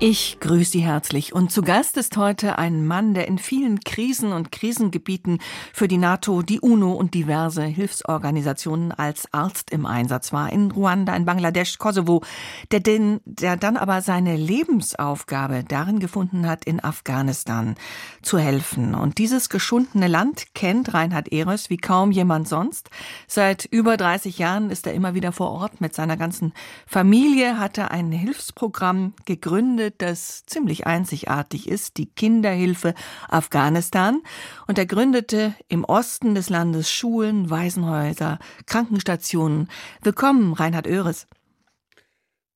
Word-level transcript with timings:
Ich 0.00 0.38
grüße 0.38 0.70
Sie 0.70 0.80
herzlich 0.80 1.32
und 1.32 1.50
zu 1.50 1.60
Gast 1.60 1.96
ist 1.96 2.16
heute 2.16 2.56
ein 2.56 2.86
Mann, 2.86 3.14
der 3.14 3.26
in 3.26 3.36
vielen 3.36 3.80
Krisen 3.80 4.30
und 4.30 4.52
Krisengebieten 4.52 5.40
für 5.72 5.88
die 5.88 5.96
NATO, 5.96 6.42
die 6.42 6.60
UNO 6.60 6.92
und 6.92 7.14
diverse 7.14 7.64
Hilfsorganisationen 7.64 8.92
als 8.92 9.26
Arzt 9.34 9.72
im 9.72 9.86
Einsatz 9.86 10.32
war, 10.32 10.52
in 10.52 10.70
Ruanda, 10.70 11.16
in 11.16 11.24
Bangladesch, 11.24 11.78
Kosovo, 11.78 12.22
der, 12.70 12.78
den, 12.78 13.18
der 13.24 13.56
dann 13.56 13.76
aber 13.76 14.00
seine 14.00 14.36
Lebensaufgabe 14.36 15.64
darin 15.66 15.98
gefunden 15.98 16.46
hat, 16.46 16.64
in 16.64 16.78
Afghanistan 16.82 17.74
zu 18.22 18.38
helfen. 18.38 18.94
Und 18.94 19.18
dieses 19.18 19.48
geschundene 19.48 20.06
Land 20.06 20.54
kennt 20.54 20.94
Reinhard 20.94 21.32
Ehrens 21.32 21.70
wie 21.70 21.76
kaum 21.76 22.12
jemand 22.12 22.46
sonst. 22.46 22.88
Seit 23.26 23.64
über 23.64 23.96
30 23.96 24.38
Jahren 24.38 24.70
ist 24.70 24.86
er 24.86 24.94
immer 24.94 25.14
wieder 25.14 25.32
vor 25.32 25.50
Ort 25.50 25.80
mit 25.80 25.92
seiner 25.92 26.16
ganzen 26.16 26.52
Familie, 26.86 27.58
hat 27.58 27.78
er 27.78 27.90
ein 27.90 28.12
Hilfsprogramm 28.12 29.14
gegründet, 29.24 29.87
das 29.90 30.44
ziemlich 30.46 30.86
einzigartig 30.86 31.68
ist, 31.68 31.96
die 31.96 32.06
Kinderhilfe 32.06 32.94
Afghanistan. 33.28 34.22
Und 34.66 34.78
er 34.78 34.86
gründete 34.86 35.54
im 35.68 35.84
Osten 35.84 36.34
des 36.34 36.50
Landes 36.50 36.90
Schulen, 36.90 37.50
Waisenhäuser, 37.50 38.38
Krankenstationen. 38.66 39.68
Willkommen, 40.02 40.52
Reinhard 40.52 40.86
Oehres. 40.86 41.26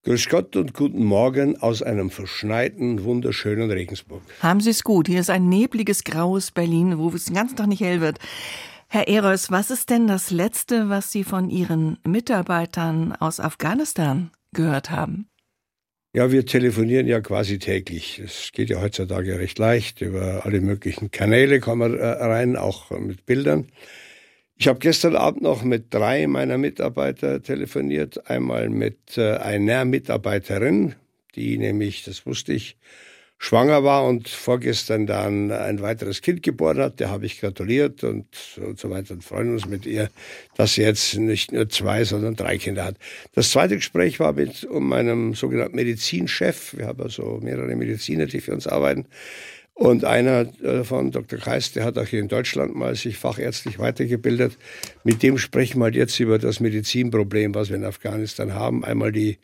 Grüß 0.05 0.29
Gott 0.29 0.57
und 0.57 0.75
guten 0.75 1.05
Morgen 1.05 1.57
aus 1.59 1.81
einem 1.81 2.11
verschneiten, 2.11 3.05
wunderschönen 3.05 3.71
Regensburg. 3.71 4.23
Haben 4.41 4.61
Sie 4.61 4.71
es 4.71 4.83
gut. 4.83 5.07
Hier 5.07 5.21
ist 5.21 5.31
ein 5.31 5.49
nebliges, 5.49 6.03
graues 6.03 6.51
Berlin, 6.51 6.99
wo 6.99 7.11
es 7.11 7.27
den 7.27 7.37
ganzen 7.37 7.55
Tag 7.55 7.69
nicht 7.69 7.83
hell 7.83 8.01
wird. 8.01 8.19
Herr 8.89 9.07
Eros, 9.07 9.51
was 9.53 9.71
ist 9.71 9.91
denn 9.91 10.09
das 10.09 10.31
Letzte, 10.31 10.89
was 10.89 11.13
Sie 11.13 11.23
von 11.23 11.51
Ihren 11.51 11.99
Mitarbeitern 12.05 13.13
aus 13.13 13.39
Afghanistan 13.39 14.33
gehört 14.53 14.91
haben? 14.91 15.29
Ja, 16.15 16.31
wir 16.31 16.45
telefonieren 16.45 17.07
ja 17.07 17.23
quasi 17.23 17.59
täglich. 17.59 18.19
Es 18.19 18.53
geht 18.53 18.69
ja 18.69 18.83
heutzutage 18.83 19.39
recht 19.39 19.59
leicht. 19.59 20.03
Über 20.03 20.45
alle 20.45 20.61
möglichen 20.61 21.11
Kanäle 21.11 21.59
kommen 21.59 21.93
wir 21.93 21.99
äh, 21.99 22.23
rein, 22.23 22.57
auch 22.57 22.91
mit 22.91 23.25
Bildern. 23.25 23.69
Ich 24.59 24.69
habe 24.69 24.79
gestern 24.79 25.17
Abend 25.17 25.41
noch 25.41 25.65
mit 25.65 25.87
drei 25.95 26.27
meiner 26.27 26.59
Mitarbeiter 26.59 27.43
telefoniert. 27.43 28.29
Einmal 28.29 28.69
mit 28.69 29.17
äh, 29.17 29.37
einer 29.37 29.87
Mitarbeiterin, 29.87 30.97
die 31.35 31.57
nämlich, 31.57 32.05
das 32.05 32.27
wusste 32.27 32.53
ich, 32.53 32.77
schwanger 33.43 33.83
war 33.83 34.05
und 34.05 34.29
vorgestern 34.29 35.05
dann 35.05 35.51
ein 35.51 35.83
weiteres 35.83 36.23
Kind 36.23 36.45
geboren 36.45 36.79
hat. 36.79 37.01
Der 37.01 37.11
habe 37.11 37.27
ich 37.27 37.41
gratuliert 37.41 38.05
und, 38.05 38.25
und 38.65 38.79
so 38.79 38.89
weiter 38.89 39.15
und 39.15 39.25
freuen 39.25 39.53
uns 39.53 39.67
mit 39.67 39.85
ihr, 39.85 40.11
dass 40.55 40.75
sie 40.75 40.83
jetzt 40.83 41.19
nicht 41.19 41.51
nur 41.51 41.69
zwei, 41.69 42.05
sondern 42.05 42.37
drei 42.37 42.57
Kinder 42.57 42.85
hat. 42.85 42.95
Das 43.35 43.51
zweite 43.51 43.75
Gespräch 43.75 44.21
war 44.21 44.33
mit 44.33 44.63
um 44.63 44.89
meinem 44.89 45.35
sogenannten 45.35 45.75
Medizinchef. 45.75 46.77
Wir 46.77 46.87
haben 46.87 47.03
also 47.03 47.41
mehrere 47.43 47.75
Mediziner, 47.75 48.27
die 48.27 48.41
für 48.41 48.53
uns 48.53 48.69
arbeiten. 48.69 49.07
Und 49.75 50.05
einer 50.05 50.47
äh, 50.63 50.85
von 50.85 51.11
Dr. 51.11 51.41
Kreis, 51.41 51.73
der 51.73 51.85
hat 51.85 51.99
auch 51.99 52.07
hier 52.07 52.21
in 52.21 52.29
Deutschland 52.29 52.77
mal 52.77 52.95
sich 52.95 53.17
fachärztlich 53.17 53.81
weitergebildet. 53.81 54.57
Mit 55.03 55.25
dem 55.25 55.39
sprechen 55.39 55.81
wir 55.81 55.87
halt 55.87 55.97
jetzt 55.97 56.21
über 56.21 56.39
das 56.39 56.61
Medizinproblem, 56.61 57.57
was 57.57 57.71
wir 57.71 57.77
in 57.77 57.85
Afghanistan 57.85 58.55
haben. 58.55 58.85
Einmal 58.85 59.11
die 59.11 59.39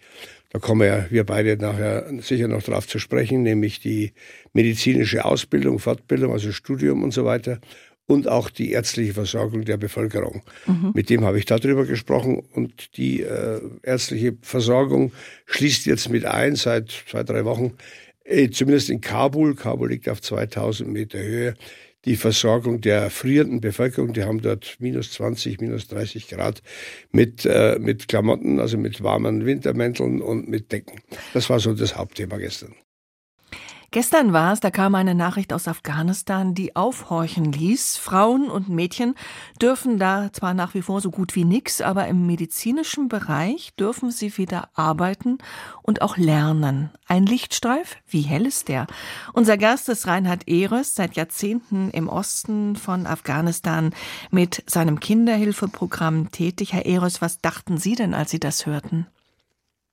da 0.51 0.59
kommen 0.59 0.81
wir, 0.81 1.07
wir 1.11 1.25
beide 1.25 1.57
nachher 1.57 2.07
sicher 2.21 2.49
noch 2.49 2.63
drauf 2.63 2.87
zu 2.87 2.99
sprechen, 2.99 3.43
nämlich 3.43 3.81
die 3.81 4.13
medizinische 4.53 5.25
Ausbildung, 5.25 5.79
Fortbildung, 5.79 6.33
also 6.33 6.53
Studium 6.53 7.03
und 7.03 7.13
so 7.13 7.25
weiter 7.25 7.61
und 8.07 8.27
auch 8.27 8.49
die 8.49 8.73
ärztliche 8.73 9.13
Versorgung 9.13 9.67
der 9.67 9.77
Bevölkerung. 9.77 10.43
Mhm. 10.67 10.93
Mit 10.95 11.11
dem 11.11 11.25
habe 11.25 11.39
ich 11.39 11.45
darüber 11.45 11.85
gesprochen 11.85 12.43
und 12.55 12.97
die 12.97 13.21
äh, 13.23 13.61
ärztliche 13.83 14.37
Versorgung 14.41 15.13
schließt 15.45 15.85
jetzt 15.85 16.09
mit 16.09 16.25
ein 16.25 16.57
seit 16.57 16.91
zwei, 16.91 17.23
drei 17.23 17.45
Wochen, 17.45 17.75
äh, 18.25 18.49
zumindest 18.49 18.89
in 18.89 19.03
Kabul. 19.03 19.55
Kabul 19.55 19.91
liegt 19.91 20.09
auf 20.09 20.23
2000 20.23 20.91
Meter 20.91 21.19
Höhe 21.19 21.55
die 22.05 22.17
Versorgung 22.17 22.81
der 22.81 23.11
frierenden 23.11 23.61
Bevölkerung. 23.61 24.13
Die 24.13 24.25
haben 24.25 24.41
dort 24.41 24.77
minus 24.79 25.13
20, 25.13 25.61
minus 25.61 25.89
30 25.89 26.29
Grad 26.29 26.63
mit, 27.11 27.45
äh, 27.45 27.79
mit 27.81 28.09
Klamotten, 28.09 28.61
also 28.61 28.79
mit 28.79 29.03
warmen 29.03 29.45
Wintermänteln 29.45 30.23
und 30.23 30.49
mit 30.49 30.73
Decken. 30.73 31.01
Das 31.35 31.51
war 31.51 31.61
so 31.61 31.75
das 31.75 31.97
Hauptthema 31.97 32.37
gestern. 32.39 32.75
Gestern 33.91 34.35
war 34.35 34.53
es, 34.53 34.61
da 34.61 34.71
kam 34.71 34.95
eine 34.95 35.15
Nachricht 35.15 35.51
aus 35.51 35.67
Afghanistan, 35.67 36.53
die 36.53 36.77
aufhorchen 36.77 37.53
ließ. 37.53 37.97
Frauen 37.97 38.51
und 38.51 38.69
Mädchen 38.69 39.15
dürfen 39.63 39.99
da 39.99 40.31
zwar 40.31 40.53
nach 40.53 40.75
wie 40.75 40.83
vor 40.83 41.01
so 41.01 41.11
gut 41.11 41.35
wie 41.35 41.47
nix, 41.47 41.81
aber 41.81 42.07
im 42.07 42.27
medizinischen 42.27 43.09
Bereich 43.09 43.73
dürfen 43.77 44.11
sie 44.11 44.37
wieder 44.37 44.69
arbeiten 44.75 45.39
und 45.81 46.03
auch 46.03 46.19
lernen. 46.19 46.91
Ein 47.07 47.25
Lichtstreif? 47.25 47.97
Wie 48.07 48.21
hell 48.21 48.45
ist 48.45 48.69
der? 48.69 48.87
Unser 49.33 49.57
Gast 49.57 49.89
ist 49.89 50.07
Reinhard 50.07 50.47
Ehres, 50.49 50.95
seit 50.95 51.17
Jahrzehnten 51.17 51.91
im 51.91 52.11
Osten 52.11 52.77
von 52.77 53.07
Afghanistan 53.07 53.95
mit 54.31 54.63
seinem 54.67 55.01
Kinderhilfeprogramm 55.01 56.31
tätig. 56.31 56.75
Herr 56.75 56.85
Ehres, 56.85 57.23
was 57.23 57.41
dachten 57.41 57.79
Sie 57.79 57.95
denn, 57.95 58.13
als 58.13 58.31
Sie 58.31 58.41
das 58.41 58.67
hörten? 58.67 59.07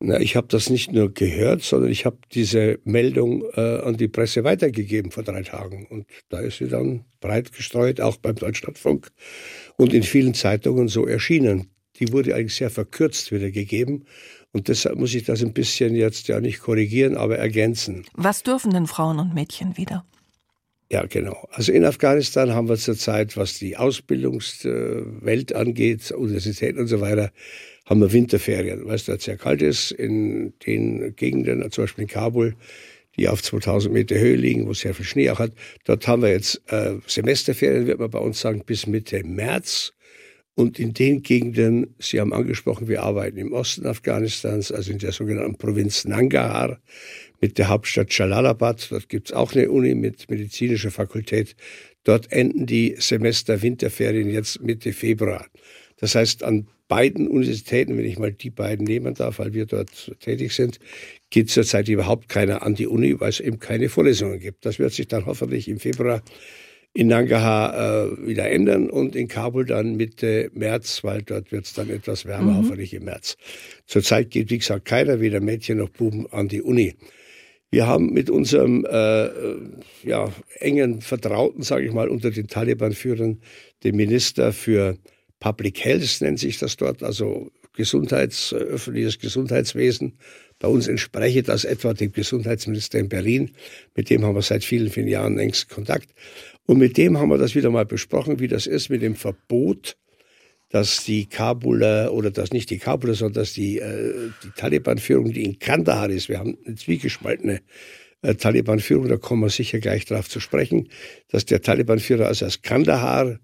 Na, 0.07 0.19
ich 0.19 0.35
habe 0.35 0.45
das 0.47 0.69
nicht 0.69 0.91
nur 0.91 1.11
gehört, 1.11 1.63
sondern 1.63 1.89
ich 1.89 2.05
habe 2.05 2.17
diese 2.31 2.77
Meldung 2.83 3.43
äh, 3.55 3.79
an 3.79 3.97
die 3.97 4.07
Presse 4.07 4.43
weitergegeben 4.43 5.09
vor 5.09 5.23
drei 5.23 5.41
Tagen. 5.41 5.87
Und 5.87 6.05
da 6.29 6.41
ist 6.41 6.59
sie 6.59 6.67
dann 6.67 7.05
breit 7.21 7.51
gestreut, 7.51 7.99
auch 7.99 8.17
beim 8.17 8.35
Deutschlandfunk 8.35 9.09
und 9.77 9.95
in 9.95 10.03
vielen 10.03 10.35
Zeitungen 10.35 10.89
so 10.89 11.07
erschienen. 11.07 11.71
Die 11.99 12.11
wurde 12.11 12.35
eigentlich 12.35 12.53
sehr 12.53 12.69
verkürzt 12.69 13.31
wiedergegeben. 13.31 14.05
Und 14.51 14.67
deshalb 14.67 14.99
muss 14.99 15.15
ich 15.15 15.23
das 15.23 15.41
ein 15.41 15.53
bisschen 15.53 15.95
jetzt 15.95 16.27
ja 16.27 16.39
nicht 16.39 16.59
korrigieren, 16.59 17.17
aber 17.17 17.39
ergänzen. 17.39 18.05
Was 18.13 18.43
dürfen 18.43 18.73
denn 18.73 18.85
Frauen 18.85 19.17
und 19.17 19.33
Mädchen 19.33 19.75
wieder? 19.75 20.05
Ja, 20.95 21.05
genau. 21.07 21.45
Also 21.51 21.73
in 21.73 21.83
Afghanistan 21.83 22.53
haben 22.53 22.69
wir 22.69 22.77
zurzeit, 22.77 23.35
was 23.35 23.59
die 23.59 23.75
Ausbildungswelt 23.75 25.53
angeht, 25.53 26.09
Universitäten 26.11 26.79
und 26.79 26.87
so 26.87 27.01
weiter, 27.01 27.33
haben 27.85 27.99
wir 27.99 28.13
Winterferien, 28.13 28.85
weil 28.85 28.95
es 28.95 29.03
dort 29.03 29.21
sehr 29.21 29.35
kalt 29.35 29.61
ist. 29.61 29.91
In 29.91 30.53
den 30.65 31.13
Gegenden, 31.17 31.69
zum 31.69 31.83
Beispiel 31.83 32.03
in 32.03 32.07
Kabul, 32.07 32.55
die 33.17 33.27
auf 33.27 33.43
2000 33.43 33.93
Meter 33.93 34.17
Höhe 34.17 34.37
liegen, 34.37 34.67
wo 34.67 34.71
es 34.71 34.79
sehr 34.79 34.93
viel 34.93 35.05
Schnee 35.05 35.29
auch 35.31 35.39
hat. 35.39 35.51
Dort 35.83 36.07
haben 36.07 36.21
wir 36.21 36.29
jetzt 36.29 36.61
äh, 36.67 36.93
Semesterferien, 37.07 37.87
wird 37.87 37.99
man 37.99 38.09
bei 38.09 38.19
uns 38.19 38.39
sagen, 38.39 38.63
bis 38.65 38.87
Mitte 38.87 39.21
März. 39.25 39.91
Und 40.57 40.79
in 40.79 40.93
den 40.93 41.23
Gegenden, 41.23 41.93
Sie 41.99 42.21
haben 42.21 42.31
angesprochen, 42.31 42.87
wir 42.87 43.03
arbeiten 43.03 43.37
im 43.37 43.51
Osten 43.51 43.85
Afghanistans, 43.85 44.71
also 44.71 44.93
in 44.93 44.99
der 44.99 45.11
sogenannten 45.11 45.57
Provinz 45.57 46.05
Nangarhar 46.05 46.79
mit 47.45 47.59
der 47.59 47.69
Hauptstadt 47.69 48.11
Jalalabad. 48.17 48.87
Dort 48.89 49.07
gibt 49.07 49.29
es 49.29 49.33
auch 49.35 49.53
eine 49.53 49.69
Uni 49.69 49.93
mit 49.93 50.31
medizinischer 50.31 50.89
Fakultät. 50.89 51.55
Dort 52.03 52.31
enden 52.31 52.65
die 52.65 52.95
Semester 52.97 53.61
Winterferien 53.61 54.31
jetzt 54.31 54.63
Mitte 54.63 54.93
Februar. 54.93 55.45
Das 55.97 56.15
heißt, 56.15 56.41
an 56.43 56.67
beiden 56.87 57.27
Universitäten, 57.27 57.99
wenn 57.99 58.05
ich 58.05 58.17
mal 58.17 58.31
die 58.31 58.49
beiden 58.49 58.83
nehmen 58.83 59.13
darf, 59.13 59.37
weil 59.37 59.53
wir 59.53 59.67
dort 59.67 60.15
tätig 60.21 60.53
sind, 60.53 60.79
geht 61.29 61.51
zurzeit 61.51 61.87
überhaupt 61.87 62.29
keiner 62.29 62.63
an 62.63 62.73
die 62.73 62.87
Uni, 62.87 63.19
weil 63.19 63.29
es 63.29 63.39
eben 63.39 63.59
keine 63.59 63.89
Vorlesungen 63.89 64.39
gibt. 64.39 64.65
Das 64.65 64.79
wird 64.79 64.93
sich 64.93 65.07
dann 65.07 65.27
hoffentlich 65.27 65.67
im 65.67 65.79
Februar 65.79 66.23
in 66.95 67.07
Nangarhar 67.07 67.75
äh, 68.07 68.25
wieder 68.25 68.49
ändern 68.49 68.89
und 68.89 69.15
in 69.15 69.27
Kabul 69.27 69.65
dann 69.65 69.97
Mitte 69.97 70.49
März, 70.53 71.03
weil 71.03 71.21
dort 71.21 71.51
wird 71.51 71.65
es 71.65 71.73
dann 71.73 71.89
etwas 71.91 72.25
wärmer, 72.25 72.53
mhm. 72.53 72.57
hoffentlich 72.57 72.93
im 72.95 73.03
März. 73.03 73.37
Zurzeit 73.85 74.31
geht, 74.31 74.49
wie 74.49 74.57
gesagt, 74.57 74.85
keiner, 74.85 75.19
weder 75.19 75.41
Mädchen 75.41 75.77
noch 75.77 75.89
Buben, 75.89 76.25
an 76.31 76.47
die 76.47 76.61
Uni. 76.61 76.95
Wir 77.75 77.87
haben 77.87 78.13
mit 78.13 78.29
unserem 78.29 78.85
äh, 78.89 79.27
ja, 80.07 80.31
engen 80.61 81.01
Vertrauten, 81.01 81.61
sage 81.61 81.85
ich 81.85 81.91
mal, 81.91 82.07
unter 82.07 82.31
den 82.31 82.47
Taliban-Führern, 82.47 83.41
dem 83.83 83.95
Minister 83.97 84.53
für 84.53 84.97
Public 85.41 85.83
Health 85.83 86.21
nennt 86.21 86.39
sich 86.39 86.57
das 86.57 86.77
dort, 86.77 87.03
also 87.03 87.51
Gesundheits, 87.73 88.53
öffentliches 88.53 89.19
Gesundheitswesen. 89.19 90.13
Bei 90.57 90.69
uns 90.69 90.87
entspreche 90.87 91.43
das 91.43 91.65
etwa 91.65 91.93
dem 91.93 92.13
Gesundheitsminister 92.13 92.97
in 92.97 93.09
Berlin. 93.09 93.51
Mit 93.93 94.09
dem 94.09 94.23
haben 94.23 94.35
wir 94.35 94.41
seit 94.41 94.63
vielen, 94.63 94.89
vielen 94.89 95.09
Jahren 95.09 95.35
längst 95.35 95.67
Kontakt. 95.67 96.11
Und 96.65 96.77
mit 96.77 96.95
dem 96.95 97.19
haben 97.19 97.27
wir 97.27 97.37
das 97.37 97.55
wieder 97.55 97.71
mal 97.71 97.85
besprochen, 97.85 98.39
wie 98.39 98.47
das 98.47 98.67
ist 98.67 98.87
mit 98.87 99.01
dem 99.01 99.15
Verbot, 99.15 99.97
dass 100.75 101.05
die 101.05 101.25
Kabuler, 101.25 102.11
oder 102.11 102.31
dass 102.31 102.51
nicht 102.51 102.69
die 102.69 102.79
Kabuler, 102.79 103.13
sondern 103.13 103.43
dass 103.43 103.53
die, 103.53 103.79
äh, 103.79 104.31
die 104.43 104.49
Taliban-Führung, 104.57 105.31
die 105.31 105.45
in 105.45 105.57
Kandahar 105.57 106.09
ist, 106.09 106.27
wir 106.27 106.37
haben 106.37 106.57
eine 106.65 106.75
zwiegespaltene 106.75 107.61
äh, 108.23 108.35
Taliban-Führung, 108.35 109.07
da 109.07 109.15
kommen 109.15 109.41
wir 109.43 109.49
sicher 109.49 109.79
gleich 109.79 110.03
drauf 110.03 110.27
zu 110.27 110.41
sprechen, 110.41 110.89
dass 111.29 111.45
der 111.45 111.61
Taliban-Führer 111.61 112.27
also 112.27 112.45
aus 112.45 112.61
Kandahar 112.61 113.39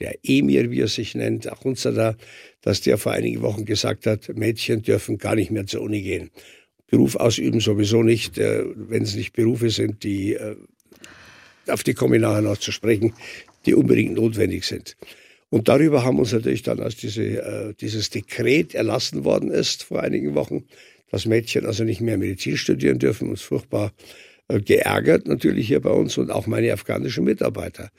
der 0.00 0.16
Emir, 0.24 0.72
wie 0.72 0.80
er 0.80 0.88
sich 0.88 1.14
nennt, 1.14 1.46
Achunzada, 1.46 2.16
dass 2.60 2.80
der 2.80 2.98
vor 2.98 3.12
einigen 3.12 3.40
Wochen 3.42 3.66
gesagt 3.66 4.06
hat, 4.06 4.28
Mädchen 4.34 4.82
dürfen 4.82 5.18
gar 5.18 5.36
nicht 5.36 5.52
mehr 5.52 5.68
zur 5.68 5.82
Uni 5.82 6.02
gehen. 6.02 6.32
Beruf 6.88 7.14
ausüben 7.14 7.60
sowieso 7.60 8.02
nicht, 8.02 8.36
äh, 8.36 8.64
wenn 8.74 9.04
es 9.04 9.14
nicht 9.14 9.32
Berufe 9.32 9.70
sind, 9.70 10.02
die, 10.02 10.34
äh, 10.34 10.56
auf 11.68 11.84
die 11.84 11.94
komme 11.94 12.16
ich 12.16 12.22
nachher 12.22 12.42
noch 12.42 12.58
zu 12.58 12.72
sprechen, 12.72 13.14
die 13.64 13.74
unbedingt 13.74 14.14
notwendig 14.14 14.64
sind. 14.64 14.96
Und 15.54 15.68
darüber 15.68 16.02
haben 16.02 16.18
uns 16.18 16.32
natürlich 16.32 16.64
dann, 16.64 16.80
als 16.80 16.96
diese, 16.96 17.22
äh, 17.22 17.74
dieses 17.80 18.10
Dekret 18.10 18.74
erlassen 18.74 19.22
worden 19.22 19.52
ist 19.52 19.84
vor 19.84 20.02
einigen 20.02 20.34
Wochen, 20.34 20.64
dass 21.12 21.26
Mädchen 21.26 21.64
also 21.64 21.84
nicht 21.84 22.00
mehr 22.00 22.18
Medizin 22.18 22.56
studieren 22.56 22.98
dürfen, 22.98 23.30
uns 23.30 23.42
furchtbar 23.42 23.92
äh, 24.48 24.58
geärgert 24.58 25.28
natürlich 25.28 25.68
hier 25.68 25.78
bei 25.78 25.90
uns 25.90 26.18
und 26.18 26.32
auch 26.32 26.48
meine 26.48 26.72
afghanischen 26.72 27.22
Mitarbeiter. 27.22 27.90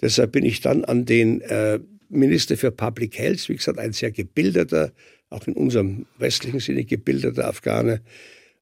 Deshalb 0.00 0.32
bin 0.32 0.44
ich 0.44 0.60
dann 0.60 0.84
an 0.84 1.04
den 1.04 1.40
äh, 1.42 1.78
Minister 2.08 2.56
für 2.56 2.72
Public 2.72 3.16
Health, 3.16 3.48
wie 3.48 3.54
gesagt, 3.54 3.78
ein 3.78 3.92
sehr 3.92 4.10
gebildeter, 4.10 4.90
auch 5.30 5.46
in 5.46 5.52
unserem 5.52 6.06
westlichen 6.18 6.58
Sinne 6.58 6.84
gebildeter 6.84 7.46
Afghane. 7.46 8.00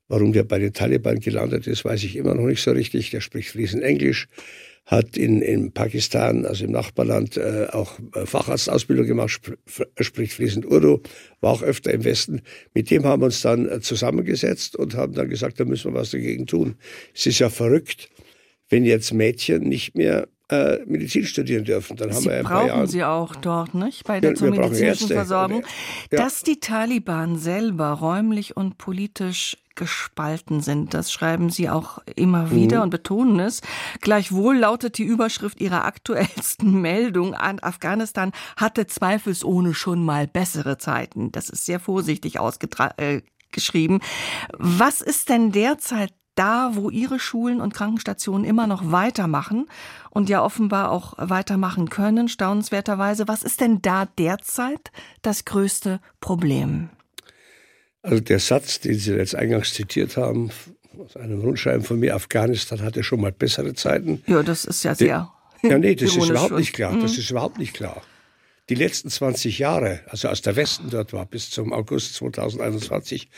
Warum 0.08 0.34
der 0.34 0.44
bei 0.44 0.58
den 0.58 0.74
Taliban 0.74 1.20
gelandet 1.20 1.66
ist, 1.66 1.86
weiß 1.86 2.04
ich 2.04 2.16
immer 2.16 2.34
noch 2.34 2.44
nicht 2.44 2.60
so 2.60 2.72
richtig. 2.72 3.12
Der 3.12 3.22
spricht 3.22 3.48
fließend 3.48 3.82
Englisch, 3.82 4.28
hat 4.86 5.16
in, 5.16 5.42
in 5.42 5.72
Pakistan, 5.72 6.44
also 6.44 6.64
im 6.64 6.72
Nachbarland, 6.72 7.36
äh, 7.36 7.68
auch 7.70 7.98
äh, 8.14 8.26
Facharztausbildung 8.26 9.06
gemacht, 9.06 9.40
sp 9.64 9.86
spricht 10.00 10.32
fließend 10.32 10.66
Urdu, 10.66 11.00
war 11.40 11.52
auch 11.52 11.62
öfter 11.62 11.92
im 11.92 12.04
Westen. 12.04 12.42
Mit 12.74 12.90
dem 12.90 13.04
haben 13.04 13.22
wir 13.22 13.26
uns 13.26 13.42
dann 13.42 13.68
äh, 13.68 13.80
zusammengesetzt 13.80 14.76
und 14.76 14.94
haben 14.94 15.14
dann 15.14 15.28
gesagt, 15.28 15.60
da 15.60 15.64
müssen 15.64 15.92
wir 15.92 16.00
was 16.00 16.10
dagegen 16.10 16.46
tun. 16.46 16.74
Es 17.14 17.26
ist 17.26 17.38
ja 17.38 17.48
verrückt, 17.48 18.10
wenn 18.68 18.84
jetzt 18.84 19.12
Mädchen 19.12 19.62
nicht 19.68 19.94
mehr 19.94 20.28
äh, 20.52 20.80
Medizin 20.86 21.24
studieren 21.24 21.64
dürfen. 21.64 21.96
Dann 21.96 22.10
haben 22.10 22.20
Sie 22.20 22.28
wir 22.28 22.36
ein 22.36 22.44
brauchen 22.44 22.56
paar 22.58 22.66
Jahre. 22.66 22.86
Sie 22.86 23.04
auch 23.04 23.34
dort, 23.36 23.74
nicht? 23.74 24.04
Bei 24.04 24.20
der 24.20 24.30
Ja, 24.30 24.36
zur 24.36 24.50
medizinischen. 24.50 25.08
Versorgung. 25.08 25.64
Ja. 26.10 26.18
Dass 26.18 26.42
die 26.42 26.60
Taliban 26.60 27.38
selber 27.38 27.90
räumlich 27.92 28.56
und 28.56 28.76
politisch 28.78 29.56
gespalten 29.74 30.60
sind, 30.60 30.92
das 30.92 31.10
schreiben 31.10 31.48
Sie 31.48 31.70
auch 31.70 31.98
immer 32.14 32.44
Mhm. 32.46 32.50
wieder 32.54 32.82
und 32.82 32.90
betonen 32.90 33.40
es. 33.40 33.62
Gleichwohl 34.02 34.58
lautet 34.58 34.98
die 34.98 35.04
Überschrift 35.04 35.60
Ihrer 35.62 35.84
aktuellsten 35.86 36.80
Meldung 36.82 37.34
an 37.34 37.58
Afghanistan 37.60 38.32
hatte 38.58 38.86
zweifelsohne 38.86 39.72
schon 39.72 40.04
mal 40.04 40.26
bessere 40.26 40.76
Zeiten. 40.76 41.32
Das 41.32 41.48
ist 41.48 41.64
sehr 41.64 41.80
vorsichtig 41.80 42.38
ausgeschrieben. 42.38 42.92
Äh, 42.98 43.22
geschrieben. 43.54 44.00
Was 44.58 45.02
ist 45.02 45.28
denn 45.28 45.52
derzeit 45.52 46.12
da, 46.34 46.72
wo 46.74 46.90
Ihre 46.90 47.18
Schulen 47.18 47.60
und 47.60 47.74
Krankenstationen 47.74 48.44
immer 48.44 48.66
noch 48.66 48.90
weitermachen 48.90 49.66
und 50.10 50.28
ja 50.28 50.42
offenbar 50.42 50.90
auch 50.90 51.14
weitermachen 51.16 51.90
können, 51.90 52.28
staunenswerterweise. 52.28 53.28
Was 53.28 53.42
ist 53.42 53.60
denn 53.60 53.82
da 53.82 54.06
derzeit 54.18 54.90
das 55.22 55.44
größte 55.44 56.00
Problem? 56.20 56.90
Also 58.02 58.20
der 58.20 58.40
Satz, 58.40 58.80
den 58.80 58.94
Sie 58.98 59.12
jetzt 59.12 59.34
eingangs 59.34 59.74
zitiert 59.74 60.16
haben, 60.16 60.50
aus 60.98 61.16
einem 61.16 61.40
Rundschreiben 61.40 61.84
von 61.84 61.98
mir, 61.98 62.14
Afghanistan 62.14 62.82
hatte 62.82 63.02
schon 63.02 63.20
mal 63.20 63.32
bessere 63.32 63.74
Zeiten. 63.74 64.22
Ja, 64.26 64.42
das 64.42 64.64
ist 64.64 64.82
ja 64.82 64.94
sehr. 64.94 65.30
Ja, 65.62 65.78
nee, 65.78 65.94
das 65.94 66.16
ist 66.16 66.28
überhaupt 66.28 66.56
nicht 66.56 66.72
klar. 66.72 66.96
Das 66.98 67.16
ist 67.16 67.30
überhaupt 67.30 67.58
nicht 67.58 67.74
klar. 67.74 68.02
Die 68.68 68.74
letzten 68.74 69.10
20 69.10 69.58
Jahre, 69.58 70.00
also 70.08 70.28
als 70.28 70.42
der 70.42 70.56
Westen 70.56 70.90
dort 70.90 71.12
war, 71.12 71.26
bis 71.26 71.50
zum 71.50 71.72
August 71.72 72.14
2021, 72.14 73.28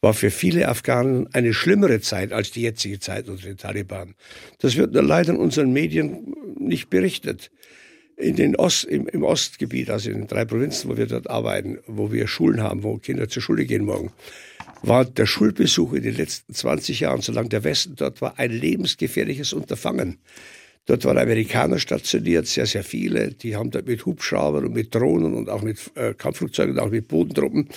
war 0.00 0.14
für 0.14 0.30
viele 0.30 0.68
Afghanen 0.68 1.28
eine 1.32 1.52
schlimmere 1.52 2.00
Zeit 2.00 2.32
als 2.32 2.50
die 2.50 2.62
jetzige 2.62 3.00
Zeit 3.00 3.28
unter 3.28 3.46
den 3.46 3.58
Taliban. 3.58 4.14
Das 4.58 4.76
wird 4.76 4.92
nur 4.92 5.02
leider 5.02 5.32
in 5.32 5.38
unseren 5.38 5.72
Medien 5.72 6.34
nicht 6.58 6.88
berichtet. 6.90 7.50
In 8.16 8.36
den 8.36 8.56
Ost, 8.56 8.84
im, 8.84 9.06
im 9.08 9.22
Ostgebiet, 9.22 9.88
also 9.88 10.10
in 10.10 10.18
den 10.18 10.26
drei 10.26 10.44
Provinzen, 10.44 10.90
wo 10.90 10.96
wir 10.96 11.06
dort 11.06 11.30
arbeiten, 11.30 11.78
wo 11.86 12.12
wir 12.12 12.26
Schulen 12.26 12.62
haben, 12.62 12.82
wo 12.82 12.98
Kinder 12.98 13.28
zur 13.28 13.42
Schule 13.42 13.64
gehen 13.64 13.86
morgen, 13.86 14.12
war 14.82 15.04
der 15.04 15.26
Schulbesuch 15.26 15.94
in 15.94 16.02
den 16.02 16.16
letzten 16.16 16.52
20 16.52 17.00
Jahren, 17.00 17.22
solange 17.22 17.48
der 17.48 17.64
Westen 17.64 17.96
dort 17.96 18.20
war, 18.20 18.38
ein 18.38 18.50
lebensgefährliches 18.50 19.52
Unterfangen. 19.52 20.18
Dort 20.86 21.04
waren 21.04 21.18
Amerikaner 21.18 21.78
stationiert, 21.78 22.46
sehr, 22.46 22.66
sehr 22.66 22.82
viele. 22.82 23.32
Die 23.32 23.54
haben 23.54 23.70
dort 23.70 23.86
mit 23.86 24.04
Hubschraubern 24.06 24.64
und 24.64 24.74
mit 24.74 24.94
Drohnen 24.94 25.34
und 25.34 25.48
auch 25.48 25.62
mit 25.62 25.78
äh, 25.94 26.14
Kampfflugzeugen 26.14 26.74
und 26.74 26.80
auch 26.80 26.90
mit 26.90 27.06
Bodentruppen 27.06 27.68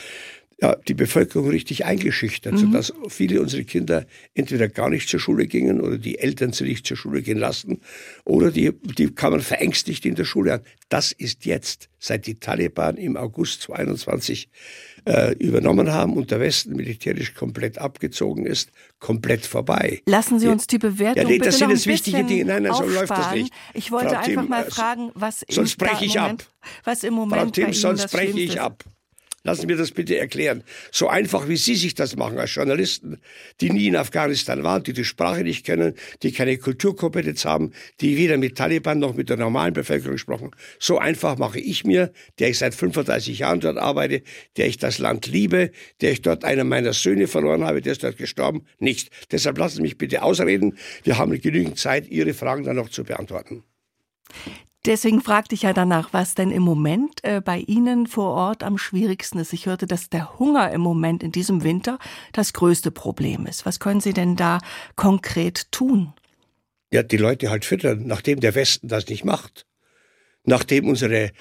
ja, 0.64 0.78
die 0.88 0.94
Bevölkerung 0.94 1.50
richtig 1.50 1.84
eingeschüchtert, 1.84 2.58
sodass 2.58 2.94
viele 3.10 3.42
unserer 3.42 3.64
Kinder 3.64 4.06
entweder 4.34 4.70
gar 4.70 4.90
nicht 4.90 5.10
zur 5.10 5.20
Schule 5.20 5.46
gingen 5.46 5.82
oder 5.82 5.98
die 5.98 6.20
Eltern 6.20 6.54
sie 6.54 6.64
nicht 6.64 6.88
zur 6.88 6.96
Schule 6.96 7.22
gehen 7.22 7.38
lassen 7.38 7.82
oder 8.24 8.50
die, 8.50 8.72
die 8.72 9.14
kamen 9.14 9.42
verängstigt 9.42 10.06
in 10.06 10.16
der 10.16 10.24
Schule 10.24 10.54
an. 10.54 10.62
Das 10.88 11.12
ist 11.12 11.44
jetzt, 11.44 11.90
seit 12.00 12.28
die 12.28 12.36
Taliban 12.36 12.96
im 12.96 13.18
August 13.18 13.64
2021 13.64 14.48
äh, 15.04 15.34
übernommen 15.34 15.92
haben 15.92 16.14
und 16.14 16.32
der 16.32 16.40
Westen 16.40 16.78
militärisch 16.78 17.34
komplett 17.34 17.78
abgezogen 17.78 18.46
ist, 18.46 18.72
komplett 19.00 19.46
vorbei. 19.46 20.02
Lassen 20.06 20.40
Sie 20.40 20.48
uns 20.48 20.66
die 20.68 20.78
Bewertung 20.78 21.24
Ja, 21.24 21.28
nee, 21.28 21.40
bitte 21.40 21.50
das 21.50 21.58
sind 21.58 21.72
jetzt 21.72 21.88
wichtige 21.88 22.24
Dinge. 22.24 22.46
Nein, 22.46 22.64
nein, 22.64 22.74
so 22.74 22.88
läuft 22.88 23.10
das 23.10 23.34
nicht. 23.34 23.52
Ich 23.74 23.92
wollte 23.92 24.12
Frau 24.12 24.16
einfach 24.16 24.42
Thiel, 24.44 24.50
mal 24.50 24.64
äh, 24.64 24.72
fragen, 24.72 25.12
was 25.14 25.44
sonst 25.50 25.78
breche 25.78 26.06
ich 26.06 26.18
ab. 26.18 26.28
Moment, 26.28 26.50
was 26.86 27.04
im 27.04 27.16
Frau 27.16 27.20
Moment 27.26 27.56
bei 27.58 27.64
Tim, 27.64 27.74
sonst 27.74 28.10
breche 28.10 28.40
ich 28.40 28.62
ab. 28.62 28.86
Lassen 29.46 29.62
Sie 29.62 29.68
mir 29.68 29.76
das 29.76 29.92
bitte 29.92 30.18
erklären. 30.18 30.64
So 30.90 31.10
einfach, 31.10 31.50
wie 31.50 31.58
Sie 31.58 31.76
sich 31.76 31.96
das 31.96 32.16
machen 32.16 32.38
als 32.38 32.56
Journalisten, 32.56 33.18
die 33.60 33.72
nie 33.72 33.88
in 33.88 33.98
Afghanistan 33.98 34.64
waren, 34.64 34.84
die 34.84 34.94
die 34.94 35.04
Sprache 35.04 35.44
nicht 35.44 35.66
kennen, 35.66 35.96
die 36.22 36.32
keine 36.32 36.58
Kulturkompetenz 36.58 37.44
haben, 37.44 37.74
die 38.00 38.16
weder 38.16 38.38
mit 38.38 38.58
Taliban 38.58 39.00
noch 39.00 39.16
mit 39.16 39.30
der 39.30 39.36
normalen 39.36 39.74
Bevölkerung 39.74 40.14
gesprochen. 40.14 40.52
So 40.80 40.98
einfach 40.98 41.38
mache 41.38 41.60
ich 41.60 41.84
mir, 41.84 42.14
der 42.40 42.52
ich 42.52 42.58
seit 42.58 42.74
35 42.74 43.40
Jahren 43.40 43.60
dort 43.60 43.78
arbeite, 43.78 44.22
der 44.56 44.68
ich 44.68 44.78
das 44.78 44.98
Land 44.98 45.28
liebe, 45.28 45.72
der 46.00 46.14
ich 46.14 46.22
dort 46.22 46.46
einen 46.46 46.70
meiner 46.70 46.94
Söhne 46.94 47.28
verloren 47.28 47.66
habe, 47.66 47.82
der 47.82 47.92
ist 47.92 48.04
dort 48.04 48.16
gestorben, 48.16 48.66
nicht. 48.80 49.10
Deshalb 49.34 49.58
lassen 49.58 49.76
Sie 49.78 49.82
mich 49.82 49.98
bitte 49.98 50.24
ausreden. 50.24 50.78
Wir 51.04 51.18
haben 51.18 51.38
genügend 51.42 51.78
Zeit, 51.78 52.08
Ihre 52.08 52.34
Fragen 52.34 52.64
dann 52.64 52.78
noch 52.78 52.90
zu 52.90 53.04
beantworten. 53.04 53.64
Deswegen 54.86 55.22
fragte 55.22 55.56
ich 55.56 55.62
ja 55.62 55.74
danach, 55.74 56.10
was 56.12 56.36
denn 56.36 56.52
im 56.52 56.64
Moment 56.64 57.24
äh, 57.24 57.42
bei 57.44 57.60
Ihnen 57.60 58.06
vor 58.08 58.34
Ort 58.34 58.64
am 58.64 58.78
schwierigsten 58.78 59.40
ist. 59.40 59.54
Ich 59.54 59.66
hörte, 59.66 59.88
dass 59.88 60.10
der 60.10 60.38
Hunger 60.40 60.72
im 60.72 60.82
Moment 60.82 61.24
in 61.24 61.32
diesem 61.32 61.64
Winter 61.64 62.00
das 62.34 62.52
größte 62.52 62.92
Problem 62.92 63.46
ist. 63.46 63.66
Was 63.66 63.80
können 63.80 64.02
Sie 64.02 64.14
denn 64.14 64.36
da 64.36 64.60
konkret 64.96 65.72
tun? 65.72 66.14
ja, 66.94 67.02
die 67.02 67.18
Leute 67.18 67.50
halt 67.50 67.66
füttern, 67.66 68.06
nachdem 68.06 68.40
der 68.40 68.54
Westen 68.54 68.88
das 68.88 69.08
nicht 69.08 69.26
macht. 69.26 69.66
Nachdem 70.44 70.88
unsere 70.88 71.32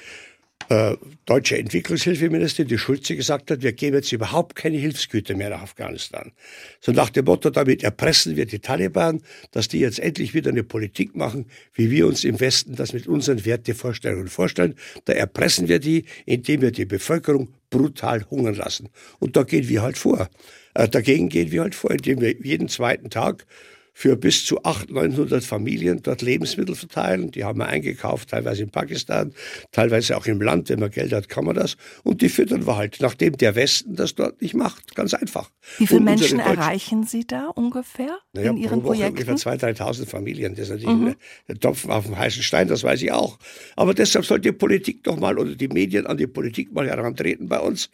äh, 0.68 0.96
deutsche 1.26 1.58
Entwicklungshilfeministerin, 1.58 2.68
die 2.68 2.78
Schulze, 2.78 3.16
gesagt 3.16 3.50
hat, 3.50 3.62
wir 3.62 3.72
geben 3.72 3.96
jetzt 3.96 4.12
überhaupt 4.12 4.56
keine 4.56 4.76
Hilfsgüter 4.76 5.34
mehr 5.34 5.50
nach 5.50 5.62
Afghanistan. 5.62 6.32
So 6.80 6.92
nach 6.92 7.10
dem 7.10 7.24
Motto, 7.24 7.50
damit 7.50 7.82
erpressen 7.82 8.36
wir 8.36 8.46
die 8.46 8.58
Taliban, 8.58 9.22
dass 9.50 9.68
die 9.68 9.80
jetzt 9.80 9.98
endlich 9.98 10.34
wieder 10.34 10.50
eine 10.50 10.64
Politik 10.64 11.14
machen, 11.14 11.46
wie 11.74 11.90
wir 11.90 12.06
uns 12.06 12.24
im 12.24 12.40
Westen 12.40 12.74
das 12.76 12.92
mit 12.92 13.06
unseren 13.06 13.44
Wertevorstellungen 13.44 14.28
vorstellen. 14.28 14.74
Da 15.04 15.12
erpressen 15.12 15.68
wir 15.68 15.78
die, 15.78 16.04
indem 16.26 16.62
wir 16.62 16.72
die 16.72 16.84
Bevölkerung 16.86 17.54
brutal 17.70 18.24
hungern 18.30 18.54
lassen. 18.54 18.88
Und 19.18 19.36
da 19.36 19.42
gehen 19.42 19.68
wir 19.68 19.82
halt 19.82 19.98
vor. 19.98 20.28
Äh, 20.74 20.88
dagegen 20.88 21.28
gehen 21.28 21.50
wir 21.50 21.62
halt 21.62 21.74
vor, 21.74 21.90
indem 21.90 22.20
wir 22.20 22.34
jeden 22.42 22.68
zweiten 22.68 23.10
Tag 23.10 23.46
für 23.92 24.16
bis 24.16 24.44
zu 24.46 24.62
800, 24.64 24.90
900 24.90 25.44
Familien 25.44 26.02
dort 26.02 26.22
Lebensmittel 26.22 26.74
verteilen. 26.74 27.30
Die 27.30 27.44
haben 27.44 27.58
wir 27.58 27.66
eingekauft, 27.66 28.30
teilweise 28.30 28.62
in 28.62 28.70
Pakistan, 28.70 29.32
teilweise 29.70 30.16
auch 30.16 30.26
im 30.26 30.40
Land. 30.40 30.68
Wenn 30.70 30.80
man 30.80 30.90
Geld 30.90 31.12
hat, 31.12 31.28
kann 31.28 31.44
man 31.44 31.54
das. 31.54 31.76
Und 32.02 32.22
die 32.22 32.28
füttern 32.28 32.66
wir 32.66 32.76
halt, 32.76 32.98
nachdem 33.00 33.36
der 33.36 33.54
Westen 33.54 33.94
das 33.96 34.14
dort 34.14 34.40
nicht 34.40 34.54
macht. 34.54 34.94
Ganz 34.94 35.14
einfach. 35.14 35.50
Wie 35.78 35.86
viele 35.86 36.00
Menschen 36.00 36.40
erreichen 36.40 37.04
Sie 37.04 37.26
da 37.26 37.48
ungefähr 37.48 38.18
naja, 38.32 38.50
in 38.50 38.56
Ihren 38.56 38.80
pro 38.80 38.88
Woche 38.88 38.98
Projekten? 38.98 39.30
ungefähr 39.30 39.52
2.000, 39.58 39.76
3.000 39.78 40.06
Familien. 40.06 40.54
Das 40.54 40.68
ist 40.68 40.70
natürlich 40.70 40.92
Mhm. 40.96 41.14
ein, 41.48 41.60
Tropfen 41.60 41.90
auf 41.90 42.06
dem 42.06 42.18
heißen 42.18 42.42
Stein, 42.42 42.68
das 42.68 42.82
weiß 42.84 43.02
ich 43.02 43.12
auch. 43.12 43.38
Aber 43.76 43.94
deshalb 43.94 44.24
sollte 44.24 44.50
die 44.50 44.56
Politik 44.56 45.04
doch 45.04 45.18
mal 45.18 45.38
oder 45.38 45.54
die 45.54 45.68
Medien 45.68 46.06
an 46.06 46.16
die 46.16 46.26
Politik 46.26 46.72
mal 46.72 46.88
herantreten 46.88 47.48
bei 47.48 47.58
uns. 47.60 47.90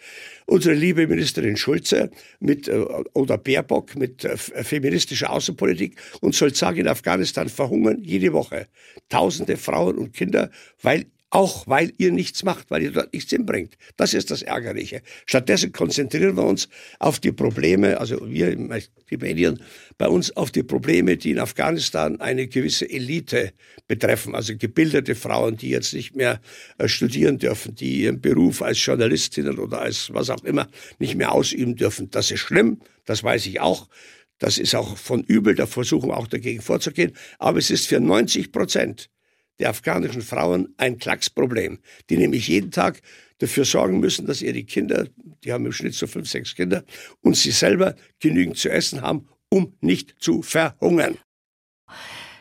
Unsere 0.46 0.74
liebe 0.74 1.06
Ministerin 1.06 1.56
Schulze 1.56 2.10
mit, 2.40 2.68
äh, 2.68 2.78
oder 3.12 3.36
Baerbock 3.38 3.96
mit 3.96 4.24
äh, 4.24 4.36
feministischer 4.36 5.30
Außenpolitik 5.30 5.87
und 6.20 6.34
soll 6.34 6.54
sagen, 6.54 6.78
in 6.78 6.88
Afghanistan 6.88 7.48
verhungern 7.48 8.02
jede 8.02 8.32
Woche 8.32 8.68
tausende 9.08 9.56
Frauen 9.56 9.96
und 9.98 10.12
Kinder, 10.12 10.50
weil 10.82 11.06
auch 11.30 11.66
weil 11.66 11.92
ihr 11.98 12.10
nichts 12.10 12.42
macht, 12.42 12.70
weil 12.70 12.82
ihr 12.82 12.90
dort 12.90 13.12
nichts 13.12 13.30
hinbringt. 13.30 13.76
Das 13.96 14.14
ist 14.14 14.30
das 14.30 14.42
Ärgerliche. 14.42 15.02
Stattdessen 15.26 15.72
konzentrieren 15.72 16.36
wir 16.36 16.44
uns 16.44 16.68
auf 16.98 17.20
die 17.20 17.32
Probleme, 17.32 18.00
also 18.00 18.30
wir, 18.30 18.56
die 18.56 19.16
Medien, 19.18 19.60
bei 19.98 20.08
uns 20.08 20.34
auf 20.36 20.50
die 20.50 20.62
Probleme, 20.62 21.16
die 21.16 21.32
in 21.32 21.38
Afghanistan 21.38 22.20
eine 22.20 22.46
gewisse 22.46 22.88
Elite 22.88 23.52
betreffen, 23.86 24.34
also 24.34 24.56
gebildete 24.56 25.14
Frauen, 25.14 25.56
die 25.56 25.68
jetzt 25.70 25.92
nicht 25.92 26.16
mehr 26.16 26.40
äh, 26.78 26.88
studieren 26.88 27.38
dürfen, 27.38 27.74
die 27.74 28.02
ihren 28.02 28.20
Beruf 28.20 28.62
als 28.62 28.84
Journalistinnen 28.84 29.58
oder 29.58 29.80
als 29.80 30.12
was 30.14 30.30
auch 30.30 30.44
immer 30.44 30.68
nicht 30.98 31.14
mehr 31.14 31.32
ausüben 31.32 31.76
dürfen. 31.76 32.10
Das 32.10 32.30
ist 32.30 32.40
schlimm, 32.40 32.80
das 33.04 33.22
weiß 33.22 33.46
ich 33.46 33.60
auch. 33.60 33.88
Das 34.38 34.58
ist 34.58 34.74
auch 34.74 34.96
von 34.96 35.22
übel, 35.24 35.54
da 35.54 35.66
versuchen 35.66 36.10
wir 36.10 36.16
auch 36.16 36.28
dagegen 36.28 36.62
vorzugehen. 36.62 37.12
Aber 37.38 37.58
es 37.58 37.70
ist 37.70 37.86
für 37.88 38.00
90 38.00 38.52
Prozent 38.52 39.10
der 39.58 39.70
afghanischen 39.70 40.22
Frauen 40.22 40.74
ein 40.76 40.98
Klacksproblem, 40.98 41.80
die 42.10 42.16
nämlich 42.16 42.48
jeden 42.48 42.70
Tag 42.70 43.00
dafür 43.38 43.64
sorgen 43.64 44.00
müssen, 44.00 44.26
dass 44.26 44.42
ihre 44.42 44.62
Kinder, 44.64 45.08
die 45.44 45.52
haben 45.52 45.66
im 45.66 45.72
Schnitt 45.72 45.94
so 45.94 46.06
fünf, 46.06 46.28
sechs 46.28 46.54
Kinder, 46.54 46.84
und 47.22 47.36
sie 47.36 47.50
selber 47.50 47.96
genügend 48.20 48.56
zu 48.56 48.68
essen 48.70 49.02
haben, 49.02 49.28
um 49.48 49.74
nicht 49.80 50.14
zu 50.20 50.42
verhungern. 50.42 51.18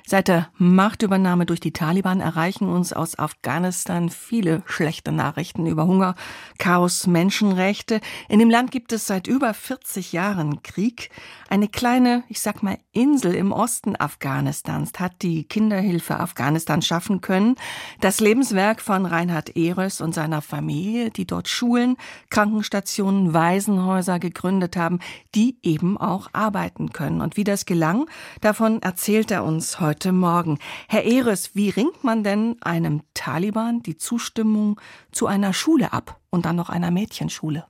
Seit 0.10 0.30
der 0.30 0.48
Machtübernahme 0.58 1.46
durch 1.46 1.60
die 1.60 1.74
Taliban 1.74 2.22
erreichen 2.22 2.70
uns 2.70 2.94
aus 2.94 3.20
Afghanistan 3.20 4.08
viele 4.08 4.64
schlechte 4.66 5.12
Nachrichten 5.12 5.66
über 5.66 5.86
Hunger, 5.86 6.16
Chaos, 6.58 7.08
Menschenrechte. 7.08 8.00
In 8.30 8.40
dem 8.40 8.50
Land 8.50 8.72
gibt 8.72 8.94
es 8.94 9.06
seit 9.06 9.28
über 9.28 9.54
40 9.54 10.14
Jahren 10.14 10.64
Krieg. 10.64 11.10
Eine 11.50 11.68
kleine, 11.68 12.24
ich 12.30 12.40
sag 12.40 12.64
mal, 12.64 12.78
Insel 12.94 13.36
im 13.36 13.52
Osten 13.52 14.00
Afghanistans 14.00 14.94
hat 14.98 15.22
die 15.24 15.44
Kinderhilfe 15.44 16.22
Afghanistan 16.22 16.82
schaffen 16.82 17.20
können. 17.20 17.56
Das 18.00 18.22
Lebenswerk 18.22 18.80
von 18.80 19.06
Reinhard 19.06 19.58
Ehrös 19.58 20.00
und 20.00 20.16
seiner 20.16 20.42
Familie, 20.42 21.10
die 21.10 21.28
dort 21.28 21.50
Schulen, 21.50 21.98
Krankenstationen, 22.30 23.34
Waisenhäuser 23.34 24.20
gegründet 24.20 24.78
haben, 24.78 25.00
die 25.36 25.58
eben 25.64 25.98
auch 25.98 26.30
arbeiten 26.32 26.94
können. 26.94 27.20
Und 27.20 27.36
wie 27.36 27.44
das 27.44 27.66
gelang, 27.66 28.06
davon 28.40 28.82
erzählt 28.82 29.32
er 29.32 29.44
uns 29.44 29.82
heute 29.82 29.97
heute 29.98 30.12
Morgen. 30.12 30.60
Herr 30.88 31.06
Eres, 31.06 31.56
wie 31.56 31.72
ringt 31.72 32.04
man 32.04 32.24
denn 32.24 32.58
einem 32.62 33.02
Taliban 33.16 33.82
die 33.82 33.98
Zustimmung 33.98 34.80
zu 35.12 35.26
einer 35.26 35.54
Schule 35.54 35.92
ab 35.92 36.22
und 36.30 36.46
dann 36.46 36.56
noch 36.56 36.70
einer 36.70 36.92
Mädchenschule? 36.92 37.66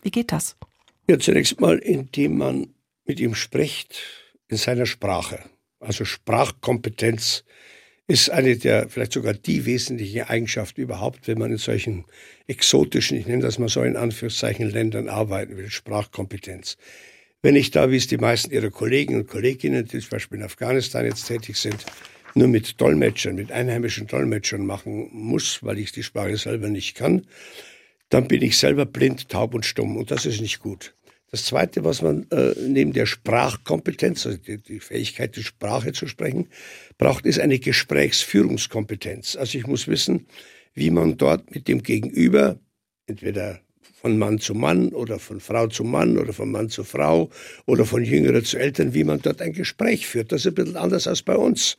Wie 0.00 0.10
geht 0.10 0.32
das? 0.32 0.56
Ja, 1.06 1.18
zunächst 1.18 1.60
mal, 1.60 1.76
indem 1.76 2.38
man 2.38 2.68
mit 3.04 3.20
ihm 3.20 3.34
spricht 3.34 3.98
in 4.48 4.56
seiner 4.56 4.86
Sprache. 4.86 5.38
Also 5.78 6.06
Sprachkompetenz 6.06 7.44
ist 8.06 8.30
eine 8.30 8.56
der, 8.56 8.88
vielleicht 8.88 9.12
sogar 9.12 9.34
die 9.34 9.66
wesentliche 9.66 10.30
Eigenschaft 10.30 10.78
überhaupt, 10.78 11.28
wenn 11.28 11.36
man 11.36 11.50
in 11.50 11.58
solchen 11.58 12.06
exotischen, 12.46 13.18
ich 13.18 13.26
nenne 13.26 13.42
das 13.42 13.58
mal 13.58 13.68
so 13.68 13.82
in 13.82 13.98
Anführungszeichen, 13.98 14.70
Ländern 14.70 15.10
arbeiten 15.10 15.58
will, 15.58 15.68
Sprachkompetenz. 15.68 16.78
Wenn 17.46 17.54
ich 17.54 17.70
da, 17.70 17.92
wie 17.92 17.96
es 17.96 18.08
die 18.08 18.18
meisten 18.18 18.50
ihrer 18.50 18.70
Kollegen 18.70 19.14
und 19.14 19.28
Kolleginnen, 19.28 19.84
die 19.84 20.00
zum 20.00 20.10
Beispiel 20.10 20.38
in 20.38 20.44
Afghanistan 20.44 21.04
jetzt 21.04 21.28
tätig 21.28 21.56
sind, 21.56 21.86
nur 22.34 22.48
mit 22.48 22.80
Dolmetschern, 22.80 23.36
mit 23.36 23.52
einheimischen 23.52 24.08
Dolmetschern 24.08 24.66
machen 24.66 25.10
muss, 25.12 25.62
weil 25.62 25.78
ich 25.78 25.92
die 25.92 26.02
Sprache 26.02 26.36
selber 26.38 26.68
nicht 26.68 26.96
kann, 26.96 27.24
dann 28.08 28.26
bin 28.26 28.42
ich 28.42 28.58
selber 28.58 28.84
blind, 28.84 29.28
taub 29.28 29.54
und 29.54 29.64
stumm 29.64 29.96
und 29.96 30.10
das 30.10 30.26
ist 30.26 30.40
nicht 30.40 30.58
gut. 30.58 30.96
Das 31.30 31.44
Zweite, 31.44 31.84
was 31.84 32.02
man 32.02 32.26
äh, 32.32 32.52
neben 32.66 32.92
der 32.92 33.06
Sprachkompetenz, 33.06 34.26
also 34.26 34.38
die, 34.38 34.58
die, 34.58 34.80
Fähigkeit, 34.80 35.36
die 35.36 35.44
Sprache 35.44 35.92
zu 35.92 36.08
sprechen, 36.08 36.48
braucht, 36.98 37.26
ist 37.26 37.38
eine 37.38 37.60
Gesprächsführungskompetenz. 37.60 39.36
Also 39.36 39.56
ich 39.56 39.68
muss 39.68 39.86
wissen, 39.86 40.26
wie 40.74 40.90
man 40.90 41.16
dort 41.16 41.54
mit 41.54 41.68
dem 41.68 41.84
Gegenüber, 41.84 42.58
entweder 43.06 43.60
von 44.00 44.18
Mann 44.18 44.38
zu 44.38 44.54
Mann 44.54 44.90
oder 44.90 45.18
von 45.18 45.40
Frau 45.40 45.66
zu 45.68 45.82
Mann 45.82 46.18
oder 46.18 46.32
von 46.34 46.50
Mann 46.50 46.68
zu 46.68 46.84
Frau 46.84 47.30
oder 47.64 47.86
von 47.86 48.04
Jüngerer 48.04 48.42
zu 48.44 48.58
Eltern, 48.58 48.92
wie 48.92 49.04
man 49.04 49.22
dort 49.22 49.40
ein 49.40 49.54
Gespräch 49.54 50.06
führt. 50.06 50.32
Das 50.32 50.42
ist 50.42 50.48
ein 50.48 50.54
bisschen 50.54 50.76
anders 50.76 51.06
als 51.08 51.22
bei 51.22 51.34
uns, 51.34 51.78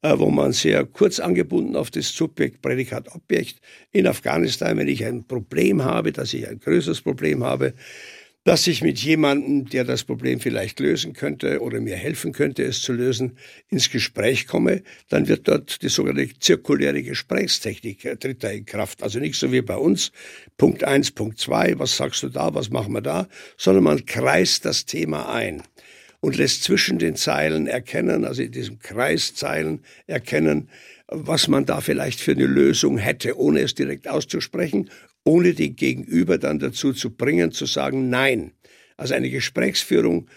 äh, 0.00 0.18
wo 0.18 0.30
man 0.30 0.52
sehr 0.52 0.86
kurz 0.86 1.20
angebunden 1.20 1.76
auf 1.76 1.90
das 1.90 2.08
Subjekt, 2.08 2.62
Prädikat, 2.62 3.14
Objekt. 3.14 3.60
In 3.92 4.06
Afghanistan, 4.06 4.78
wenn 4.78 4.88
ich 4.88 5.04
ein 5.04 5.24
Problem 5.24 5.84
habe, 5.84 6.12
dass 6.12 6.32
ich 6.32 6.48
ein 6.48 6.60
größeres 6.60 7.02
Problem 7.02 7.44
habe, 7.44 7.74
dass 8.44 8.66
ich 8.66 8.82
mit 8.82 8.98
jemandem, 8.98 9.68
der 9.68 9.84
das 9.84 10.04
Problem 10.04 10.40
vielleicht 10.40 10.80
lösen 10.80 11.12
könnte 11.12 11.60
oder 11.60 11.80
mir 11.80 11.96
helfen 11.96 12.32
könnte, 12.32 12.62
es 12.64 12.80
zu 12.80 12.92
lösen, 12.92 13.36
ins 13.68 13.90
Gespräch 13.90 14.46
komme, 14.46 14.82
dann 15.08 15.28
wird 15.28 15.46
dort 15.46 15.82
die 15.82 15.88
sogenannte 15.88 16.38
zirkuläre 16.38 17.02
Gesprächstechnik 17.02 18.04
äh, 18.04 18.16
tritt 18.16 18.42
da 18.42 18.48
in 18.48 18.64
Kraft. 18.64 19.02
Also 19.02 19.18
nicht 19.18 19.36
so 19.36 19.52
wie 19.52 19.60
bei 19.60 19.76
uns, 19.76 20.12
Punkt 20.56 20.84
eins, 20.84 21.10
Punkt 21.10 21.38
zwei, 21.38 21.78
was 21.78 21.96
sagst 21.96 22.22
du 22.22 22.28
da, 22.28 22.54
was 22.54 22.70
machen 22.70 22.94
wir 22.94 23.02
da, 23.02 23.28
sondern 23.58 23.84
man 23.84 24.06
kreist 24.06 24.64
das 24.64 24.86
Thema 24.86 25.32
ein 25.32 25.62
und 26.20 26.36
lässt 26.36 26.64
zwischen 26.64 26.98
den 26.98 27.16
Zeilen 27.16 27.66
erkennen, 27.66 28.24
also 28.24 28.42
in 28.42 28.52
diesem 28.52 28.78
Kreiszeilen 28.78 29.80
erkennen, 30.06 30.68
was 31.10 31.48
man 31.48 31.66
da 31.66 31.80
vielleicht 31.80 32.20
für 32.20 32.32
eine 32.32 32.46
Lösung 32.46 32.98
hätte, 32.98 33.38
ohne 33.38 33.60
es 33.60 33.74
direkt 33.74 34.08
auszusprechen 34.08 34.90
ohne 35.24 35.54
den 35.54 35.76
Gegenüber 35.76 36.38
dann 36.38 36.58
dazu 36.58 36.92
zu 36.92 37.10
bringen, 37.10 37.52
zu 37.52 37.66
sagen 37.66 38.08
Nein. 38.08 38.52
Also 38.96 39.14
eine 39.14 39.30
Gesprächsführung 39.30 40.28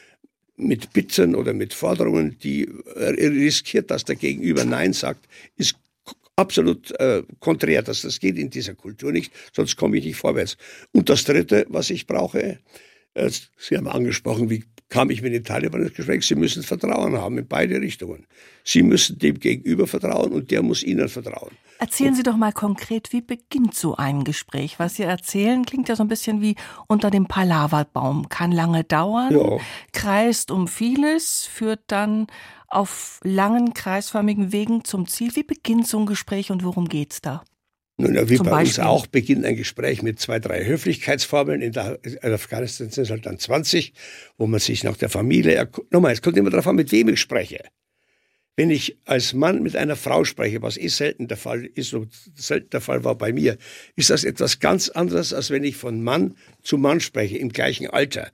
mit 0.55 0.93
Bitten 0.93 1.35
oder 1.35 1.53
mit 1.53 1.73
Forderungen, 1.73 2.37
die 2.39 2.69
riskiert, 2.95 3.91
dass 3.91 4.05
der 4.05 4.15
Gegenüber 4.15 4.65
Nein 4.65 4.93
sagt, 4.93 5.27
ist 5.57 5.75
absolut 6.35 6.91
äh, 6.99 7.23
konträr. 7.39 7.81
Das, 7.81 8.01
das 8.01 8.19
geht 8.19 8.37
in 8.37 8.49
dieser 8.49 8.75
Kultur 8.75 9.11
nicht, 9.11 9.33
sonst 9.53 9.75
komme 9.75 9.97
ich 9.97 10.05
nicht 10.05 10.17
vorwärts. 10.17 10.57
Und 10.91 11.09
das 11.09 11.23
Dritte, 11.23 11.65
was 11.69 11.89
ich 11.89 12.07
brauche, 12.07 12.59
äh, 13.13 13.29
Sie 13.57 13.77
haben 13.77 13.87
angesprochen, 13.87 14.49
wie 14.49 14.63
kam 14.93 15.09
ich 15.09 15.23
mit 15.23 15.33
den 15.33 15.43
Taliban 15.43 15.81
ins 15.81 15.95
Gespräch? 15.95 16.23
Sie 16.23 16.35
müssen 16.35 16.61
Vertrauen 16.61 17.17
haben 17.17 17.39
in 17.39 17.47
beide 17.47 17.81
Richtungen. 17.81 18.27
Sie 18.63 18.83
müssen 18.83 19.17
dem 19.17 19.39
Gegenüber 19.39 19.87
vertrauen 19.87 20.31
und 20.31 20.51
der 20.51 20.61
muss 20.61 20.83
Ihnen 20.83 21.09
vertrauen. 21.09 21.49
Erzählen 21.79 22.13
Sie 22.13 22.21
doch 22.21 22.37
mal 22.37 22.53
konkret, 22.53 23.11
wie 23.11 23.21
beginnt 23.21 23.73
so 23.73 23.95
ein 23.95 24.23
Gespräch? 24.23 24.77
Was 24.77 24.95
Sie 24.95 25.03
erzählen, 25.03 25.65
klingt 25.65 25.89
ja 25.89 25.95
so 25.95 26.03
ein 26.03 26.09
bisschen 26.09 26.41
wie 26.41 26.55
unter 26.87 27.09
dem 27.09 27.25
Palaverbaum. 27.25 28.29
Kann 28.29 28.51
lange 28.51 28.83
dauern, 28.83 29.33
ja. 29.33 29.57
kreist 29.93 30.51
um 30.51 30.67
vieles, 30.67 31.47
führt 31.47 31.81
dann 31.87 32.27
auf 32.67 33.19
langen 33.23 33.73
kreisförmigen 33.73 34.51
Wegen 34.51 34.83
zum 34.83 35.07
Ziel. 35.07 35.35
Wie 35.35 35.43
beginnt 35.43 35.87
so 35.87 35.97
ein 35.97 36.05
Gespräch 36.05 36.51
und 36.51 36.63
worum 36.63 36.87
geht's 36.87 37.19
da? 37.19 37.43
Nun, 37.97 38.27
wie 38.27 38.37
Zum 38.37 38.45
bei 38.45 38.51
Beispiel. 38.51 38.67
uns 38.67 38.79
auch, 38.79 39.07
beginnt 39.07 39.45
ein 39.45 39.55
Gespräch 39.55 40.01
mit 40.01 40.19
zwei, 40.19 40.39
drei 40.39 40.65
Höflichkeitsformeln. 40.65 41.61
In, 41.61 41.73
der, 41.73 41.99
in 42.03 42.33
Afghanistan 42.33 42.89
sind 42.89 43.03
es 43.03 43.11
halt 43.11 43.25
dann 43.25 43.37
20, 43.37 43.93
wo 44.37 44.47
man 44.47 44.59
sich 44.59 44.83
nach 44.83 44.97
der 44.97 45.09
Familie... 45.09 45.69
Nochmal, 45.91 46.13
es 46.13 46.21
kommt 46.21 46.37
immer 46.37 46.49
darauf 46.49 46.67
an, 46.67 46.75
mit 46.75 46.91
wem 46.91 47.09
ich 47.09 47.19
spreche. 47.19 47.63
Wenn 48.55 48.71
ich 48.71 48.97
als 49.05 49.33
Mann 49.33 49.61
mit 49.61 49.75
einer 49.75 49.95
Frau 49.95 50.25
spreche, 50.25 50.61
was 50.61 50.77
eh 50.77 50.87
selten 50.87 51.27
der 51.27 51.37
Fall 51.37 51.65
ist 51.65 51.93
und 51.93 52.13
selten 52.35 52.69
der 52.71 52.81
Fall 52.81 53.03
war 53.03 53.15
bei 53.15 53.31
mir, 53.31 53.57
ist 53.95 54.09
das 54.09 54.23
etwas 54.23 54.59
ganz 54.59 54.89
anderes, 54.89 55.33
als 55.33 55.49
wenn 55.49 55.63
ich 55.63 55.75
von 55.75 56.03
Mann 56.03 56.35
zu 56.61 56.77
Mann 56.77 56.99
spreche, 56.99 57.37
im 57.37 57.49
gleichen 57.49 57.87
Alter 57.87 58.31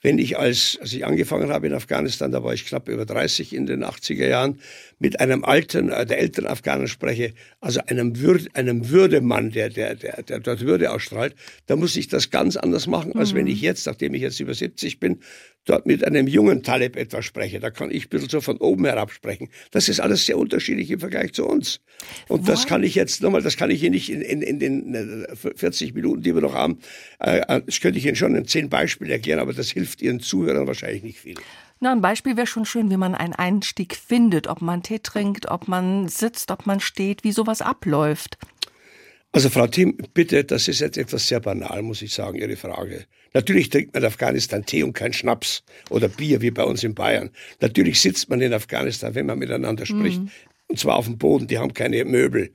wenn 0.00 0.18
ich 0.18 0.38
als, 0.38 0.78
als 0.80 0.92
ich 0.92 1.04
angefangen 1.04 1.50
habe 1.50 1.66
in 1.66 1.72
Afghanistan, 1.72 2.30
da 2.30 2.44
war 2.44 2.54
ich 2.54 2.64
knapp 2.66 2.88
über 2.88 3.04
30 3.04 3.52
in 3.52 3.66
den 3.66 3.84
80er 3.84 4.28
Jahren, 4.28 4.60
mit 4.98 5.20
einem 5.20 5.44
alten, 5.44 5.90
äh, 5.90 6.06
der 6.06 6.18
älteren 6.18 6.46
Afghanen 6.46 6.88
spreche, 6.88 7.34
also 7.60 7.80
einem, 7.86 8.18
Würde, 8.20 8.46
einem 8.54 8.90
Würdemann, 8.90 9.50
der, 9.50 9.70
der, 9.70 9.94
der, 9.96 10.22
der 10.22 10.40
dort 10.40 10.60
Würde 10.60 10.92
ausstrahlt, 10.92 11.34
da 11.66 11.76
muss 11.76 11.96
ich 11.96 12.08
das 12.08 12.30
ganz 12.30 12.56
anders 12.56 12.86
machen, 12.86 13.14
als 13.16 13.32
mhm. 13.32 13.38
wenn 13.38 13.46
ich 13.48 13.60
jetzt, 13.60 13.86
nachdem 13.86 14.14
ich 14.14 14.22
jetzt 14.22 14.38
über 14.40 14.54
70 14.54 15.00
bin, 15.00 15.18
dort 15.64 15.86
mit 15.86 16.04
einem 16.04 16.26
jungen 16.26 16.62
Taleb 16.62 16.96
etwas 16.96 17.24
spreche. 17.24 17.60
Da 17.60 17.70
kann 17.70 17.90
ich 17.90 18.06
ein 18.06 18.08
bisschen 18.08 18.28
so 18.28 18.40
von 18.40 18.56
oben 18.58 18.84
herab 18.84 19.10
sprechen. 19.12 19.50
Das 19.70 19.88
ist 19.88 20.00
alles 20.00 20.26
sehr 20.26 20.38
unterschiedlich 20.38 20.90
im 20.90 21.00
Vergleich 21.00 21.32
zu 21.32 21.46
uns. 21.46 21.80
Und 22.28 22.40
What? 22.40 22.48
das 22.48 22.66
kann 22.66 22.82
ich 22.82 22.94
jetzt 22.94 23.22
nochmal, 23.22 23.42
das 23.42 23.56
kann 23.56 23.70
ich 23.70 23.80
hier 23.80 23.90
nicht 23.90 24.10
in, 24.10 24.22
in, 24.22 24.42
in 24.42 24.58
den 24.58 25.26
40 25.34 25.90
äh, 25.90 25.92
Minuten, 25.92 26.22
die 26.22 26.34
wir 26.34 26.40
noch 26.40 26.54
haben, 26.54 26.78
äh, 27.20 27.38
äh, 27.40 27.62
das 27.64 27.80
könnte 27.80 27.98
ich 27.98 28.06
Ihnen 28.06 28.16
schon 28.16 28.34
in 28.34 28.46
zehn 28.46 28.68
Beispielen 28.68 29.10
erklären, 29.10 29.40
aber 29.40 29.52
das 29.52 29.70
hilft 29.70 30.02
Ihren 30.02 30.20
Zuhörern 30.20 30.66
wahrscheinlich 30.66 31.02
nicht 31.02 31.18
viel. 31.18 31.36
Na, 31.80 31.92
ein 31.92 32.00
Beispiel 32.00 32.36
wäre 32.36 32.46
schon 32.46 32.64
schön, 32.64 32.90
wie 32.90 32.96
man 32.96 33.14
einen 33.14 33.34
Einstieg 33.34 33.94
findet, 33.94 34.48
ob 34.48 34.60
man 34.60 34.82
Tee 34.82 34.98
trinkt, 34.98 35.48
ob 35.48 35.68
man 35.68 36.08
sitzt, 36.08 36.50
ob 36.50 36.66
man 36.66 36.80
steht, 36.80 37.22
wie 37.22 37.32
sowas 37.32 37.62
abläuft. 37.62 38.36
Also 39.30 39.50
Frau 39.50 39.66
Tim, 39.66 39.96
bitte, 40.14 40.44
das 40.44 40.68
ist 40.68 40.80
jetzt 40.80 40.96
etwas 40.96 41.28
sehr 41.28 41.40
banal, 41.40 41.82
muss 41.82 42.02
ich 42.02 42.14
sagen, 42.14 42.38
Ihre 42.38 42.56
Frage. 42.56 43.06
Natürlich 43.34 43.68
trinkt 43.68 43.94
man 43.94 44.02
in 44.02 44.08
Afghanistan 44.08 44.64
Tee 44.64 44.82
und 44.82 44.92
kein 44.92 45.12
Schnaps 45.12 45.62
oder 45.90 46.08
Bier 46.08 46.40
wie 46.40 46.50
bei 46.50 46.64
uns 46.64 46.82
in 46.82 46.94
Bayern. 46.94 47.30
Natürlich 47.60 48.00
sitzt 48.00 48.28
man 48.30 48.40
in 48.40 48.52
Afghanistan, 48.52 49.14
wenn 49.14 49.26
man 49.26 49.38
miteinander 49.38 49.86
spricht. 49.86 50.20
Mhm. 50.20 50.30
Und 50.68 50.78
zwar 50.78 50.96
auf 50.96 51.06
dem 51.06 51.18
Boden, 51.18 51.46
die 51.46 51.58
haben 51.58 51.72
keine 51.72 52.04
Möbel. 52.04 52.50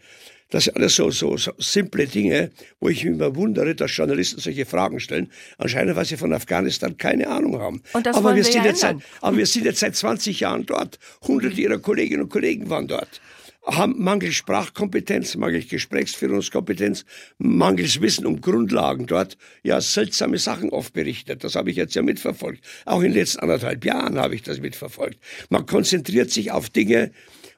Das 0.49 0.65
sind 0.65 0.75
alles 0.75 0.95
so, 0.95 1.09
so, 1.09 1.35
so 1.35 1.51
simple 1.57 2.05
Dinge, 2.05 2.51
wo 2.79 2.87
ich 2.89 3.03
mich 3.03 3.13
immer 3.13 3.35
wundere, 3.35 3.73
dass 3.73 3.95
Journalisten 3.97 4.39
solche 4.39 4.67
Fragen 4.67 4.99
stellen. 4.99 5.31
Anscheinend, 5.57 5.95
weil 5.95 6.05
sie 6.05 6.15
von 6.15 6.31
Afghanistan 6.31 6.95
keine 6.95 7.27
Ahnung 7.27 7.59
haben. 7.59 7.81
Aber, 7.93 8.31
wir, 8.31 8.35
wir 8.35 8.43
sind 8.43 8.57
ja 8.57 8.65
jetzt 8.65 8.81
seit, 8.81 8.97
aber 9.21 9.37
wir 9.37 9.47
sind 9.47 9.65
jetzt 9.65 9.79
seit 9.79 9.95
20 9.95 10.41
Jahren 10.41 10.67
dort. 10.67 10.99
Hunderte 11.27 11.59
ihrer 11.59 11.79
Kolleginnen 11.79 12.23
und 12.23 12.29
Kollegen 12.29 12.69
waren 12.69 12.87
dort 12.87 13.19
haben 13.65 14.01
mangels 14.03 14.36
Sprachkompetenz, 14.36 15.36
mangels 15.36 15.67
Gesprächsführungskompetenz, 15.67 17.05
mangels 17.38 18.01
Wissen 18.01 18.25
um 18.25 18.41
Grundlagen 18.41 19.05
dort 19.08 19.38
ja 19.63 19.79
seltsame 19.79 20.38
Sachen 20.38 20.70
oft 20.70 20.93
berichtet. 20.93 21.43
Das 21.43 21.55
habe 21.55 21.72
ich 21.72 21.77
jetzt 21.77 21.96
ja 21.96 22.01
mitverfolgt. 22.01 22.63
Auch 22.86 23.00
in 23.00 23.12
den 23.12 23.13
letzten 23.13 23.39
anderthalb 23.39 23.86
Jahren 23.86 24.17
habe 24.17 24.36
ich 24.36 24.43
das 24.43 24.60
mitverfolgt. 24.60 25.20
Man 25.50 25.65
konzentriert 25.65 26.29
sich 26.29 26.51
auf 26.51 26.70
Dinge 26.70 27.12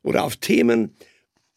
oder 0.03 0.23
auf 0.23 0.37
Themen, 0.37 0.95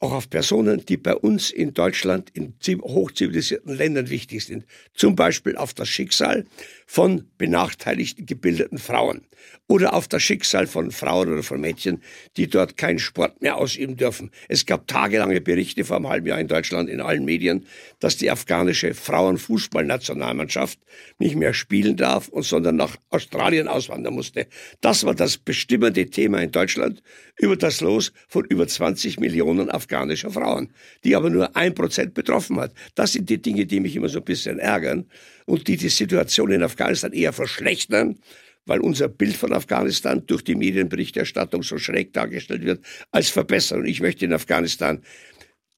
auch 0.00 0.12
auf 0.12 0.30
Personen, 0.30 0.84
die 0.86 0.96
bei 0.96 1.14
uns 1.14 1.50
in 1.50 1.74
Deutschland 1.74 2.30
in 2.32 2.54
hochzivilisierten 2.82 3.74
Ländern 3.74 4.08
wichtig 4.10 4.44
sind. 4.44 4.64
Zum 4.94 5.16
Beispiel 5.16 5.56
auf 5.56 5.74
das 5.74 5.88
Schicksal 5.88 6.46
von 6.90 7.28
benachteiligten 7.36 8.24
gebildeten 8.24 8.78
Frauen 8.78 9.20
oder 9.66 9.92
auf 9.92 10.08
das 10.08 10.22
Schicksal 10.22 10.66
von 10.66 10.90
Frauen 10.90 11.30
oder 11.30 11.42
von 11.42 11.60
Mädchen, 11.60 12.02
die 12.38 12.48
dort 12.48 12.78
keinen 12.78 12.98
Sport 12.98 13.42
mehr 13.42 13.58
ausüben 13.58 13.98
dürfen. 13.98 14.30
Es 14.48 14.64
gab 14.64 14.88
tagelange 14.88 15.42
Berichte 15.42 15.84
vor 15.84 15.96
einem 15.96 16.08
halben 16.08 16.26
Jahr 16.26 16.40
in 16.40 16.48
Deutschland 16.48 16.88
in 16.88 17.02
allen 17.02 17.26
Medien, 17.26 17.66
dass 18.00 18.16
die 18.16 18.30
afghanische 18.30 18.94
Frauenfußballnationalmannschaft 18.94 20.78
nicht 21.18 21.36
mehr 21.36 21.52
spielen 21.52 21.98
darf 21.98 22.28
und 22.28 22.44
sondern 22.44 22.76
nach 22.76 22.96
Australien 23.10 23.68
auswandern 23.68 24.14
musste. 24.14 24.46
Das 24.80 25.04
war 25.04 25.14
das 25.14 25.36
bestimmende 25.36 26.06
Thema 26.06 26.38
in 26.38 26.52
Deutschland 26.52 27.02
über 27.36 27.56
das 27.56 27.82
Los 27.82 28.14
von 28.28 28.46
über 28.46 28.66
20 28.66 29.20
Millionen 29.20 29.70
afghanischer 29.70 30.30
Frauen, 30.30 30.70
die 31.04 31.14
aber 31.14 31.28
nur 31.28 31.54
ein 31.54 31.74
Prozent 31.74 32.14
betroffen 32.14 32.58
hat. 32.58 32.72
Das 32.94 33.12
sind 33.12 33.28
die 33.28 33.42
Dinge, 33.42 33.66
die 33.66 33.80
mich 33.80 33.94
immer 33.94 34.08
so 34.08 34.20
ein 34.20 34.24
bisschen 34.24 34.58
ärgern 34.58 35.06
und 35.48 35.66
die 35.66 35.78
die 35.78 35.88
Situation 35.88 36.50
in 36.50 36.62
Afghanistan 36.62 37.12
eher 37.12 37.32
verschlechtern, 37.32 38.18
weil 38.66 38.80
unser 38.80 39.08
Bild 39.08 39.34
von 39.34 39.54
Afghanistan 39.54 40.22
durch 40.26 40.44
die 40.44 40.54
Medienberichterstattung 40.54 41.62
so 41.62 41.78
schräg 41.78 42.12
dargestellt 42.12 42.64
wird, 42.64 42.84
als 43.12 43.30
verbessern. 43.30 43.80
Und 43.80 43.86
ich 43.86 44.02
möchte 44.02 44.26
in 44.26 44.34
Afghanistan 44.34 45.02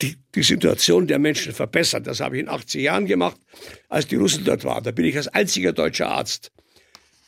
die, 0.03 0.17
die 0.35 0.43
Situation 0.43 1.07
der 1.07 1.21
Menschen 1.21 1.53
verbessern. 1.53 2.03
Das 2.03 2.19
habe 2.19 2.37
ich 2.37 2.43
in 2.43 2.49
80 2.49 2.83
Jahren 2.83 3.07
gemacht, 3.07 3.41
als 3.89 4.09
die 4.09 4.17
Russen 4.17 4.45
dort 4.45 4.65
waren. 4.65 4.83
Da 4.83 4.91
bin 4.91 5.05
ich 5.05 5.17
als 5.17 5.29
einziger 5.29 5.73
deutscher 5.73 6.09
Arzt 6.09 6.51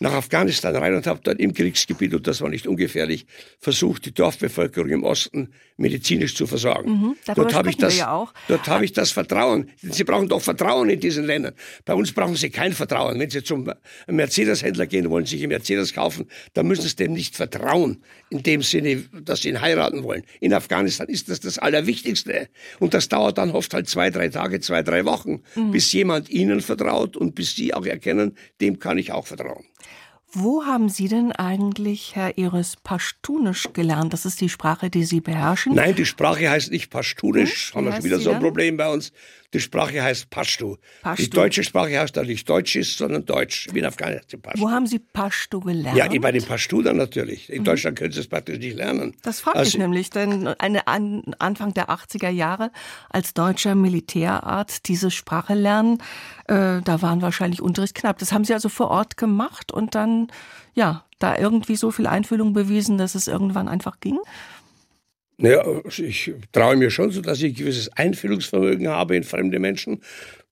nach 0.00 0.12
Afghanistan 0.12 0.74
rein 0.74 0.94
und 0.94 1.06
habe 1.06 1.20
dort 1.22 1.40
im 1.40 1.54
Kriegsgebiet, 1.54 2.14
und 2.14 2.26
das 2.26 2.40
war 2.40 2.48
nicht 2.48 2.66
ungefährlich, 2.66 3.26
versucht, 3.60 4.04
die 4.06 4.12
Dorfbevölkerung 4.12 4.90
im 4.90 5.04
Osten 5.04 5.52
medizinisch 5.76 6.34
zu 6.34 6.46
versorgen. 6.46 6.90
Mhm, 6.90 7.16
dort 7.34 7.54
habe 7.54 7.70
ich, 7.70 7.76
das, 7.76 7.98
ja 7.98 8.28
dort 8.48 8.68
hab 8.68 8.82
ich 8.82 8.92
das 8.92 9.10
Vertrauen. 9.10 9.70
Sie 9.80 10.04
brauchen 10.04 10.28
doch 10.28 10.42
Vertrauen 10.42 10.90
in 10.90 11.00
diesen 11.00 11.24
Ländern. 11.24 11.54
Bei 11.84 11.94
uns 11.94 12.12
brauchen 12.12 12.36
Sie 12.36 12.50
kein 12.50 12.72
Vertrauen. 12.72 13.18
Wenn 13.18 13.30
Sie 13.30 13.42
zum 13.42 13.70
Mercedes-Händler 14.06 14.86
gehen, 14.86 15.08
wollen 15.10 15.26
sich 15.26 15.40
einen 15.40 15.50
Mercedes 15.50 15.92
kaufen, 15.92 16.26
dann 16.54 16.66
müssen 16.66 16.86
Sie 16.86 16.96
dem 16.96 17.12
nicht 17.12 17.36
vertrauen, 17.36 18.02
in 18.30 18.42
dem 18.42 18.62
Sinne, 18.62 19.04
dass 19.22 19.42
Sie 19.42 19.48
ihn 19.48 19.60
heiraten 19.60 20.02
wollen. 20.02 20.24
In 20.40 20.52
Afghanistan 20.52 21.08
ist 21.08 21.28
das 21.28 21.40
das 21.40 21.58
Allerwichtigste. 21.58 22.48
Und 22.80 22.94
das 22.94 23.08
dauert 23.08 23.38
dann 23.38 23.50
oft 23.50 23.72
halt 23.74 23.88
zwei, 23.88 24.10
drei 24.10 24.28
Tage, 24.28 24.60
zwei, 24.60 24.82
drei 24.82 25.04
Wochen, 25.04 25.42
mhm. 25.54 25.70
bis 25.70 25.92
jemand 25.92 26.28
Ihnen 26.30 26.60
vertraut 26.60 27.16
und 27.16 27.34
bis 27.34 27.54
Sie 27.54 27.74
auch 27.74 27.86
erkennen, 27.86 28.36
dem 28.60 28.78
kann 28.78 28.98
ich 28.98 29.12
auch 29.12 29.26
vertrauen. 29.26 29.64
Wo 30.34 30.64
haben 30.64 30.88
Sie 30.88 31.08
denn 31.08 31.32
eigentlich, 31.32 32.16
Herr 32.16 32.38
Iris, 32.38 32.76
Pashtunisch 32.82 33.68
gelernt? 33.74 34.14
Das 34.14 34.24
ist 34.24 34.40
die 34.40 34.48
Sprache, 34.48 34.88
die 34.88 35.04
Sie 35.04 35.20
beherrschen? 35.20 35.74
Nein, 35.74 35.94
die 35.94 36.06
Sprache 36.06 36.48
heißt 36.48 36.70
nicht 36.70 36.90
Pashtunisch. 36.90 37.72
Hm? 37.72 37.76
Haben 37.76 37.84
wir 37.84 37.92
schon 37.92 38.04
wieder 38.04 38.18
so 38.18 38.30
ein 38.30 38.40
Problem 38.40 38.78
bei 38.78 38.88
uns. 38.88 39.12
Die 39.52 39.60
Sprache 39.60 40.02
heißt 40.02 40.30
Pashto. 40.30 40.78
Pashto. 41.02 41.22
Die 41.22 41.30
deutsche 41.30 41.62
Sprache 41.62 41.98
heißt 41.98 42.16
da 42.16 42.22
nicht 42.22 42.48
Deutsch 42.48 42.76
ist, 42.76 42.96
sondern 42.96 43.26
Deutsch. 43.26 43.68
Wie 43.72 43.80
in 43.80 43.84
Afghanistan 43.84 44.40
Pashto. 44.40 44.60
Wo 44.60 44.70
haben 44.70 44.86
Sie 44.86 44.98
Pashto 44.98 45.60
gelernt? 45.60 45.96
Ja, 45.96 46.08
bei 46.20 46.32
den 46.32 46.44
Pashtudern 46.44 46.96
natürlich. 46.96 47.50
In 47.50 47.60
mhm. 47.60 47.64
Deutschland 47.64 47.98
können 47.98 48.12
Sie 48.12 48.20
es 48.20 48.28
praktisch 48.28 48.58
nicht 48.58 48.76
lernen. 48.76 49.14
Das 49.22 49.40
fragt 49.40 49.56
also, 49.56 49.70
mich 49.70 49.78
nämlich, 49.78 50.10
denn 50.10 50.48
eine, 50.48 50.86
an, 50.86 51.34
Anfang 51.38 51.74
der 51.74 51.90
80er 51.90 52.30
Jahre 52.30 52.70
als 53.10 53.34
deutscher 53.34 53.74
Militärarzt 53.74 54.88
diese 54.88 55.10
Sprache 55.10 55.54
lernen, 55.54 55.98
äh, 56.48 56.80
da 56.82 57.02
waren 57.02 57.20
wahrscheinlich 57.20 57.60
Unterricht 57.60 57.94
knapp. 57.94 58.18
Das 58.18 58.32
haben 58.32 58.44
Sie 58.44 58.54
also 58.54 58.68
vor 58.68 58.88
Ort 58.88 59.16
gemacht 59.16 59.72
und 59.72 59.94
dann, 59.94 60.28
ja, 60.74 61.04
da 61.18 61.36
irgendwie 61.36 61.76
so 61.76 61.90
viel 61.90 62.06
Einfühlung 62.06 62.52
bewiesen, 62.52 62.98
dass 62.98 63.14
es 63.14 63.28
irgendwann 63.28 63.68
einfach 63.68 64.00
ging? 64.00 64.18
Naja, 65.42 65.64
ich 65.88 66.32
traue 66.52 66.76
mir 66.76 66.92
schon 66.92 67.10
so, 67.10 67.20
dass 67.20 67.38
ich 67.38 67.46
ein 67.46 67.54
gewisses 67.54 67.88
Einfühlungsvermögen 67.94 68.86
habe 68.86 69.16
in 69.16 69.24
fremde 69.24 69.58
Menschen. 69.58 70.00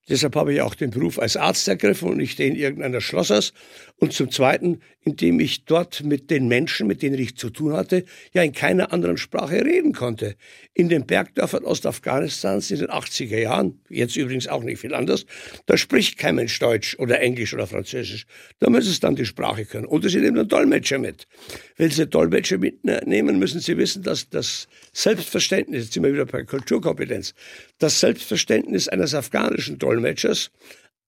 Deshalb 0.08 0.34
habe 0.34 0.52
ich 0.52 0.60
auch 0.60 0.74
den 0.74 0.90
Beruf 0.90 1.18
als 1.18 1.36
Arzt 1.36 1.68
ergriffen 1.68 2.08
und 2.08 2.16
nicht 2.16 2.38
den 2.38 2.56
irgendeiner 2.56 3.00
Schlossers. 3.00 3.52
Und 3.96 4.12
zum 4.12 4.30
Zweiten, 4.30 4.80
indem 5.02 5.38
ich 5.40 5.66
dort 5.66 6.02
mit 6.02 6.30
den 6.30 6.48
Menschen, 6.48 6.86
mit 6.86 7.02
denen 7.02 7.18
ich 7.18 7.36
zu 7.36 7.50
tun 7.50 7.74
hatte, 7.74 8.04
ja 8.32 8.42
in 8.42 8.52
keiner 8.52 8.92
anderen 8.92 9.18
Sprache 9.18 9.64
reden 9.64 9.92
konnte. 9.92 10.36
In 10.74 10.88
den 10.88 11.06
Bergdörfern 11.06 11.64
Ostafghanistans 11.64 12.70
in 12.70 12.78
den 12.78 12.88
80er 12.88 13.38
Jahren, 13.38 13.80
jetzt 13.88 14.16
übrigens 14.16 14.48
auch 14.48 14.64
nicht 14.64 14.80
viel 14.80 14.94
anders, 14.94 15.26
da 15.66 15.76
spricht 15.76 16.18
kein 16.18 16.34
Mensch 16.34 16.58
Deutsch 16.58 16.96
oder 16.98 17.20
Englisch 17.20 17.54
oder 17.54 17.66
Französisch. 17.66 18.26
Da 18.58 18.68
müssen 18.68 18.92
sie 18.92 19.00
dann 19.00 19.16
die 19.16 19.26
Sprache 19.26 19.64
können. 19.64 19.86
Oder 19.86 20.08
sie 20.08 20.20
nehmen 20.20 20.38
einen 20.38 20.48
Dolmetscher 20.48 20.98
mit. 20.98 21.28
Wenn 21.76 21.90
sie 21.90 22.06
Dolmetscher 22.06 22.58
mitnehmen, 22.58 23.38
müssen 23.38 23.60
sie 23.60 23.76
wissen, 23.76 24.02
dass 24.02 24.28
das 24.28 24.66
Selbstverständnis, 24.92 25.84
jetzt 25.84 25.94
sind 25.94 26.02
wir 26.02 26.12
wieder 26.12 26.26
bei 26.26 26.42
Kulturkompetenz, 26.42 27.34
das 27.80 27.98
Selbstverständnis 27.98 28.88
eines 28.88 29.14
afghanischen 29.14 29.78
Dolmetschers 29.78 30.50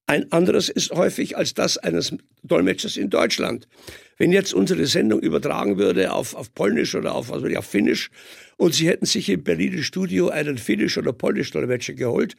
ein 0.06 0.30
anderes 0.32 0.68
ist 0.68 0.90
häufig 0.90 1.36
als 1.36 1.54
das 1.54 1.78
eines 1.78 2.12
Dolmetschers 2.42 2.96
in 2.96 3.08
Deutschland. 3.08 3.68
Wenn 4.18 4.32
jetzt 4.32 4.52
unsere 4.52 4.84
Sendung 4.86 5.20
übertragen 5.20 5.78
würde 5.78 6.12
auf, 6.12 6.34
auf 6.34 6.52
Polnisch 6.54 6.94
oder 6.94 7.14
auf, 7.14 7.32
also 7.32 7.46
auf 7.56 7.66
Finnisch 7.66 8.10
und 8.56 8.74
Sie 8.74 8.88
hätten 8.88 9.06
sich 9.06 9.28
im 9.28 9.42
Berliner 9.44 9.82
Studio 9.82 10.28
einen 10.28 10.58
Finnisch- 10.58 10.98
oder 10.98 11.12
Polnisch-Dolmetscher 11.12 11.94
geholt, 11.94 12.34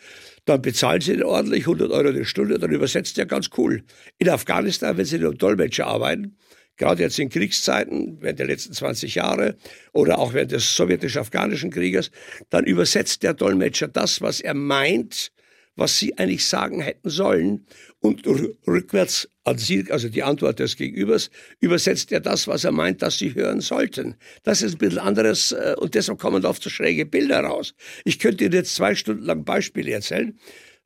dann 0.46 0.62
bezahlen 0.62 1.02
Sie 1.02 1.14
den 1.14 1.24
ordentlich 1.24 1.62
100 1.62 1.90
Euro 1.92 2.12
die 2.12 2.26
Stunde, 2.26 2.60
dann 2.60 2.72
übersetzt 2.72 3.18
er 3.18 3.26
ganz 3.26 3.50
cool. 3.58 3.84
In 4.20 4.30
Afghanistan, 4.30 4.98
wenn 4.98 5.06
Sie 5.06 5.16
einem 5.16 5.38
Dolmetscher 5.38 5.88
arbeiten, 5.88 6.38
gerade 6.78 7.04
jetzt 7.04 7.20
in 7.20 7.30
Kriegszeiten, 7.30 8.18
während 8.22 8.40
der 8.40 8.48
letzten 8.48 8.74
20 8.74 9.16
Jahre 9.16 9.56
oder 9.94 10.20
auch 10.20 10.34
während 10.34 10.52
des 10.52 10.76
sowjetisch-afghanischen 10.76 11.72
Krieges, 11.72 12.12
dann 12.50 12.66
übersetzt 12.66 13.24
der 13.24 13.34
Dolmetscher 13.34 13.88
das, 13.88 14.22
was 14.22 14.42
er 14.42 14.54
meint, 14.54 15.32
was 15.76 15.98
sie 15.98 16.18
eigentlich 16.18 16.46
sagen 16.46 16.82
hätten 16.82 17.10
sollen. 17.10 17.66
Und 18.00 18.28
rückwärts 18.68 19.30
an 19.44 19.58
sie, 19.58 19.86
also 19.90 20.10
die 20.10 20.24
Antwort 20.24 20.60
des 20.60 20.76
Gegenübers, 20.76 21.30
übersetzt 21.60 22.12
er 22.12 22.20
das, 22.20 22.48
was 22.48 22.64
er 22.64 22.72
meint, 22.72 23.02
dass 23.02 23.18
sie 23.18 23.34
hören 23.34 23.62
sollten. 23.62 24.16
Das 24.44 24.62
ist 24.62 24.76
ein 24.76 24.78
bisschen 24.78 25.00
anderes 25.00 25.52
äh, 25.52 25.76
und 25.78 25.96
deshalb 25.96 26.20
kommen 26.20 26.46
oft 26.46 26.62
so 26.64 26.70
schräge 26.70 27.06
Bilder 27.06 27.40
raus. 27.42 27.74
Ich 28.04 28.20
könnte 28.20 28.44
Ihnen 28.44 28.54
jetzt 28.54 28.76
zwei 28.76 28.96
Stunden 28.96 29.24
lang 29.24 29.46
Beispiele 29.46 29.92
erzählen, 29.92 30.38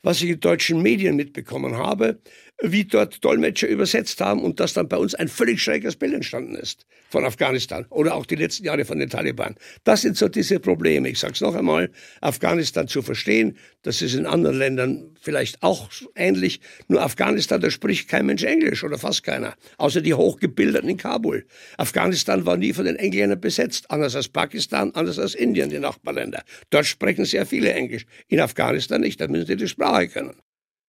was 0.03 0.21
ich 0.21 0.29
in 0.29 0.39
deutschen 0.39 0.81
Medien 0.81 1.15
mitbekommen 1.15 1.77
habe 1.77 2.19
wie 2.61 2.85
dort 2.85 3.23
Dolmetscher 3.23 3.67
übersetzt 3.67 4.19
haben 4.19 4.41
und 4.41 4.59
dass 4.59 4.73
dann 4.73 4.87
bei 4.87 4.97
uns 4.97 5.13
ein 5.13 5.27
völlig 5.27 5.61
schräges 5.61 5.95
Bild 5.95 6.13
entstanden 6.13 6.55
ist 6.55 6.85
von 7.09 7.23
Afghanistan 7.23 7.85
oder 7.89 8.15
auch 8.15 8.25
die 8.25 8.35
letzten 8.35 8.65
Jahre 8.65 8.83
von 8.83 8.99
den 8.99 9.09
Taliban. 9.09 9.55
Das 9.83 10.01
sind 10.01 10.17
so 10.17 10.27
diese 10.27 10.59
Probleme. 10.59 11.09
Ich 11.09 11.19
sage 11.19 11.33
es 11.33 11.41
noch 11.41 11.55
einmal, 11.55 11.91
Afghanistan 12.21 12.87
zu 12.87 13.01
verstehen, 13.01 13.57
das 13.83 14.01
ist 14.01 14.15
in 14.15 14.25
anderen 14.25 14.57
Ländern 14.57 15.15
vielleicht 15.21 15.61
auch 15.61 15.89
ähnlich. 16.15 16.59
Nur 16.87 17.01
Afghanistan, 17.01 17.61
da 17.61 17.69
spricht 17.69 18.09
kein 18.09 18.25
Mensch 18.25 18.43
Englisch 18.43 18.83
oder 18.83 18.97
fast 18.97 19.23
keiner, 19.23 19.55
außer 19.77 20.01
die 20.01 20.13
Hochgebildeten 20.13 20.89
in 20.89 20.97
Kabul. 20.97 21.45
Afghanistan 21.77 22.45
war 22.45 22.57
nie 22.57 22.73
von 22.73 22.85
den 22.85 22.95
Engländern 22.95 23.39
besetzt, 23.39 23.89
anders 23.91 24.15
als 24.15 24.29
Pakistan, 24.29 24.91
anders 24.95 25.19
als 25.19 25.35
Indien, 25.35 25.69
die 25.69 25.79
Nachbarländer. 25.79 26.43
Dort 26.71 26.85
sprechen 26.85 27.25
sehr 27.25 27.45
viele 27.45 27.71
Englisch. 27.73 28.05
In 28.27 28.39
Afghanistan 28.39 29.01
nicht, 29.01 29.21
da 29.21 29.27
müssen 29.27 29.45
sie 29.45 29.55
die 29.55 29.67
Sprache 29.67 30.07
können. 30.07 30.35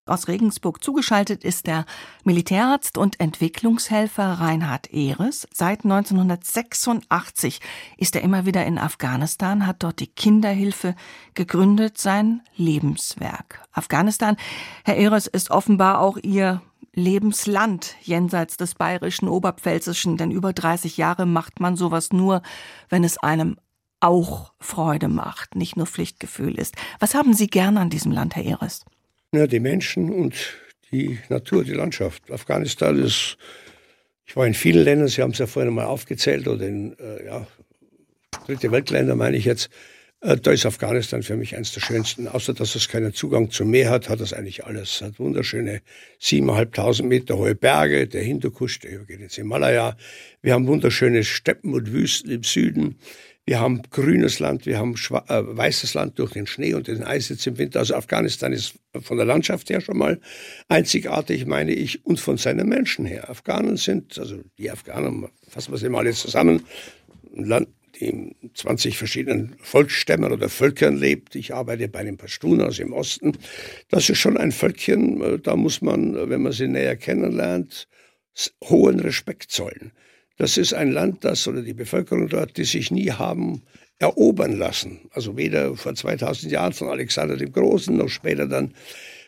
Aus 0.08 0.28
Regensburg 0.28 0.82
zugeschaltet 0.82 1.44
ist 1.44 1.66
der 1.66 1.84
Militärarzt 2.24 2.98
und 2.98 3.20
Entwicklungshelfer 3.20 4.40
Reinhard 4.40 4.92
Ehres. 4.92 5.46
Seit 5.52 5.84
1986 5.84 7.60
ist 7.96 8.16
er 8.16 8.22
immer 8.22 8.46
wieder 8.46 8.64
in 8.66 8.78
Afghanistan, 8.78 9.66
hat 9.66 9.82
dort 9.82 10.00
die 10.00 10.06
Kinderhilfe 10.06 10.94
gegründet, 11.34 11.98
sein 11.98 12.42
Lebenswerk. 12.56 13.66
Afghanistan, 13.72 14.36
Herr 14.84 14.96
Ehres, 14.96 15.26
ist 15.26 15.50
offenbar 15.50 16.00
auch 16.00 16.16
Ihr 16.16 16.62
Lebensland 16.94 17.96
jenseits 18.02 18.56
des 18.56 18.74
bayerischen 18.74 19.28
Oberpfälzischen, 19.28 20.16
denn 20.16 20.30
über 20.30 20.52
30 20.52 20.96
Jahre 20.96 21.26
macht 21.26 21.60
man 21.60 21.76
sowas 21.76 22.12
nur, 22.12 22.42
wenn 22.88 23.04
es 23.04 23.18
einem 23.18 23.56
auch 24.00 24.52
Freude 24.60 25.08
macht, 25.08 25.54
nicht 25.54 25.76
nur 25.76 25.86
Pflichtgefühl 25.86 26.54
ist. 26.54 26.76
Was 26.98 27.14
haben 27.14 27.34
Sie 27.34 27.48
gern 27.48 27.76
an 27.76 27.90
diesem 27.90 28.12
Land, 28.12 28.36
Herr 28.36 28.44
Ehres? 28.44 28.84
Ja, 29.34 29.46
die 29.46 29.60
Menschen 29.60 30.10
und 30.10 30.34
die 30.90 31.18
Natur, 31.28 31.62
die 31.62 31.74
Landschaft. 31.74 32.30
Afghanistan 32.30 32.98
ist, 32.98 33.36
ich 34.24 34.34
war 34.36 34.46
in 34.46 34.54
vielen 34.54 34.82
Ländern, 34.82 35.08
Sie 35.08 35.20
haben 35.20 35.32
es 35.32 35.38
ja 35.38 35.46
vorhin 35.46 35.74
mal 35.74 35.84
aufgezählt, 35.84 36.48
oder 36.48 36.66
in 36.66 36.98
äh, 36.98 37.26
ja, 37.26 37.46
dritte 38.46 38.72
Weltländer 38.72 39.16
meine 39.16 39.36
ich 39.36 39.44
jetzt. 39.44 39.68
Äh, 40.22 40.38
da 40.38 40.50
ist 40.50 40.64
Afghanistan 40.64 41.22
für 41.22 41.36
mich 41.36 41.54
eines 41.54 41.72
der 41.74 41.82
schönsten. 41.82 42.26
Außer 42.26 42.54
dass 42.54 42.74
es 42.74 42.88
keinen 42.88 43.12
Zugang 43.12 43.50
zum 43.50 43.70
Meer 43.70 43.90
hat, 43.90 44.08
hat 44.08 44.20
es 44.20 44.32
eigentlich 44.32 44.64
alles. 44.64 44.94
Es 44.94 45.02
hat 45.02 45.18
wunderschöne 45.18 45.82
siebeneinhalbtausend 46.18 47.06
Meter 47.06 47.36
hohe 47.36 47.54
Berge, 47.54 48.08
der 48.08 48.22
Hindukusch, 48.22 48.78
der 48.78 48.98
geht 49.00 49.20
ins 49.20 49.34
Himalaya. 49.34 49.94
Wir 50.40 50.54
haben 50.54 50.66
wunderschöne 50.66 51.22
Steppen 51.22 51.74
und 51.74 51.92
Wüsten 51.92 52.30
im 52.30 52.44
Süden. 52.44 52.96
Wir 53.48 53.60
haben 53.60 53.80
grünes 53.90 54.40
Land, 54.40 54.66
wir 54.66 54.76
haben 54.76 54.92
äh, 54.92 55.22
weißes 55.30 55.94
Land 55.94 56.18
durch 56.18 56.32
den 56.32 56.46
Schnee 56.46 56.74
und 56.74 56.86
den 56.86 57.02
Eis 57.02 57.30
jetzt 57.30 57.46
im 57.46 57.56
Winter. 57.56 57.78
Also 57.78 57.94
Afghanistan 57.94 58.52
ist 58.52 58.74
von 59.00 59.16
der 59.16 59.24
Landschaft 59.24 59.70
her 59.70 59.80
schon 59.80 59.96
mal 59.96 60.20
einzigartig, 60.68 61.46
meine 61.46 61.72
ich, 61.72 62.04
und 62.04 62.20
von 62.20 62.36
seinen 62.36 62.68
Menschen 62.68 63.06
her. 63.06 63.30
Afghanen 63.30 63.78
sind, 63.78 64.18
also 64.18 64.36
die 64.58 64.70
Afghanen, 64.70 65.28
fassen 65.48 65.72
wir 65.72 65.78
sie 65.78 65.88
mal 65.88 66.04
jetzt 66.04 66.20
zusammen, 66.20 66.66
Land, 67.32 67.68
in 67.96 68.34
20 68.52 68.98
verschiedenen 68.98 69.56
Volksstämmen 69.62 70.30
oder 70.30 70.50
Völkern 70.50 70.98
lebt. 70.98 71.34
Ich 71.34 71.54
arbeite 71.54 71.88
bei 71.88 72.04
den 72.04 72.18
Pashtun 72.18 72.60
aus 72.60 72.76
dem 72.76 72.92
Osten. 72.92 73.32
Das 73.88 74.10
ist 74.10 74.18
schon 74.18 74.36
ein 74.36 74.52
Völkchen, 74.52 75.22
äh, 75.22 75.38
da 75.38 75.56
muss 75.56 75.80
man, 75.80 76.28
wenn 76.28 76.42
man 76.42 76.52
sie 76.52 76.68
näher 76.68 76.96
kennenlernt, 76.96 77.88
hohen 78.64 79.00
Respekt 79.00 79.50
zollen. 79.50 79.92
Das 80.38 80.56
ist 80.56 80.72
ein 80.72 80.92
Land, 80.92 81.24
das 81.24 81.46
oder 81.48 81.62
die 81.62 81.74
Bevölkerung 81.74 82.28
dort, 82.28 82.56
die 82.56 82.64
sich 82.64 82.90
nie 82.90 83.10
haben 83.10 83.62
erobern 83.98 84.56
lassen. 84.56 85.00
Also 85.10 85.36
weder 85.36 85.74
vor 85.76 85.94
2000 85.94 86.52
Jahren 86.52 86.72
von 86.72 86.88
Alexander 86.88 87.36
dem 87.36 87.52
Großen, 87.52 87.96
noch 87.96 88.08
später 88.08 88.46
dann 88.46 88.72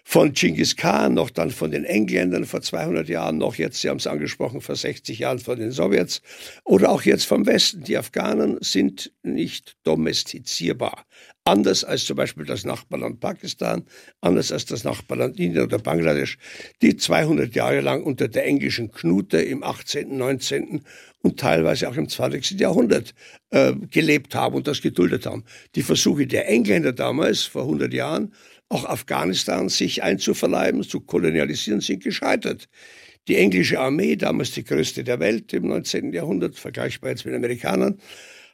von 0.04 0.32
Genghis 0.32 0.76
Khan, 0.76 1.14
noch 1.14 1.30
dann 1.30 1.50
von 1.50 1.70
den 1.70 1.84
Engländern 1.84 2.44
vor 2.44 2.62
200 2.62 3.08
Jahren, 3.08 3.38
noch 3.38 3.56
jetzt, 3.56 3.80
Sie 3.80 3.88
haben 3.88 3.98
es 3.98 4.06
angesprochen, 4.06 4.60
vor 4.60 4.76
60 4.76 5.18
Jahren 5.18 5.38
von 5.38 5.58
den 5.58 5.72
Sowjets 5.72 6.22
oder 6.64 6.90
auch 6.90 7.02
jetzt 7.02 7.26
vom 7.26 7.46
Westen. 7.46 7.84
Die 7.84 7.96
Afghanen 7.96 8.58
sind 8.60 9.12
nicht 9.22 9.76
domestizierbar. 9.84 11.06
Anders 11.44 11.84
als 11.84 12.04
zum 12.04 12.16
Beispiel 12.16 12.44
das 12.44 12.64
Nachbarland 12.64 13.18
Pakistan, 13.20 13.84
anders 14.20 14.52
als 14.52 14.66
das 14.66 14.84
Nachbarland 14.84 15.40
Indien 15.40 15.64
oder 15.64 15.78
Bangladesch, 15.78 16.38
die 16.82 16.96
200 16.96 17.54
Jahre 17.54 17.80
lang 17.80 18.02
unter 18.02 18.28
der 18.28 18.44
englischen 18.46 18.90
Knute 18.90 19.40
im 19.40 19.62
18., 19.62 20.16
19. 20.16 20.82
und 21.22 21.40
teilweise 21.40 21.88
auch 21.88 21.96
im 21.96 22.08
20. 22.08 22.60
Jahrhundert 22.60 23.14
äh, 23.50 23.72
gelebt 23.90 24.34
haben 24.34 24.54
und 24.54 24.66
das 24.66 24.82
geduldet 24.82 25.26
haben. 25.26 25.44
Die 25.74 25.82
Versuche 25.82 26.26
der 26.26 26.48
Engländer 26.48 26.92
damals, 26.92 27.42
vor 27.42 27.62
100 27.62 27.92
Jahren, 27.92 28.32
auch 28.70 28.84
Afghanistan 28.86 29.68
sich 29.68 30.02
einzuverleiben, 30.02 30.82
zu 30.82 31.00
kolonialisieren, 31.00 31.80
sind 31.80 32.02
gescheitert. 32.02 32.68
Die 33.28 33.36
englische 33.36 33.78
Armee, 33.78 34.16
damals 34.16 34.52
die 34.52 34.64
größte 34.64 35.04
der 35.04 35.20
Welt 35.20 35.52
im 35.52 35.66
19. 35.66 36.12
Jahrhundert, 36.12 36.56
vergleichbar 36.56 37.10
jetzt 37.10 37.24
mit 37.24 37.34
den 37.34 37.44
Amerikanern, 37.44 37.98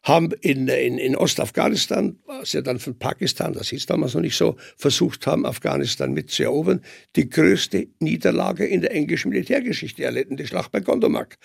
haben 0.02 0.30
in, 0.40 0.68
in, 0.68 0.98
in 0.98 1.16
Ostafghanistan, 1.16 2.18
was 2.26 2.52
ja 2.52 2.62
dann 2.62 2.78
von 2.78 2.98
Pakistan, 2.98 3.52
das 3.52 3.68
hieß 3.68 3.86
damals 3.86 4.14
noch 4.14 4.20
nicht 4.22 4.36
so, 4.36 4.56
versucht 4.76 5.26
haben, 5.26 5.44
Afghanistan 5.44 6.12
mitzuerobern, 6.12 6.82
die 7.16 7.28
größte 7.28 7.88
Niederlage 8.00 8.64
in 8.64 8.80
der 8.80 8.92
englischen 8.92 9.30
Militärgeschichte 9.30 10.04
erlitten, 10.04 10.36
die 10.36 10.46
Schlacht 10.46 10.72
bei 10.72 10.80
Gondomak. 10.80 11.36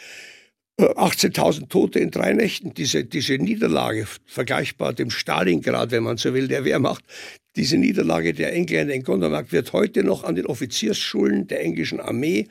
18.000 0.79 1.69
Tote 1.69 1.99
in 1.99 2.11
drei 2.11 2.33
Nächten, 2.33 2.73
diese, 2.73 3.03
diese 3.03 3.33
Niederlage, 3.33 4.07
vergleichbar 4.25 4.93
dem 4.93 5.09
Stalingrad, 5.09 5.91
wenn 5.91 6.03
man 6.03 6.17
so 6.17 6.33
will, 6.33 6.47
der 6.47 6.63
Wehrmacht, 6.63 7.03
diese 7.55 7.77
Niederlage 7.77 8.33
der 8.33 8.53
Engländer 8.53 8.93
in 8.93 9.03
Gondomak 9.03 9.51
wird 9.51 9.73
heute 9.73 10.03
noch 10.03 10.23
an 10.23 10.35
den 10.35 10.45
Offiziersschulen 10.45 11.47
der 11.47 11.61
englischen 11.61 11.99
Armee 11.99 12.47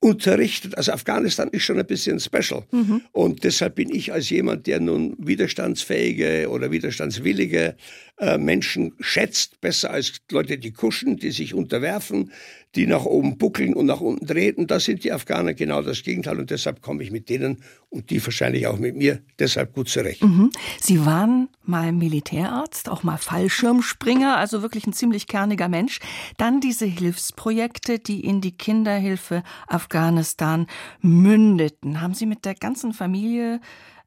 unterrichtet. 0.00 0.76
Also 0.76 0.92
Afghanistan 0.92 1.48
ist 1.50 1.64
schon 1.64 1.78
ein 1.78 1.86
bisschen 1.86 2.20
special. 2.20 2.64
Mhm. 2.70 3.02
Und 3.12 3.44
deshalb 3.44 3.74
bin 3.74 3.92
ich 3.92 4.12
als 4.12 4.30
jemand, 4.30 4.66
der 4.66 4.80
nun 4.80 5.16
widerstandsfähige 5.18 6.48
oder 6.50 6.70
widerstandswillige 6.70 7.76
äh, 8.18 8.38
Menschen 8.38 8.94
schätzt, 9.00 9.60
besser 9.60 9.90
als 9.90 10.14
Leute, 10.30 10.56
die 10.56 10.72
kuschen, 10.72 11.16
die 11.16 11.32
sich 11.32 11.52
unterwerfen, 11.52 12.32
die 12.74 12.86
nach 12.86 13.04
oben 13.04 13.36
buckeln 13.36 13.74
und 13.74 13.84
nach 13.84 14.00
unten 14.00 14.26
treten. 14.26 14.66
Da 14.66 14.80
sind 14.80 15.04
die 15.04 15.12
Afghaner 15.12 15.52
genau 15.52 15.82
das 15.82 16.02
Gegenteil 16.02 16.38
und 16.38 16.50
deshalb 16.50 16.80
komme 16.80 17.02
ich 17.02 17.10
mit 17.10 17.28
denen 17.28 17.62
und 17.90 18.08
die 18.08 18.24
wahrscheinlich 18.24 18.66
auch 18.66 18.78
mit 18.78 18.96
mir 18.96 19.20
deshalb 19.38 19.74
gut 19.74 19.90
zurecht. 19.90 20.22
Mhm. 20.22 20.50
Sie 20.80 21.04
waren 21.04 21.48
mal 21.62 21.92
Militärarzt, 21.92 22.88
auch 22.88 23.02
mal 23.02 23.18
Fallschirmspringer, 23.18 24.36
also 24.36 24.62
wirklich 24.62 24.86
ein 24.86 24.94
ziemlich 24.94 25.26
kerniger 25.26 25.68
Mensch. 25.68 26.00
Dann 26.38 26.60
diese 26.60 26.86
Hilfsprojekte, 26.86 27.98
die 27.98 28.24
in 28.24 28.40
die 28.40 28.56
Kinderhilfe 28.56 29.42
Afghanistan 29.66 30.66
mündeten. 31.02 32.00
Haben 32.00 32.14
Sie 32.14 32.26
mit 32.26 32.46
der 32.46 32.54
ganzen 32.54 32.94
Familie 32.94 33.60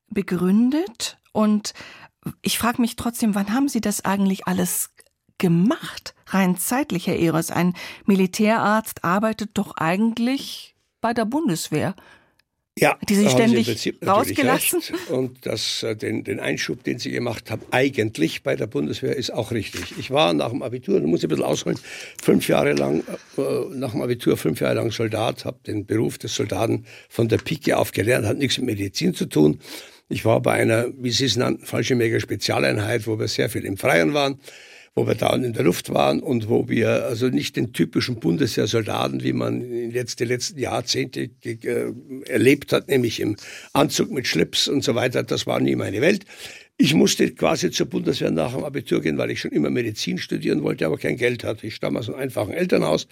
begründet 0.10 1.20
und 1.32 1.74
ich 2.42 2.58
frage 2.58 2.82
mich 2.82 2.96
trotzdem, 2.96 3.36
wann 3.36 3.54
haben 3.54 3.70
Sie 3.70 3.82
das 3.82 4.06
eigentlich 4.06 4.48
alles 4.48 4.92
gemacht? 5.38 6.14
Rein 6.28 6.58
zeitlich, 6.58 7.08
Herr 7.08 7.18
Eros. 7.18 7.52
Ein 7.52 7.74
Militärarzt 8.06 9.04
arbeitet 9.04 9.52
doch 9.54 9.78
eigentlich 9.78 10.76
bei 11.02 11.14
der 11.14 11.26
Bundeswehr. 11.26 11.96
Ja, 12.78 12.98
die 13.10 13.16
Sie 13.16 13.30
ständig 13.30 13.94
rausgelassen. 14.06 14.82
Und 15.10 15.46
das, 15.46 15.84
äh, 15.84 15.98
den, 15.98 16.24
den 16.24 16.40
Einschub, 16.40 16.84
den 16.84 16.98
Sie 16.98 17.12
gemacht 17.12 17.52
haben, 17.52 17.62
eigentlich 17.72 18.44
bei 18.44 18.56
der 18.56 18.68
Bundeswehr, 18.68 19.18
ist 19.18 19.34
auch 19.34 19.52
richtig. 19.52 19.98
Ich 19.98 20.12
war 20.12 20.34
nach 20.34 20.52
dem 20.52 20.62
Abitur, 20.62 21.02
da 21.02 21.06
muss 21.06 21.20
ich 21.20 21.26
ein 21.26 21.30
bisschen 21.30 21.44
ausholen, 21.44 21.78
fünf 22.22 22.48
Jahre 22.48 22.74
lang, 22.74 23.04
äh, 23.38 23.42
nach 23.74 23.92
dem 23.92 24.02
Abitur 24.02 24.38
fünf 24.38 24.62
Jahre 24.62 24.76
lang 24.76 24.92
Soldat, 24.92 25.44
habe 25.44 25.60
den 25.68 25.86
Beruf 25.86 26.18
des 26.20 26.34
Soldaten 26.36 26.86
von 27.10 27.28
der 27.28 27.40
Pike 27.40 27.76
auf 27.76 27.92
gelernt, 27.92 28.26
hat 28.26 28.38
nichts 28.38 28.58
mit 28.60 28.68
Medizin 28.68 29.14
zu 29.14 29.26
tun. 29.26 29.60
Ich 30.10 30.26
war 30.26 30.42
bei 30.42 30.54
einer, 30.54 30.88
wie 30.98 31.12
Sie 31.12 31.26
es 31.26 31.38
nannten, 31.38 31.66
Fallschirmjäger-Spezialeinheit, 31.66 33.06
wo 33.06 33.20
wir 33.20 33.28
sehr 33.28 33.48
viel 33.48 33.64
im 33.64 33.78
Freien 33.78 34.16
waren, 34.16 34.40
wo 34.96 35.06
wir 35.06 35.14
da 35.14 35.36
in 35.36 35.54
der 35.54 35.64
Luft 35.64 35.94
waren 35.94 36.20
und 36.20 36.50
wo 36.50 36.68
wir 36.68 37.06
also 37.06 37.28
nicht 37.28 37.56
den 37.56 37.74
typischen 37.74 38.20
Bundeswehrsoldaten, 38.20 39.22
wie 39.24 39.34
man 39.34 39.62
in 39.62 39.92
die 39.92 40.26
letzten 40.26 40.58
Jahrzehnte 40.58 41.30
äh, 41.44 41.94
erlebt 42.26 42.74
hat, 42.74 42.88
nämlich 42.88 43.20
im 43.20 43.38
Anzug 43.74 44.10
mit 44.12 44.26
Schlips 44.26 44.68
und 44.68 44.84
so 44.84 44.96
weiter, 44.96 45.22
das 45.22 45.46
war 45.46 45.60
nie 45.60 45.76
meine 45.76 46.02
Welt. 46.02 46.26
Ich 46.82 46.94
musste 46.94 47.30
quasi 47.32 47.72
zur 47.72 47.88
Bundeswehr 47.88 48.32
nach 48.32 48.54
dem 48.54 48.64
Abitur 48.64 49.02
gehen, 49.02 49.18
weil 49.18 49.32
ich 49.32 49.42
schon 49.42 49.52
immer 49.52 49.70
Medizin 49.70 50.18
studieren 50.18 50.64
wollte, 50.64 50.86
aber 50.86 50.98
kein 50.98 51.18
Geld 51.18 51.44
hatte. 51.44 51.68
Ich 51.68 51.76
stamme 51.76 52.00
aus 52.00 52.08
einem 52.08 52.18
einfachen 52.18 52.54
Elternhaus. 52.54 53.06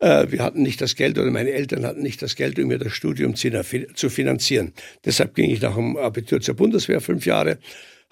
Äh, 0.00 0.32
wir 0.32 0.42
hatten 0.42 0.62
nicht 0.62 0.80
das 0.80 0.96
Geld 0.96 1.16
oder 1.16 1.30
meine 1.30 1.52
Eltern 1.52 1.86
hatten 1.86 2.02
nicht 2.02 2.20
das 2.22 2.34
Geld, 2.34 2.58
um 2.58 2.66
mir 2.66 2.78
das 2.78 2.92
Studium 2.92 3.36
zu 3.36 4.10
finanzieren. 4.10 4.72
Deshalb 5.04 5.36
ging 5.36 5.48
ich 5.48 5.62
nach 5.62 5.76
dem 5.76 5.96
Abitur 5.96 6.40
zur 6.40 6.56
Bundeswehr 6.56 7.00
fünf 7.00 7.24
Jahre 7.24 7.58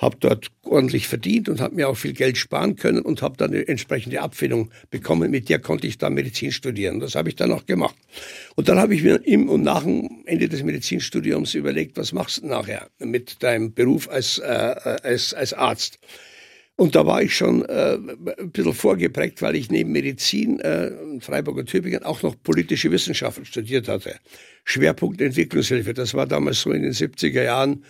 habe 0.03 0.17
dort 0.19 0.49
ordentlich 0.65 1.07
verdient 1.07 1.49
und 1.49 1.61
habe 1.61 1.77
mir 1.77 1.88
auch 1.88 1.97
viel 1.97 2.12
Geld 2.12 2.37
sparen 2.37 2.75
können 2.75 3.03
und 3.03 3.23
habe 3.23 3.37
dann 3.37 3.53
eine 3.53 3.67
entsprechende 3.69 4.21
Abfindung 4.21 4.71
bekommen. 4.91 5.31
Mit 5.31 5.49
der 5.49 5.61
konnte 5.61 5.87
ich 5.87 5.97
dann 5.97 6.15
Medizin 6.15 6.51
studieren. 6.51 6.99
Das 6.99 7.15
habe 7.15 7.29
ich 7.29 7.37
dann 7.37 7.53
auch 7.53 7.67
gemacht. 7.67 7.95
Und 8.57 8.69
dann 8.69 8.79
habe 8.79 8.97
ich 8.97 9.05
mir 9.05 9.25
im 9.25 9.49
und 9.49 9.62
nach 9.62 9.85
dem 9.85 10.25
Ende 10.27 10.49
des 10.49 10.65
Medizinstudiums 10.65 11.55
überlegt, 11.55 11.97
was 11.97 12.12
machst 12.12 12.43
du 12.43 12.49
nachher 12.49 12.88
mit 12.99 13.45
deinem 13.45 13.73
Beruf 13.73 14.09
als, 14.11 14.38
äh, 14.38 14.43
als, 14.43 15.35
als 15.35 15.55
Arzt? 15.55 16.01
Und 16.75 16.97
da 16.97 17.07
war 17.07 17.23
ich 17.23 17.37
schon 17.37 17.65
äh, 17.67 17.95
ein 17.95 18.51
bisschen 18.51 18.73
vorgeprägt, 18.73 19.41
weil 19.41 19.55
ich 19.55 19.71
neben 19.71 19.93
Medizin 19.93 20.59
äh, 20.59 20.88
in 20.88 21.21
Freiburg 21.21 21.59
und 21.59 21.69
Tübingen 21.69 22.03
auch 22.03 22.23
noch 22.23 22.35
politische 22.43 22.91
Wissenschaften 22.91 23.45
studiert 23.45 23.87
hatte. 23.87 24.17
Schwerpunkt 24.65 25.21
Entwicklungshilfe. 25.21 25.95
Das 25.95 26.15
war 26.15 26.27
damals 26.27 26.62
so 26.62 26.73
in 26.73 26.83
den 26.83 26.93
70er 26.93 27.43
Jahren 27.43 27.85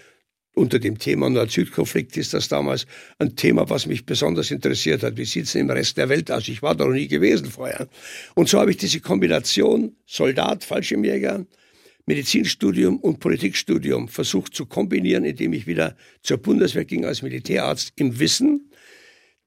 unter 0.55 0.79
dem 0.79 0.99
Thema 0.99 1.31
Nord-Süd-Konflikt 1.31 2.17
ist 2.17 2.35
das 2.35 2.49
damals 2.49 2.87
ein 3.19 3.37
Thema, 3.37 3.71
was 3.71 3.87
mich 3.87 4.05
besonders 4.05 4.51
interessiert 4.51 5.03
hat. 5.03 5.17
Wie 5.17 5.25
sieht 5.25 5.45
es 5.45 5.55
im 5.55 5.71
Rest 5.71 5.97
der 5.97 6.09
Welt 6.09 6.31
aus? 6.31 6.47
Ich 6.49 6.63
war 6.63 6.75
da 6.75 6.85
noch 6.85 6.93
nie 6.93 7.09
gewesen 7.09 7.47
vorher. 7.47 7.89
Und 8.35 8.49
so 8.49 8.61
habe 8.61 8.71
ich 8.71 8.77
diese 8.77 9.01
Kombination 9.01 9.97
Soldat, 10.07 10.65
Fallschirmjäger, 10.65 11.47
Medizinstudium 12.05 12.99
und 12.99 13.21
Politikstudium 13.21 14.09
versucht 14.09 14.55
zu 14.55 14.67
kombinieren, 14.67 15.25
indem 15.25 15.53
ich 15.53 15.67
wieder 15.67 15.97
zur 16.23 16.39
Bundeswehr 16.39 16.85
ging 16.85 17.05
als 17.05 17.23
Militärarzt 17.23 17.93
im 17.97 18.19
Wissen, 18.19 18.71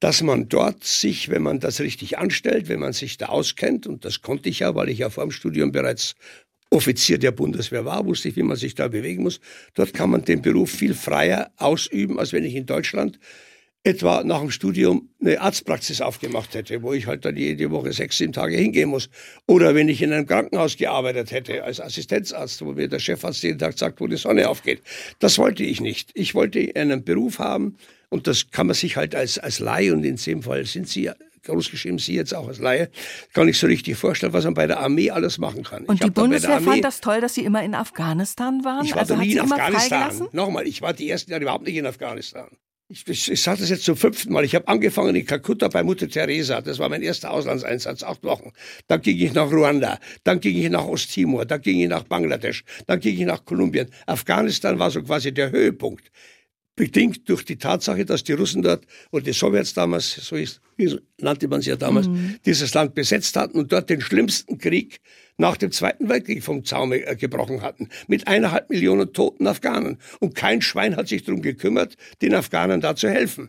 dass 0.00 0.22
man 0.22 0.48
dort 0.48 0.84
sich, 0.84 1.28
wenn 1.28 1.42
man 1.42 1.60
das 1.60 1.80
richtig 1.80 2.18
anstellt, 2.18 2.68
wenn 2.68 2.80
man 2.80 2.92
sich 2.92 3.16
da 3.16 3.26
auskennt, 3.26 3.86
und 3.86 4.04
das 4.04 4.22
konnte 4.22 4.48
ich 4.48 4.60
ja, 4.60 4.74
weil 4.74 4.88
ich 4.88 4.98
ja 4.98 5.10
vor 5.10 5.24
dem 5.24 5.30
Studium 5.30 5.72
bereits 5.72 6.14
Offizier 6.70 7.18
der 7.18 7.30
Bundeswehr 7.30 7.84
war, 7.84 8.04
wusste 8.06 8.28
ich, 8.28 8.36
wie 8.36 8.42
man 8.42 8.56
sich 8.56 8.74
da 8.74 8.88
bewegen 8.88 9.22
muss. 9.22 9.40
Dort 9.74 9.94
kann 9.94 10.10
man 10.10 10.24
den 10.24 10.42
Beruf 10.42 10.70
viel 10.70 10.94
freier 10.94 11.50
ausüben, 11.56 12.18
als 12.18 12.32
wenn 12.32 12.44
ich 12.44 12.54
in 12.54 12.66
Deutschland 12.66 13.18
etwa 13.86 14.24
nach 14.24 14.40
dem 14.40 14.50
Studium 14.50 15.08
eine 15.20 15.40
Arztpraxis 15.40 16.00
aufgemacht 16.00 16.54
hätte, 16.54 16.82
wo 16.82 16.92
ich 16.92 17.06
halt 17.06 17.24
dann 17.24 17.36
jede 17.36 17.70
Woche 17.70 17.92
sechs, 17.92 18.18
sieben 18.18 18.32
Tage 18.32 18.56
hingehen 18.56 18.88
muss. 18.88 19.08
Oder 19.46 19.76
wenn 19.76 19.88
ich 19.88 20.02
in 20.02 20.12
einem 20.12 20.26
Krankenhaus 20.26 20.76
gearbeitet 20.76 21.30
hätte 21.30 21.62
als 21.62 21.80
Assistenzarzt, 21.80 22.64
wo 22.64 22.72
mir 22.72 22.88
der 22.88 22.98
Chefarzt 22.98 23.44
jeden 23.44 23.60
Tag 23.60 23.78
sagt, 23.78 24.00
wo 24.00 24.08
die 24.08 24.16
Sonne 24.16 24.48
aufgeht. 24.48 24.82
Das 25.20 25.38
wollte 25.38 25.62
ich 25.62 25.80
nicht. 25.80 26.10
Ich 26.14 26.34
wollte 26.34 26.68
einen 26.74 27.04
Beruf 27.04 27.38
haben 27.38 27.76
und 28.08 28.26
das 28.26 28.50
kann 28.50 28.66
man 28.66 28.74
sich 28.74 28.96
halt 28.96 29.14
als, 29.14 29.38
als 29.38 29.60
Laie 29.60 29.92
und 29.92 30.02
in 30.02 30.16
dem 30.16 30.42
Fall 30.42 30.66
sind 30.66 30.88
Sie 30.88 31.08
großgeschrieben, 31.46 31.98
Sie 31.98 32.14
jetzt 32.14 32.34
auch 32.34 32.48
als 32.48 32.58
Laie, 32.58 32.90
kann 33.32 33.48
ich 33.48 33.58
so 33.58 33.66
richtig 33.66 33.96
vorstellen, 33.96 34.32
was 34.32 34.44
man 34.44 34.54
bei 34.54 34.66
der 34.66 34.80
Armee 34.80 35.10
alles 35.10 35.38
machen 35.38 35.62
kann. 35.62 35.84
Und 35.84 35.96
ich 35.96 36.00
die 36.00 36.10
Bundeswehr 36.10 36.60
fand 36.60 36.84
das 36.84 37.00
toll, 37.00 37.20
dass 37.20 37.34
Sie 37.34 37.44
immer 37.44 37.62
in 37.62 37.74
Afghanistan 37.74 38.64
waren? 38.64 38.84
Ich 38.84 38.92
war 38.92 39.00
also 39.00 39.16
nie 39.16 39.32
in 39.32 39.40
Afghanistan. 39.40 40.28
Nochmal, 40.32 40.66
ich 40.66 40.82
war 40.82 40.92
die 40.92 41.08
ersten 41.08 41.30
Jahre 41.30 41.42
überhaupt 41.42 41.66
nicht 41.66 41.76
in 41.76 41.86
Afghanistan. 41.86 42.48
Ich, 42.88 43.04
ich, 43.08 43.32
ich 43.32 43.42
sage 43.42 43.58
das 43.58 43.70
jetzt 43.70 43.84
zum 43.84 43.96
fünften 43.96 44.32
Mal. 44.32 44.44
Ich 44.44 44.54
habe 44.54 44.68
angefangen 44.68 45.16
in 45.16 45.26
Kalkutta 45.26 45.66
bei 45.66 45.82
Mutter 45.82 46.08
Teresa. 46.08 46.60
Das 46.60 46.78
war 46.78 46.88
mein 46.88 47.02
erster 47.02 47.32
Auslandseinsatz, 47.32 48.04
acht 48.04 48.22
Wochen. 48.22 48.52
Dann 48.86 49.02
ging 49.02 49.18
ich 49.18 49.34
nach 49.34 49.50
Ruanda, 49.50 49.98
dann 50.22 50.38
ging 50.38 50.56
ich 50.56 50.70
nach 50.70 50.84
Osttimor, 50.84 51.46
dann 51.46 51.60
ging 51.62 51.80
ich 51.80 51.88
nach 51.88 52.04
Bangladesch, 52.04 52.62
dann 52.86 53.00
ging 53.00 53.18
ich 53.18 53.26
nach 53.26 53.44
Kolumbien. 53.44 53.88
Afghanistan 54.06 54.78
war 54.78 54.92
so 54.92 55.02
quasi 55.02 55.34
der 55.34 55.50
Höhepunkt. 55.50 56.12
Bedingt 56.76 57.28
durch 57.28 57.44
die 57.44 57.56
Tatsache, 57.56 58.04
dass 58.04 58.22
die 58.22 58.34
Russen 58.34 58.62
dort 58.62 58.86
oder 59.10 59.24
die 59.24 59.32
Sowjets 59.32 59.72
damals, 59.74 60.14
so 60.14 60.36
ist, 60.36 60.60
nannte 61.18 61.48
man 61.48 61.62
sie 61.62 61.70
ja 61.70 61.76
damals, 61.76 62.06
mhm. 62.06 62.36
dieses 62.44 62.74
Land 62.74 62.94
besetzt 62.94 63.34
hatten 63.36 63.58
und 63.58 63.72
dort 63.72 63.88
den 63.88 64.02
schlimmsten 64.02 64.58
Krieg 64.58 65.00
nach 65.38 65.56
dem 65.56 65.72
Zweiten 65.72 66.08
Weltkrieg 66.08 66.42
vom 66.42 66.64
Zaume 66.64 67.06
äh, 67.06 67.16
gebrochen 67.16 67.62
hatten. 67.62 67.88
Mit 68.06 68.28
eineinhalb 68.28 68.70
Millionen 68.70 69.12
toten 69.12 69.46
Afghanen. 69.46 69.98
Und 70.20 70.34
kein 70.34 70.62
Schwein 70.62 70.96
hat 70.96 71.08
sich 71.08 71.24
darum 71.24 71.42
gekümmert, 71.42 71.96
den 72.22 72.34
Afghanen 72.34 72.80
da 72.80 72.94
zu 72.94 73.08
helfen. 73.08 73.48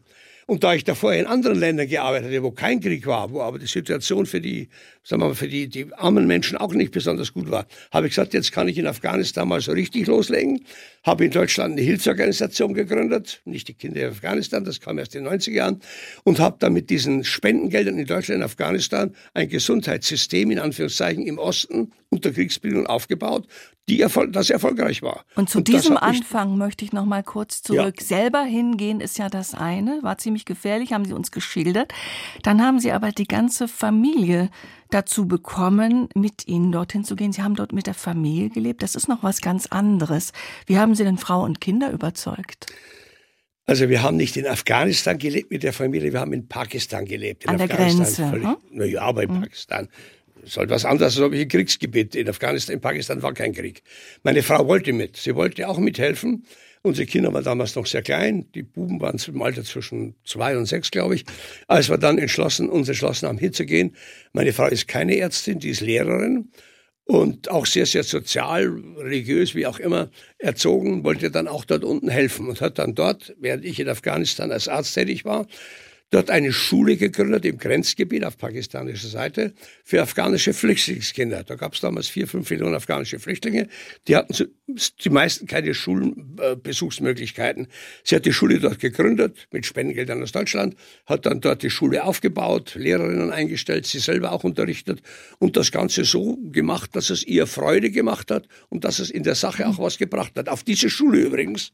Und 0.49 0.63
da 0.63 0.73
ich 0.73 0.85
davor 0.85 1.13
in 1.13 1.25
anderen 1.25 1.59
Ländern 1.59 1.89
gearbeitet 1.89 2.29
habe, 2.29 2.41
wo 2.41 2.51
kein 2.51 2.79
Krieg 2.79 3.05
war, 3.05 3.31
wo 3.31 3.41
aber 3.41 3.59
die 3.59 3.67
Situation 3.67 4.25
für 4.25 4.39
die, 4.39 4.69
sagen 5.03 5.21
wir 5.21 5.27
mal, 5.27 5.35
für 5.35 5.49
die, 5.49 5.67
die 5.67 5.93
armen 5.93 6.25
Menschen 6.25 6.57
auch 6.57 6.73
nicht 6.73 6.91
besonders 6.93 7.33
gut 7.33 7.51
war, 7.51 7.67
habe 7.91 8.07
ich 8.07 8.11
gesagt, 8.11 8.33
jetzt 8.33 8.53
kann 8.53 8.69
ich 8.69 8.77
in 8.77 8.87
Afghanistan 8.87 9.45
mal 9.45 9.59
so 9.59 9.73
richtig 9.73 10.07
loslegen. 10.07 10.63
Habe 11.03 11.25
in 11.25 11.31
Deutschland 11.31 11.73
eine 11.73 11.81
Hilfsorganisation 11.81 12.73
gegründet, 12.73 13.41
nicht 13.43 13.67
die 13.67 13.73
Kinder 13.73 14.03
in 14.03 14.11
Afghanistan, 14.11 14.63
das 14.63 14.79
kam 14.79 14.97
erst 14.99 15.15
in 15.15 15.25
den 15.25 15.33
90er 15.33 15.51
Jahren, 15.51 15.81
und 16.23 16.39
habe 16.39 16.55
dann 16.59 16.71
mit 16.71 16.89
diesen 16.89 17.25
Spendengeldern 17.25 17.99
in 17.99 18.05
Deutschland 18.05 18.39
und 18.39 18.45
Afghanistan 18.45 19.13
ein 19.33 19.49
Gesundheitssystem 19.49 20.49
in 20.49 20.59
Anführungszeichen 20.59 21.27
im 21.27 21.39
Osten 21.39 21.91
unter 22.09 22.31
Kriegsbildung 22.31 22.87
aufgebaut, 22.87 23.47
die 23.89 24.01
Erfol 24.01 24.31
das 24.31 24.49
erfolgreich 24.49 25.01
war. 25.01 25.25
Und 25.35 25.49
zu 25.49 25.59
und 25.59 25.67
diesem 25.67 25.97
Anfang 25.97 26.57
möchte 26.57 26.83
ich 26.83 26.93
noch 26.93 27.05
mal 27.05 27.23
kurz 27.23 27.61
zurück. 27.61 27.95
Ja. 27.99 28.05
Selber 28.05 28.43
hingehen 28.43 28.99
ist 28.99 29.17
ja 29.17 29.29
das 29.29 29.53
eine, 29.53 29.99
war 30.03 30.17
ziemlich 30.17 30.45
gefährlich, 30.45 30.93
haben 30.93 31.05
Sie 31.05 31.13
uns 31.13 31.31
geschildert. 31.31 31.93
Dann 32.43 32.61
haben 32.61 32.79
Sie 32.79 32.91
aber 32.91 33.11
die 33.11 33.27
ganze 33.27 33.67
Familie 33.67 34.49
dazu 34.89 35.27
bekommen, 35.27 36.09
mit 36.15 36.47
Ihnen 36.47 36.71
dorthin 36.71 37.03
zu 37.03 37.15
gehen. 37.15 37.31
Sie 37.33 37.43
haben 37.43 37.55
dort 37.55 37.73
mit 37.73 37.87
der 37.87 37.93
Familie 37.93 38.49
gelebt. 38.49 38.83
Das 38.83 38.95
ist 38.95 39.07
noch 39.07 39.23
was 39.23 39.41
ganz 39.41 39.67
anderes. 39.67 40.31
Wie 40.65 40.77
haben 40.77 40.95
Sie 40.95 41.03
denn 41.03 41.17
Frau 41.17 41.43
und 41.43 41.61
Kinder 41.61 41.91
überzeugt? 41.91 42.67
Also 43.65 43.89
wir 43.89 44.01
haben 44.01 44.15
nicht 44.15 44.37
in 44.37 44.47
Afghanistan 44.47 45.17
gelebt 45.17 45.51
mit 45.51 45.61
der 45.61 45.73
Familie, 45.73 46.13
wir 46.13 46.21
haben 46.21 46.31
in 46.31 46.47
Pakistan 46.47 47.03
gelebt. 47.03 47.43
In 47.43 47.49
An 47.49 47.57
der 47.57 47.67
Grenze. 47.67 48.29
Völlig, 48.29 48.47
hm? 48.47 48.57
Naja, 48.71 49.01
aber 49.01 49.23
in 49.23 49.29
hm. 49.29 49.41
Pakistan 49.41 49.89
ist 50.47 50.57
halt 50.57 50.69
was 50.69 50.85
anderes 50.85 51.19
als 51.19 51.33
ein 51.33 51.47
Kriegsgebiet. 51.47 52.15
In 52.15 52.29
Afghanistan, 52.29 52.75
in 52.75 52.81
Pakistan 52.81 53.21
war 53.21 53.33
kein 53.33 53.53
Krieg. 53.53 53.83
Meine 54.23 54.43
Frau 54.43 54.67
wollte 54.67 54.93
mit. 54.93 55.17
Sie 55.17 55.35
wollte 55.35 55.67
auch 55.67 55.77
mithelfen. 55.77 56.45
Unsere 56.83 57.05
Kinder 57.05 57.33
waren 57.33 57.43
damals 57.43 57.75
noch 57.75 57.85
sehr 57.85 58.01
klein. 58.01 58.45
Die 58.53 58.63
Buben 58.63 59.01
waren 59.01 59.19
im 59.27 59.41
Alter 59.41 59.63
zwischen 59.63 60.15
zwei 60.23 60.57
und 60.57 60.65
sechs, 60.65 60.91
glaube 60.91 61.15
ich. 61.15 61.25
Als 61.67 61.89
wir 61.89 61.97
dann 61.97 62.17
entschlossen, 62.17 62.69
uns 62.69 62.87
entschlossen 62.87 63.27
haben, 63.27 63.37
hinzugehen. 63.37 63.95
Meine 64.33 64.53
Frau 64.53 64.67
ist 64.67 64.87
keine 64.87 65.17
Ärztin, 65.17 65.59
die 65.59 65.69
ist 65.69 65.81
Lehrerin 65.81 66.49
und 67.07 67.49
auch 67.49 67.65
sehr, 67.65 67.85
sehr 67.85 68.03
sozial, 68.03 68.67
religiös, 68.97 69.55
wie 69.55 69.65
auch 69.65 69.79
immer, 69.79 70.09
erzogen, 70.37 71.03
wollte 71.03 71.31
dann 71.31 71.47
auch 71.47 71.63
dort 71.63 71.83
unten 71.83 72.09
helfen 72.09 72.47
und 72.47 72.59
hat 72.59 72.79
dann 72.79 72.95
dort, 72.95 73.33
während 73.39 73.63
ich 73.63 73.79
in 73.79 73.87
Afghanistan 73.87 74.51
als 74.51 74.67
Arzt 74.67 74.93
tätig 74.93 75.23
war, 75.23 75.47
dort 76.09 76.29
eine 76.29 76.53
Schule 76.53 76.95
gegründet 76.95 77.45
im 77.45 77.57
Grenzgebiet 77.57 78.23
auf 78.23 78.37
pakistanischer 78.37 79.09
Seite 79.09 79.53
für 79.83 80.01
afghanische 80.01 80.53
Flüchtlingskinder. 80.53 81.43
Da 81.43 81.55
gab 81.55 81.73
es 81.73 81.81
damals 81.81 82.07
vier, 82.07 82.27
fünf 82.27 82.49
Millionen 82.49 82.75
afghanische 82.75 83.19
Flüchtlinge. 83.19 83.67
Die 84.07 84.15
hatten 84.15 84.33
die 85.03 85.09
meisten 85.09 85.47
keine 85.47 85.73
Schulbesuchsmöglichkeiten. 85.73 87.67
Sie 88.03 88.15
hat 88.15 88.25
die 88.25 88.33
Schule 88.33 88.59
dort 88.59 88.79
gegründet 88.79 89.47
mit 89.51 89.65
Spendengeldern 89.65 90.23
aus 90.23 90.31
Deutschland, 90.31 90.75
hat 91.05 91.25
dann 91.25 91.41
dort 91.41 91.63
die 91.63 91.69
Schule 91.69 92.03
aufgebaut, 92.03 92.75
Lehrerinnen 92.75 93.31
eingestellt, 93.31 93.85
sie 93.85 93.99
selber 93.99 94.31
auch 94.31 94.43
unterrichtet 94.43 95.01
und 95.39 95.57
das 95.57 95.71
Ganze 95.71 96.05
so 96.05 96.37
gemacht, 96.51 96.95
dass 96.95 97.09
es 97.09 97.23
ihr 97.25 97.47
Freude 97.47 97.91
gemacht 97.91 98.31
hat 98.31 98.47
und 98.69 98.85
dass 98.85 98.99
es 98.99 99.09
in 99.09 99.23
der 99.23 99.35
Sache 99.35 99.67
auch 99.67 99.79
was 99.79 99.97
gebracht 99.97 100.33
hat. 100.37 100.47
Auf 100.47 100.63
diese 100.63 100.89
Schule 100.89 101.19
übrigens 101.19 101.73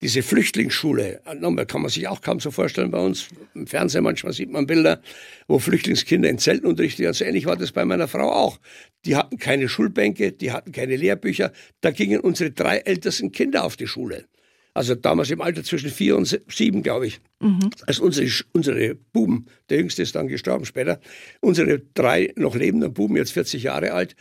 diese 0.00 0.22
Flüchtlingsschule, 0.22 1.20
nochmal 1.40 1.66
kann 1.66 1.82
man 1.82 1.90
sich 1.90 2.06
auch 2.06 2.20
kaum 2.20 2.38
so 2.38 2.50
vorstellen 2.50 2.90
bei 2.90 3.00
uns. 3.00 3.28
Im 3.54 3.66
Fernsehen 3.66 4.04
manchmal 4.04 4.32
sieht 4.32 4.50
man 4.50 4.66
Bilder, 4.66 5.02
wo 5.48 5.58
Flüchtlingskinder 5.58 6.28
in 6.28 6.38
Zelten 6.38 6.66
unterrichtet 6.66 7.00
werden. 7.00 7.14
So 7.14 7.24
ähnlich 7.24 7.46
war 7.46 7.56
das 7.56 7.72
bei 7.72 7.84
meiner 7.84 8.06
Frau 8.06 8.30
auch. 8.30 8.60
Die 9.04 9.16
hatten 9.16 9.38
keine 9.38 9.68
Schulbänke, 9.68 10.32
die 10.32 10.52
hatten 10.52 10.70
keine 10.70 10.96
Lehrbücher. 10.96 11.52
Da 11.80 11.90
gingen 11.90 12.20
unsere 12.20 12.52
drei 12.52 12.78
ältesten 12.78 13.32
Kinder 13.32 13.64
auf 13.64 13.76
die 13.76 13.88
Schule. 13.88 14.26
Also 14.72 14.94
damals 14.94 15.30
im 15.30 15.40
Alter 15.40 15.64
zwischen 15.64 15.90
vier 15.90 16.16
und 16.16 16.40
sieben, 16.48 16.84
glaube 16.84 17.08
ich. 17.08 17.20
Mhm. 17.40 17.70
Als 17.88 17.98
unsere, 17.98 18.28
unsere 18.52 18.94
Buben, 18.94 19.46
der 19.68 19.78
jüngste 19.78 20.02
ist 20.02 20.14
dann 20.14 20.28
gestorben 20.28 20.66
später, 20.66 21.00
unsere 21.40 21.80
drei 21.94 22.32
noch 22.36 22.54
lebenden 22.54 22.92
Buben, 22.92 23.16
jetzt 23.16 23.32
40 23.32 23.64
Jahre 23.64 23.92
alt, 23.92 24.14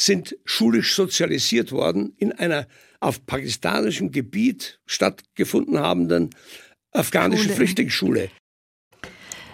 sind 0.00 0.36
schulisch 0.44 0.94
sozialisiert 0.94 1.72
worden 1.72 2.14
in 2.16 2.32
einer 2.32 2.66
auf 3.00 3.26
pakistanischem 3.26 4.12
Gebiet 4.12 4.80
stattgefunden 4.86 5.78
habenden 5.78 6.30
afghanischen 6.92 7.44
Schule. 7.44 7.56
Flüchtlingsschule. 7.56 8.30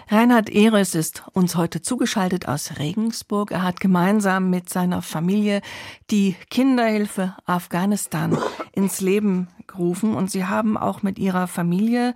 Reinhard 0.09 0.49
Ehres 0.49 0.95
ist 0.95 1.23
uns 1.33 1.57
heute 1.57 1.81
zugeschaltet 1.81 2.47
aus 2.47 2.79
Regensburg. 2.79 3.51
Er 3.51 3.63
hat 3.63 3.81
gemeinsam 3.81 4.49
mit 4.49 4.69
seiner 4.69 5.01
Familie 5.01 5.61
die 6.09 6.35
Kinderhilfe 6.49 7.35
Afghanistan 7.45 8.37
ins 8.71 9.01
Leben 9.01 9.49
gerufen 9.67 10.15
und 10.15 10.31
sie 10.31 10.45
haben 10.45 10.77
auch 10.77 11.03
mit 11.03 11.19
ihrer 11.19 11.47
Familie 11.47 12.13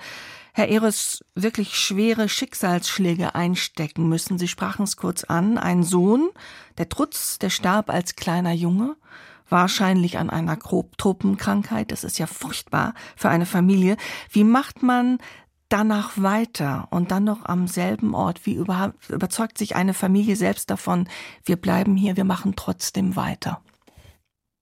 Herr 0.53 0.67
Ehres 0.67 1.23
wirklich 1.35 1.75
schwere 1.77 2.27
Schicksalsschläge 2.27 3.35
einstecken 3.35 4.09
müssen. 4.09 4.37
Sie 4.37 4.47
sprachen 4.47 4.83
es 4.83 4.97
kurz 4.97 5.23
an. 5.23 5.57
Ein 5.57 5.83
Sohn, 5.83 6.29
der 6.77 6.89
Trutz, 6.89 7.39
der 7.39 7.49
starb 7.49 7.89
als 7.89 8.15
kleiner 8.15 8.53
Junge 8.53 8.95
wahrscheinlich 9.51 10.17
an 10.17 10.29
einer 10.29 10.55
Grobtruppenkrankheit. 10.55 11.91
Das 11.91 12.03
ist 12.03 12.17
ja 12.17 12.25
furchtbar 12.25 12.93
für 13.15 13.29
eine 13.29 13.45
Familie. 13.45 13.97
Wie 14.31 14.43
macht 14.43 14.81
man 14.81 15.19
danach 15.69 16.11
weiter 16.15 16.87
und 16.91 17.11
dann 17.11 17.25
noch 17.25 17.45
am 17.45 17.67
selben 17.67 18.15
Ort? 18.15 18.45
Wie 18.45 18.55
überzeugt 18.55 19.57
sich 19.57 19.75
eine 19.75 19.93
Familie 19.93 20.35
selbst 20.35 20.69
davon, 20.69 21.07
wir 21.45 21.57
bleiben 21.57 21.95
hier, 21.95 22.17
wir 22.17 22.23
machen 22.23 22.53
trotzdem 22.55 23.15
weiter? 23.15 23.61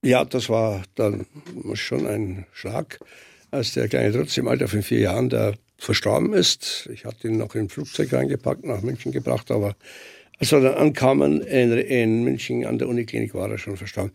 Ja, 0.04 0.24
das 0.26 0.50
war 0.50 0.84
dann 0.96 1.26
schon 1.74 2.08
ein 2.08 2.46
Schlag, 2.52 3.00
als 3.52 3.74
der 3.74 3.90
kleine 3.90 4.12
Trutz 4.14 4.38
im 4.38 4.48
Alter 4.48 4.68
von 4.68 4.82
vier 4.82 5.00
Jahren 5.00 5.30
da 5.30 5.54
verstorben 5.80 6.34
ist. 6.34 6.90
Ich 6.94 7.06
hatte 7.06 7.28
ihn 7.28 7.38
noch 7.38 7.56
ein 7.56 7.70
Flugzeug 7.70 8.14
reingepackt, 8.14 8.66
nach 8.66 8.82
München 8.82 9.12
gebracht, 9.12 9.50
aber 9.52 9.76
als 10.40 10.54
wir 10.54 10.62
dann 10.62 10.76
ankamen 10.76 11.42
in, 11.42 11.72
in 11.74 12.24
München 12.24 12.66
an 12.66 12.78
der 12.78 12.88
Uniklinik, 12.88 13.34
war 13.34 13.52
er 13.52 13.58
schon 13.58 13.76
verstorben. 13.76 14.14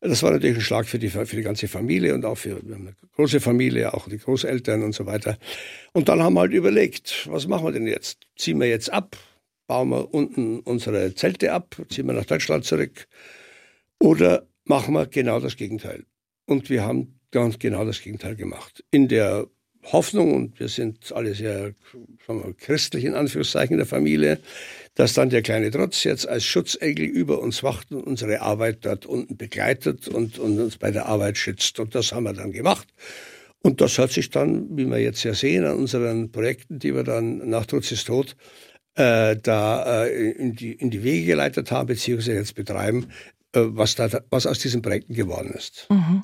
Das 0.00 0.22
war 0.22 0.30
natürlich 0.30 0.56
ein 0.56 0.62
Schlag 0.62 0.86
für 0.86 0.98
die, 0.98 1.10
für 1.10 1.24
die 1.24 1.42
ganze 1.42 1.68
Familie 1.68 2.14
und 2.14 2.24
auch 2.24 2.36
für 2.36 2.56
eine 2.56 2.94
große 3.14 3.40
Familie, 3.40 3.92
auch 3.92 4.08
die 4.08 4.18
Großeltern 4.18 4.82
und 4.82 4.94
so 4.94 5.04
weiter. 5.04 5.36
Und 5.92 6.08
dann 6.08 6.22
haben 6.22 6.34
wir 6.34 6.40
halt 6.40 6.52
überlegt, 6.52 7.28
was 7.30 7.46
machen 7.46 7.66
wir 7.66 7.72
denn 7.72 7.86
jetzt? 7.86 8.26
Ziehen 8.36 8.58
wir 8.58 8.68
jetzt 8.68 8.90
ab? 8.90 9.16
Bauen 9.66 9.90
wir 9.90 10.14
unten 10.14 10.60
unsere 10.60 11.14
Zelte 11.14 11.52
ab? 11.52 11.76
Ziehen 11.90 12.06
wir 12.06 12.14
nach 12.14 12.24
Deutschland 12.24 12.64
zurück? 12.64 13.06
Oder 13.98 14.46
machen 14.64 14.94
wir 14.94 15.06
genau 15.06 15.40
das 15.40 15.56
Gegenteil? 15.56 16.04
Und 16.46 16.70
wir 16.70 16.84
haben 16.84 17.18
ganz 17.32 17.58
genau 17.58 17.84
das 17.84 18.00
Gegenteil 18.00 18.36
gemacht. 18.36 18.82
In 18.90 19.08
der 19.08 19.46
Hoffnung, 19.92 20.34
und 20.34 20.60
wir 20.60 20.68
sind 20.68 21.12
alle 21.12 21.34
sehr 21.34 21.74
sagen 22.26 22.44
wir, 22.44 22.54
christlich 22.54 23.04
in 23.04 23.14
Anführungszeichen 23.14 23.76
der 23.76 23.86
Familie, 23.86 24.38
dass 24.94 25.12
dann 25.12 25.30
der 25.30 25.42
kleine 25.42 25.70
Trotz 25.70 26.04
jetzt 26.04 26.28
als 26.28 26.44
Schutzengel 26.44 27.04
über 27.04 27.40
uns 27.40 27.62
wacht 27.62 27.92
und 27.92 28.02
unsere 28.02 28.40
Arbeit 28.40 28.78
dort 28.82 29.06
unten 29.06 29.36
begleitet 29.36 30.08
und, 30.08 30.38
und 30.38 30.58
uns 30.58 30.76
bei 30.76 30.90
der 30.90 31.06
Arbeit 31.06 31.38
schützt. 31.38 31.78
Und 31.78 31.94
das 31.94 32.12
haben 32.12 32.24
wir 32.24 32.32
dann 32.32 32.52
gemacht. 32.52 32.88
Und 33.62 33.80
das 33.80 33.98
hat 33.98 34.10
sich 34.10 34.30
dann, 34.30 34.76
wie 34.76 34.86
wir 34.86 34.98
jetzt 34.98 35.22
ja 35.24 35.34
sehen, 35.34 35.64
an 35.64 35.76
unseren 35.76 36.30
Projekten, 36.30 36.78
die 36.78 36.94
wir 36.94 37.04
dann 37.04 37.48
nach 37.48 37.66
Trotz 37.66 37.92
ist 37.92 38.06
tot, 38.06 38.36
äh, 38.94 39.36
da 39.36 40.04
äh, 40.06 40.30
in, 40.30 40.54
die, 40.54 40.72
in 40.72 40.90
die 40.90 41.02
Wege 41.02 41.26
geleitet 41.26 41.70
haben, 41.70 41.86
beziehungsweise 41.86 42.34
jetzt 42.34 42.54
betreiben, 42.54 43.06
äh, 43.52 43.60
was, 43.60 43.94
da, 43.94 44.08
was 44.30 44.46
aus 44.46 44.58
diesen 44.58 44.82
Projekten 44.82 45.14
geworden 45.14 45.52
ist. 45.52 45.86
Mhm. 45.90 46.22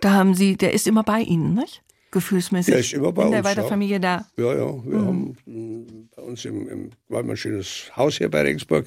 Da 0.00 0.12
haben 0.12 0.34
Sie, 0.34 0.56
der 0.56 0.74
ist 0.74 0.86
immer 0.86 1.02
bei 1.02 1.20
Ihnen, 1.20 1.54
nicht? 1.54 1.82
Gefühlsmäßig 2.14 2.72
der 2.72 2.80
ist 2.80 2.92
immer 2.94 3.12
bei 3.12 3.24
in 3.24 3.32
der 3.32 3.44
uns, 3.44 3.68
Familie 3.68 3.96
ja. 3.96 3.98
da. 3.98 4.26
Ja, 4.38 4.54
ja. 4.54 4.84
Wir 4.84 4.98
mhm. 4.98 5.06
haben 5.06 6.08
bei 6.16 6.22
uns 6.22 6.44
im, 6.44 6.68
im 6.68 6.90
wir 7.08 7.18
haben 7.18 7.28
ein 7.28 7.36
schönes 7.36 7.90
Haus 7.96 8.16
hier 8.16 8.30
bei 8.30 8.40
Regensburg 8.40 8.86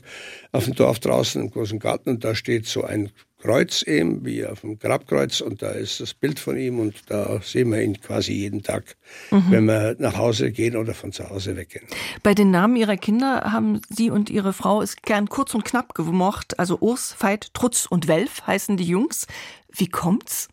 auf 0.51 0.65
dem 0.65 0.73
Dorf 0.73 0.99
draußen 0.99 1.41
im 1.41 1.51
großen 1.51 1.77
Garten 1.77 2.09
und 2.09 2.23
da 2.23 2.33
steht 2.33 2.65
so 2.65 2.83
ein 2.83 3.11
Kreuz 3.39 3.83
eben, 3.83 4.25
wie 4.25 4.45
auf 4.45 4.61
dem 4.61 4.79
Grabkreuz 4.79 5.41
und 5.41 5.61
da 5.61 5.69
ist 5.69 5.99
das 5.99 6.15
Bild 6.15 6.39
von 6.39 6.57
ihm 6.57 6.79
und 6.79 6.95
da 7.07 7.39
sehen 7.43 7.71
wir 7.71 7.81
ihn 7.81 8.01
quasi 8.01 8.33
jeden 8.33 8.63
Tag, 8.63 8.95
mhm. 9.29 9.43
wenn 9.49 9.65
wir 9.65 9.95
nach 9.99 10.17
Hause 10.17 10.51
gehen 10.51 10.75
oder 10.75 10.95
von 10.95 11.11
zu 11.11 11.29
Hause 11.29 11.55
weggehen. 11.55 11.85
Bei 12.23 12.33
den 12.33 12.49
Namen 12.49 12.75
Ihrer 12.77 12.97
Kinder 12.97 13.51
haben 13.51 13.81
Sie 13.89 14.09
und 14.09 14.31
Ihre 14.31 14.53
Frau 14.53 14.81
es 14.81 14.95
gern 14.95 15.29
kurz 15.29 15.53
und 15.53 15.65
knapp 15.65 15.93
gemocht, 15.93 16.57
also 16.57 16.77
Urs, 16.79 17.15
Veit, 17.19 17.53
Trutz 17.53 17.85
und 17.85 18.07
Welf 18.07 18.47
heißen 18.47 18.75
die 18.77 18.85
Jungs. 18.85 19.27
Wie 19.71 19.87
kommt's? 19.87 20.47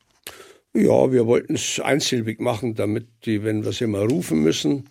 Ja, 0.74 1.12
wir 1.12 1.26
wollten 1.26 1.54
es 1.54 1.80
einsilbig 1.80 2.40
machen, 2.40 2.74
damit 2.74 3.06
die, 3.24 3.44
wenn 3.44 3.64
wir 3.64 3.72
sie 3.72 3.86
mal 3.86 4.06
rufen 4.06 4.42
müssen, 4.42 4.88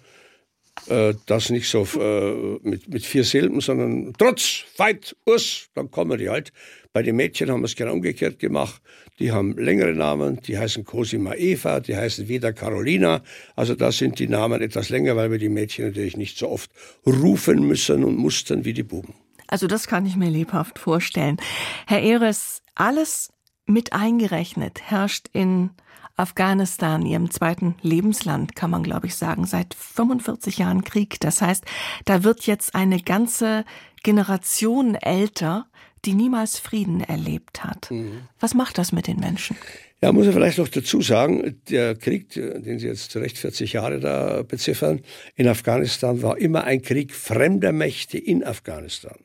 Äh, 0.87 1.13
das 1.27 1.49
nicht 1.49 1.69
so 1.69 1.87
äh, 1.99 2.59
mit, 2.63 2.89
mit 2.89 3.05
vier 3.05 3.23
Silben, 3.23 3.61
sondern 3.61 4.13
trotz, 4.17 4.63
fight, 4.75 5.15
us, 5.27 5.69
dann 5.75 5.91
kommen 5.91 6.17
die 6.17 6.29
halt. 6.29 6.51
Bei 6.91 7.03
den 7.03 7.15
Mädchen 7.15 7.49
haben 7.51 7.61
wir 7.61 7.67
es 7.67 7.75
genau 7.75 7.93
umgekehrt 7.93 8.39
gemacht. 8.39 8.81
Die 9.19 9.31
haben 9.31 9.55
längere 9.55 9.93
Namen, 9.93 10.39
die 10.41 10.57
heißen 10.57 10.83
Cosima 10.83 11.35
Eva, 11.35 11.79
die 11.79 11.95
heißen 11.95 12.27
wieder 12.27 12.53
Carolina. 12.53 13.21
Also 13.55 13.75
da 13.75 13.91
sind 13.91 14.17
die 14.17 14.27
Namen 14.27 14.61
etwas 14.61 14.89
länger, 14.89 15.15
weil 15.15 15.29
wir 15.31 15.37
die 15.37 15.49
Mädchen 15.49 15.85
natürlich 15.85 16.17
nicht 16.17 16.37
so 16.37 16.49
oft 16.49 16.71
rufen 17.05 17.67
müssen 17.67 18.03
und 18.03 18.17
mussten 18.17 18.65
wie 18.65 18.73
die 18.73 18.83
Buben. 18.83 19.13
Also 19.47 19.67
das 19.67 19.87
kann 19.87 20.05
ich 20.05 20.15
mir 20.15 20.31
lebhaft 20.31 20.79
vorstellen. 20.79 21.37
Herr 21.85 22.01
Eres, 22.01 22.63
alles 22.75 23.29
mit 23.65 23.93
eingerechnet 23.93 24.82
herrscht 24.82 25.30
in 25.34 25.71
Afghanistan, 26.15 27.06
ihrem 27.06 27.32
zweiten 27.32 27.76
Lebensland, 27.82 28.56
kann 28.56 28.69
man 28.69 28.84
glaube 28.84 29.08
ich 29.08 29.15
sagen, 29.15 29.45
seit 29.45 29.73
45 29.73 30.60
Jahren 30.60 30.84
Krieg. 30.84 31.19
Das 31.19 31.41
heißt, 31.41 31.65
da 32.06 32.23
wird 32.23 32.45
jetzt 32.45 32.76
eine 32.76 32.99
ganze 32.99 33.65
Generation 34.04 34.95
älter, 34.95 35.67
die 36.06 36.13
niemals 36.13 36.60
Frieden 36.60 37.02
erlebt 37.02 37.63
hat. 37.63 37.89
Mhm. 37.89 38.28
Was 38.39 38.54
macht 38.54 38.78
das 38.78 38.91
mit 38.91 39.08
den 39.08 39.19
Menschen? 39.19 39.58
Ja, 40.02 40.12
muss 40.12 40.28
ich 40.28 40.34
vielleicht 40.34 40.58
noch 40.58 40.67
dazu 40.67 41.02
sagen, 41.02 41.62
der 41.69 41.95
Krieg, 41.95 42.30
den 42.34 42.78
Sie 42.78 42.88
jetzt 42.88 43.12
zu 43.12 43.19
Recht 43.19 43.38
40 43.38 43.73
Jahre 43.73 44.02
da 44.02 44.43
beziffern, 44.43 44.99
in 45.36 45.47
Afghanistan 45.47 46.21
war 46.21 46.38
immer 46.38 46.65
ein 46.65 46.82
Krieg 46.82 47.13
fremder 47.13 47.71
Mächte 47.71 48.17
in 48.17 48.43
Afghanistan. 48.43 49.15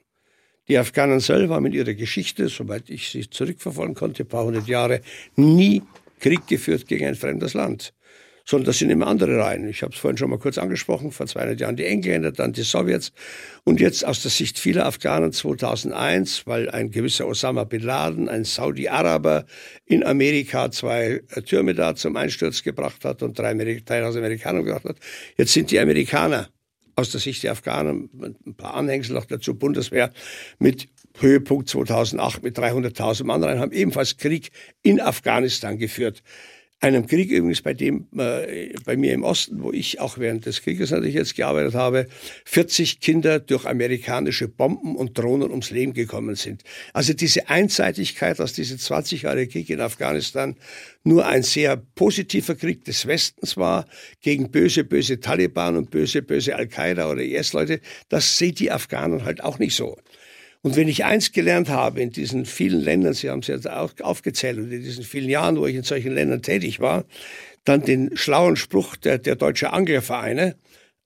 Die 0.68 0.76
Afghanen 0.76 1.20
selber 1.20 1.62
mit 1.62 1.72
ihrer 1.72 1.94
Geschichte, 1.94 2.48
soweit 2.48 2.90
ich 2.90 3.08
sie 3.08 3.28
zurückverfolgen 3.28 3.94
konnte, 3.94 4.24
ein 4.24 4.28
paar 4.28 4.44
hundert 4.44 4.68
Jahre, 4.68 5.00
nie 5.34 5.82
Krieg 6.20 6.46
geführt 6.46 6.86
gegen 6.86 7.06
ein 7.06 7.14
fremdes 7.14 7.54
Land. 7.54 7.94
Sondern 8.44 8.66
das 8.66 8.78
sind 8.78 8.90
immer 8.90 9.06
andere 9.06 9.38
Reihen. 9.38 9.68
Ich 9.68 9.82
habe 9.82 9.92
es 9.92 9.98
vorhin 9.98 10.16
schon 10.18 10.30
mal 10.30 10.38
kurz 10.38 10.56
angesprochen, 10.58 11.10
vor 11.10 11.26
200 11.26 11.60
Jahren 11.60 11.76
die 11.76 11.84
Engländer, 11.84 12.32
dann 12.32 12.52
die 12.52 12.62
Sowjets. 12.62 13.12
Und 13.64 13.80
jetzt 13.80 14.06
aus 14.06 14.22
der 14.22 14.30
Sicht 14.30 14.58
vieler 14.58 14.86
Afghanen 14.86 15.32
2001, 15.32 16.46
weil 16.46 16.70
ein 16.70 16.90
gewisser 16.90 17.26
Osama 17.26 17.64
Bin 17.64 17.82
Laden, 17.82 18.28
ein 18.28 18.44
Saudi-Araber 18.44 19.44
in 19.86 20.04
Amerika 20.04 20.70
zwei 20.70 21.22
Türme 21.46 21.74
da 21.74 21.94
zum 21.94 22.16
Einsturz 22.16 22.62
gebracht 22.62 23.04
hat 23.04 23.22
und 23.22 23.38
drei 23.38 23.52
aus 24.02 24.16
Amerikanern 24.16 24.64
gebracht 24.64 24.84
hat. 24.84 24.96
Jetzt 25.36 25.52
sind 25.52 25.70
die 25.70 25.78
Amerikaner 25.78 26.48
aus 26.98 27.10
der 27.10 27.20
Sicht 27.20 27.44
der 27.44 27.52
Afghanen, 27.52 28.10
ein 28.44 28.54
paar 28.54 28.74
Anhängsel 28.74 29.14
noch 29.14 29.24
dazu, 29.24 29.54
Bundeswehr 29.54 30.10
mit 30.58 30.88
Höhepunkt 31.20 31.68
2008 31.68 32.42
mit 32.42 32.58
300.000 32.58 33.24
Mann 33.24 33.44
rein, 33.44 33.60
haben 33.60 33.70
ebenfalls 33.70 34.16
Krieg 34.16 34.50
in 34.82 35.00
Afghanistan 35.00 35.78
geführt. 35.78 36.24
Einem 36.80 37.08
Krieg 37.08 37.32
übrigens, 37.32 37.60
bei 37.60 37.74
dem, 37.74 38.06
äh, 38.16 38.72
bei 38.84 38.96
mir 38.96 39.12
im 39.12 39.24
Osten, 39.24 39.64
wo 39.64 39.72
ich 39.72 39.98
auch 39.98 40.16
während 40.16 40.46
des 40.46 40.62
Krieges 40.62 40.92
natürlich 40.92 41.16
jetzt 41.16 41.34
gearbeitet 41.34 41.74
habe, 41.74 42.06
40 42.44 43.00
Kinder 43.00 43.40
durch 43.40 43.66
amerikanische 43.66 44.46
Bomben 44.46 44.94
und 44.94 45.18
Drohnen 45.18 45.50
ums 45.50 45.70
Leben 45.70 45.92
gekommen 45.92 46.36
sind. 46.36 46.62
Also 46.92 47.14
diese 47.14 47.48
Einseitigkeit, 47.48 48.38
dass 48.38 48.52
diese 48.52 48.78
20 48.78 49.22
Jahre 49.22 49.48
Krieg 49.48 49.68
in 49.70 49.80
Afghanistan 49.80 50.54
nur 51.02 51.26
ein 51.26 51.42
sehr 51.42 51.76
positiver 51.76 52.54
Krieg 52.54 52.84
des 52.84 53.08
Westens 53.08 53.56
war, 53.56 53.88
gegen 54.20 54.52
böse, 54.52 54.84
böse 54.84 55.18
Taliban 55.18 55.76
und 55.76 55.90
böse, 55.90 56.22
böse 56.22 56.54
Al-Qaida 56.54 57.10
oder 57.10 57.22
IS-Leute, 57.22 57.80
das 58.08 58.38
sehen 58.38 58.54
die 58.54 58.70
Afghanen 58.70 59.24
halt 59.24 59.42
auch 59.42 59.58
nicht 59.58 59.74
so. 59.74 59.96
Und 60.62 60.76
wenn 60.76 60.88
ich 60.88 61.04
eins 61.04 61.32
gelernt 61.32 61.68
habe 61.68 62.00
in 62.00 62.10
diesen 62.10 62.44
vielen 62.44 62.80
Ländern, 62.80 63.14
Sie 63.14 63.30
haben 63.30 63.40
es 63.40 63.46
jetzt 63.46 63.70
auch 63.70 63.92
aufgezählt, 64.00 64.58
und 64.58 64.72
in 64.72 64.82
diesen 64.82 65.04
vielen 65.04 65.28
Jahren, 65.28 65.56
wo 65.56 65.66
ich 65.66 65.76
in 65.76 65.84
solchen 65.84 66.14
Ländern 66.14 66.42
tätig 66.42 66.80
war, 66.80 67.04
dann 67.64 67.84
den 67.84 68.16
schlauen 68.16 68.56
Spruch 68.56 68.96
der, 68.96 69.18
der 69.18 69.36
deutsche 69.36 69.72
Anglervereine, 69.72 70.56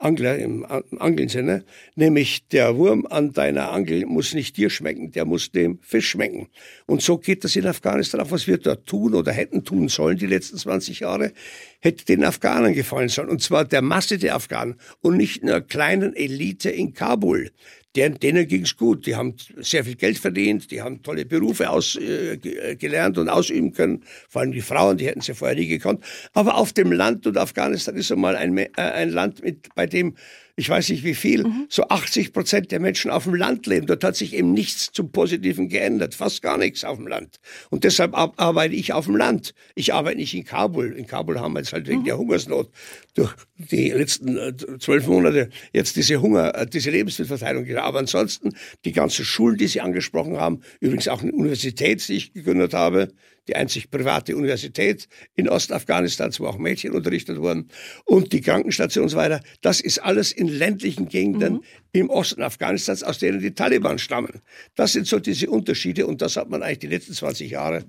Angler 0.03 0.37
im 0.37 0.67
Angeln-Sinne, 0.99 1.65
nämlich 1.95 2.49
der 2.49 2.77
Wurm 2.77 3.07
an 3.09 3.33
deiner 3.33 3.71
Angel 3.71 4.05
muss 4.07 4.35
nicht 4.35 4.57
dir 4.57 4.69
schmecken, 4.69 5.13
der 5.13 5.25
muss 5.25 5.53
dem 5.53 5.79
Fisch 5.81 6.11
schmecken. 6.11 6.49
Und 6.87 7.03
so 7.03 7.19
geht 7.19 7.45
das 7.45 7.55
in 7.55 7.67
Afghanistan 7.67 8.21
auch, 8.21 8.31
was 8.31 8.47
wir 8.47 8.59
dort 8.59 8.87
tun 8.87 9.15
oder 9.15 9.33
hätten 9.33 9.65
tun 9.65 9.89
sollen 9.89 10.19
die 10.19 10.27
letzten 10.27 10.57
20 10.57 11.01
Jahre, 11.01 11.33
hätte 11.81 12.05
den 12.05 12.25
Afghanen 12.25 12.75
gefallen 12.75 13.09
sollen. 13.09 13.29
Und 13.29 13.43
zwar 13.43 13.65
der 13.65 13.83
Masse 13.83 14.19
der 14.19 14.35
Afghanen 14.35 14.75
und 15.01 15.17
nicht 15.17 15.43
einer 15.43 15.61
kleinen 15.61 16.15
Elite 16.15 16.71
in 16.71 16.95
Kabul 16.95 17.53
denen, 17.97 18.19
denen 18.19 18.47
ging's 18.49 18.77
gut. 18.77 19.07
Die 19.07 19.17
haben 19.17 19.35
sehr 19.57 19.85
viel 19.85 19.97
Geld 19.97 20.19
verdient, 20.19 20.71
die 20.71 20.83
haben 20.83 21.03
tolle 21.03 21.25
Berufe 21.25 21.71
ausgelernt 21.71 23.17
äh, 23.17 23.21
und 23.21 23.29
ausüben 23.29 23.73
können. 23.73 24.05
Vor 24.29 24.43
allem 24.43 24.53
die 24.53 24.61
Frauen, 24.61 24.97
die 24.97 25.07
hätten 25.07 25.21
sie 25.21 25.35
vorher 25.35 25.57
nie 25.57 25.67
gekonnt. 25.67 26.05
Aber 26.33 26.57
auf 26.57 26.73
dem 26.73 26.93
Land 26.93 27.27
und 27.27 27.37
Afghanistan 27.37 27.97
ist 27.97 28.11
einmal 28.11 28.37
ein, 28.37 28.57
äh, 28.57 28.71
ein 28.77 29.11
Land, 29.11 29.43
mit, 29.43 29.75
bei 29.75 29.87
dem 29.87 30.15
ich 30.55 30.69
weiß 30.69 30.91
nicht 30.91 31.03
wie 31.03 31.15
viel, 31.15 31.45
mhm. 31.45 31.67
so 31.69 31.89
80 31.89 32.33
Prozent 32.33 32.73
der 32.73 32.81
Menschen 32.81 33.11
auf 33.11 33.25
dem 33.25 33.35
Land 33.35 33.67
leben. 33.67 33.87
Dort 33.87 34.05
hat 34.05 34.17
sich 34.17 34.35
eben 34.35 34.53
nichts 34.53 34.93
zum 34.93 35.11
Positiven 35.11 35.69
geändert, 35.69 36.15
fast 36.15 36.43
gar 36.43 36.59
nichts 36.59 36.85
auf 36.85 36.99
dem 36.99 37.07
Land. 37.07 37.41
Und 37.71 37.85
deshalb 37.85 38.15
arbeite 38.15 38.75
ich 38.75 38.93
auf 38.93 39.07
dem 39.07 39.17
Land. 39.17 39.55
Ich 39.75 39.95
arbeite 39.95 40.19
nicht 40.19 40.35
in 40.35 40.45
Kabul. 40.45 40.93
In 40.93 41.07
Kabul 41.07 41.41
haben 41.41 41.55
wir 41.55 41.61
jetzt 41.61 41.73
halt 41.73 41.87
wegen 41.87 42.01
mhm. 42.01 42.05
der 42.05 42.19
Hungersnot 42.19 42.71
durch 43.15 43.35
die 43.57 43.91
letzten 43.91 44.37
äh, 44.37 44.53
zwölf 44.79 45.07
Monate 45.07 45.49
jetzt 45.73 45.97
diese 45.97 46.21
Hunger, 46.21 46.55
äh, 46.55 46.67
diese 46.67 46.91
Lebensmittelverteilung 46.91 47.65
gehabt. 47.65 47.87
Aber 47.87 48.01
ansonsten 48.01 48.55
die 48.85 48.93
ganzen 48.93 49.25
Schulen, 49.25 49.57
die 49.57 49.69
Sie 49.69 49.81
angesprochen 49.81 50.37
haben, 50.37 50.61
übrigens 50.81 51.09
auch 51.09 51.23
eine 51.23 51.33
Universität, 51.33 52.07
die 52.09 52.15
ich 52.15 52.33
gegründet 52.35 52.75
habe, 52.75 53.09
die 53.49 53.57
einzig 53.57 53.91
private 53.91 54.37
Universität 54.37 55.09
in 55.35 55.49
Ostafghanistan, 55.49 56.33
wo 56.39 56.47
auch 56.47 56.59
Mädchen 56.59 56.93
unterrichtet 56.93 57.39
wurden, 57.39 57.69
und 58.05 58.33
die 58.33 58.41
Krankenstation 58.41 59.05
und 59.05 59.11
so 59.11 59.17
weiter. 59.17 59.41
Das 59.61 59.81
ist 59.81 59.99
alles 59.99 60.33
in 60.33 60.49
ländlichen 60.49 61.09
Gegenden 61.09 61.55
mhm. 61.55 61.63
im 61.93 62.11
Osten 62.11 62.43
Afghanistans, 62.43 63.03
aus 63.03 63.19
denen 63.19 63.41
die 63.41 63.55
Taliban 63.55 63.99
stammen. 63.99 64.41
Das 64.75 64.93
sind 64.93 65.07
so 65.07 65.19
diese 65.19 65.51
Unterschiede 65.51 66.07
und 66.07 66.23
das 66.23 66.37
hat 66.37 66.49
man 66.51 66.63
eigentlich 66.63 66.81
die 66.81 66.87
letzten 66.89 67.15
20 67.15 67.51
Jahre 67.51 67.85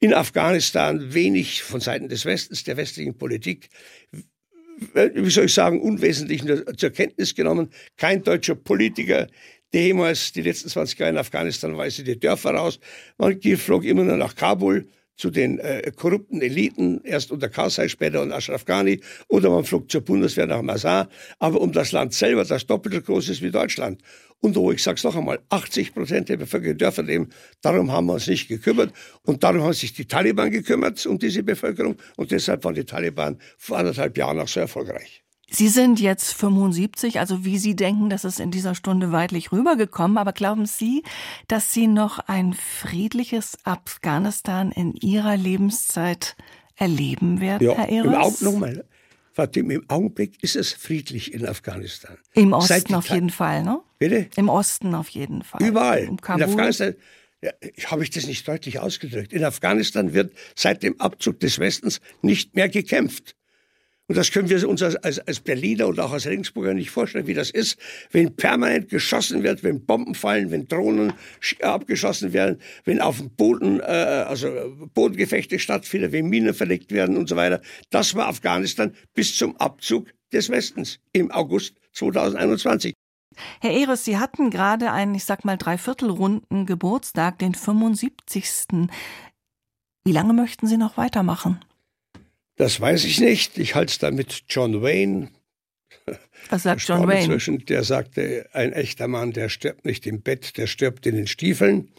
in 0.00 0.14
Afghanistan 0.14 1.14
wenig 1.14 1.62
von 1.62 1.80
Seiten 1.80 2.08
des 2.08 2.24
Westens, 2.24 2.64
der 2.64 2.76
westlichen 2.76 3.16
Politik, 3.16 3.68
wie 4.94 5.30
soll 5.30 5.46
ich 5.46 5.54
sagen, 5.54 5.80
unwesentlich 5.80 6.42
zur 6.76 6.90
Kenntnis 6.90 7.34
genommen. 7.34 7.70
Kein 7.96 8.22
deutscher 8.22 8.54
Politiker 8.54 9.28
jemals 9.80 10.32
die 10.32 10.42
letzten 10.42 10.68
20 10.68 10.98
Jahre 10.98 11.12
in 11.12 11.18
Afghanistan 11.18 11.76
weise 11.76 12.04
die 12.04 12.18
Dörfer 12.18 12.52
raus. 12.52 12.78
Man 13.18 13.40
flog 13.40 13.84
immer 13.84 14.04
nur 14.04 14.16
nach 14.16 14.34
Kabul 14.34 14.88
zu 15.16 15.30
den 15.30 15.58
äh, 15.58 15.92
korrupten 15.94 16.42
Eliten, 16.42 17.00
erst 17.04 17.30
unter 17.30 17.48
Karzai, 17.48 17.88
später 17.88 18.22
unter 18.22 18.36
Ashraf 18.36 18.64
Ghani, 18.64 19.00
oder 19.28 19.50
man 19.50 19.64
flog 19.64 19.90
zur 19.90 20.00
Bundeswehr 20.00 20.46
nach 20.46 20.62
Mazar, 20.62 21.08
aber 21.38 21.60
um 21.60 21.72
das 21.72 21.92
Land 21.92 22.14
selber, 22.14 22.44
das 22.44 22.66
doppelt 22.66 22.94
so 22.94 23.00
groß 23.02 23.28
ist 23.28 23.42
wie 23.42 23.50
Deutschland. 23.50 24.02
Und 24.40 24.56
wo, 24.56 24.72
ich 24.72 24.82
sag's 24.82 25.04
noch 25.04 25.16
einmal, 25.16 25.40
80 25.48 25.94
Prozent 25.94 26.28
der 26.28 26.36
Bevölkerung 26.36 26.76
Dörfer 26.76 27.02
leben, 27.02 27.30
darum 27.62 27.90
haben 27.90 28.06
wir 28.06 28.14
uns 28.14 28.26
nicht 28.26 28.48
gekümmert. 28.48 28.92
Und 29.22 29.42
darum 29.42 29.62
haben 29.62 29.72
sich 29.72 29.94
die 29.94 30.06
Taliban 30.06 30.50
gekümmert 30.50 31.06
um 31.06 31.18
diese 31.18 31.42
Bevölkerung. 31.42 31.96
Und 32.16 32.30
deshalb 32.30 32.62
waren 32.64 32.74
die 32.74 32.84
Taliban 32.84 33.38
vor 33.56 33.78
anderthalb 33.78 34.18
Jahren 34.18 34.38
auch 34.38 34.48
so 34.48 34.60
erfolgreich. 34.60 35.23
Sie 35.54 35.68
sind 35.68 36.00
jetzt 36.00 36.34
75, 36.34 37.20
also 37.20 37.44
wie 37.44 37.58
Sie 37.58 37.76
denken, 37.76 38.10
das 38.10 38.24
ist 38.24 38.40
in 38.40 38.50
dieser 38.50 38.74
Stunde 38.74 39.12
weitlich 39.12 39.52
rübergekommen. 39.52 40.18
Aber 40.18 40.32
glauben 40.32 40.66
Sie, 40.66 41.04
dass 41.46 41.72
Sie 41.72 41.86
noch 41.86 42.18
ein 42.18 42.54
friedliches 42.54 43.58
Afghanistan 43.62 44.72
in 44.72 44.94
Ihrer 44.94 45.36
Lebenszeit 45.36 46.34
erleben 46.74 47.40
werden, 47.40 47.68
ja, 47.68 47.74
Herr 47.74 47.88
Eres? 47.88 48.06
Im 48.06 48.14
Augenblick, 48.14 48.42
nochmal, 48.42 48.84
Fatim, 49.32 49.70
im 49.70 49.88
Augenblick 49.88 50.42
ist 50.42 50.56
es 50.56 50.72
friedlich 50.72 51.32
in 51.32 51.46
Afghanistan. 51.46 52.18
Im 52.34 52.52
Osten 52.52 52.94
auf 52.96 53.08
jeden 53.08 53.30
Fall, 53.30 53.62
ne? 53.62 53.80
Bitte? 54.00 54.26
Im 54.34 54.48
Osten 54.48 54.92
auf 54.96 55.08
jeden 55.10 55.44
Fall. 55.44 55.62
Überall. 55.62 56.04
In 56.04 56.42
Afghanistan 56.42 56.94
ja, 57.42 57.52
habe 57.86 58.02
ich 58.02 58.10
das 58.10 58.26
nicht 58.26 58.48
deutlich 58.48 58.80
ausgedrückt. 58.80 59.32
In 59.32 59.44
Afghanistan 59.44 60.14
wird 60.14 60.32
seit 60.56 60.82
dem 60.82 61.00
Abzug 61.00 61.38
des 61.38 61.60
Westens 61.60 62.00
nicht 62.22 62.56
mehr 62.56 62.68
gekämpft. 62.68 63.36
Und 64.06 64.18
das 64.18 64.30
können 64.30 64.50
wir 64.50 64.68
uns 64.68 64.82
als, 64.82 65.18
als, 65.18 65.40
Berliner 65.40 65.86
und 65.86 65.98
auch 65.98 66.12
als 66.12 66.26
Regensburger 66.26 66.74
nicht 66.74 66.90
vorstellen, 66.90 67.26
wie 67.26 67.32
das 67.32 67.50
ist, 67.50 67.78
wenn 68.10 68.36
permanent 68.36 68.90
geschossen 68.90 69.42
wird, 69.42 69.62
wenn 69.62 69.86
Bomben 69.86 70.14
fallen, 70.14 70.50
wenn 70.50 70.68
Drohnen 70.68 71.14
abgeschossen 71.62 72.34
werden, 72.34 72.60
wenn 72.84 73.00
auf 73.00 73.18
dem 73.18 73.30
Boden, 73.30 73.80
äh, 73.80 73.82
also 73.82 74.48
Bodengefechte 74.92 75.58
stattfinden, 75.58 76.12
wenn 76.12 76.28
Minen 76.28 76.52
verlegt 76.52 76.92
werden 76.92 77.16
und 77.16 77.30
so 77.30 77.36
weiter. 77.36 77.62
Das 77.90 78.14
war 78.14 78.28
Afghanistan 78.28 78.94
bis 79.14 79.36
zum 79.36 79.56
Abzug 79.56 80.08
des 80.32 80.50
Westens 80.50 81.00
im 81.12 81.30
August 81.30 81.74
2021. 81.92 82.92
Herr 83.60 83.72
Eres, 83.72 84.04
Sie 84.04 84.18
hatten 84.18 84.50
gerade 84.50 84.92
einen, 84.92 85.14
ich 85.14 85.24
sag 85.24 85.44
mal, 85.44 85.56
Dreiviertelrunden 85.56 86.66
Geburtstag, 86.66 87.38
den 87.38 87.54
75. 87.54 88.68
Wie 90.04 90.12
lange 90.12 90.34
möchten 90.34 90.66
Sie 90.66 90.76
noch 90.76 90.98
weitermachen? 90.98 91.64
Das 92.56 92.80
weiß 92.80 93.04
ich 93.04 93.20
nicht. 93.20 93.58
Ich 93.58 93.74
halte 93.74 93.90
es 93.90 93.98
da 93.98 94.10
mit 94.10 94.44
John 94.48 94.82
Wayne. 94.82 95.30
Was 96.50 96.62
sagt 96.64 96.82
John 96.82 97.08
Wayne? 97.08 97.20
Inzwischen, 97.24 97.64
der 97.66 97.84
sagte, 97.84 98.48
ein 98.52 98.72
echter 98.72 99.08
Mann, 99.08 99.32
der 99.32 99.48
stirbt 99.48 99.84
nicht 99.84 100.06
im 100.06 100.22
Bett, 100.22 100.56
der 100.56 100.66
stirbt 100.66 101.06
in 101.06 101.16
den 101.16 101.26
Stiefeln. 101.26 101.90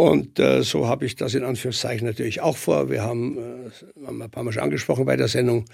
Und 0.00 0.38
äh, 0.38 0.62
so 0.62 0.88
habe 0.88 1.04
ich 1.04 1.14
das 1.14 1.34
in 1.34 1.44
Anführungszeichen 1.44 2.06
natürlich 2.06 2.40
auch 2.40 2.56
vor. 2.56 2.88
Wir 2.88 3.02
haben, 3.02 3.36
äh, 3.36 4.06
haben 4.06 4.22
ein 4.22 4.30
paar 4.30 4.42
Mal 4.44 4.52
schon 4.52 4.62
angesprochen 4.62 5.04
bei 5.04 5.14
der 5.14 5.28
Sendung, 5.28 5.66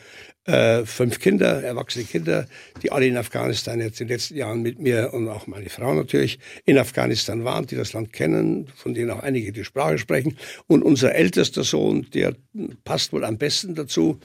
äh, 0.46 0.84
fünf 0.84 1.20
Kinder, 1.20 1.62
erwachsene 1.62 2.04
Kinder, 2.04 2.48
die 2.82 2.90
alle 2.90 3.06
in 3.06 3.16
Afghanistan 3.16 3.80
jetzt 3.80 4.00
in 4.00 4.08
den 4.08 4.14
letzten 4.16 4.36
Jahren 4.36 4.62
mit 4.62 4.80
mir 4.80 5.14
und 5.14 5.28
auch 5.28 5.46
meine 5.46 5.68
Frau 5.68 5.94
natürlich 5.94 6.40
in 6.64 6.76
Afghanistan 6.76 7.44
waren, 7.44 7.68
die 7.68 7.76
das 7.76 7.92
Land 7.92 8.12
kennen, 8.12 8.66
von 8.74 8.94
denen 8.94 9.12
auch 9.12 9.22
einige 9.22 9.52
die 9.52 9.62
Sprache 9.62 9.96
sprechen. 9.96 10.36
Und 10.66 10.82
unser 10.82 11.14
ältester 11.14 11.62
Sohn, 11.62 12.08
der 12.12 12.34
passt 12.82 13.12
wohl 13.12 13.24
am 13.24 13.38
besten 13.38 13.76
dazu, 13.76 14.18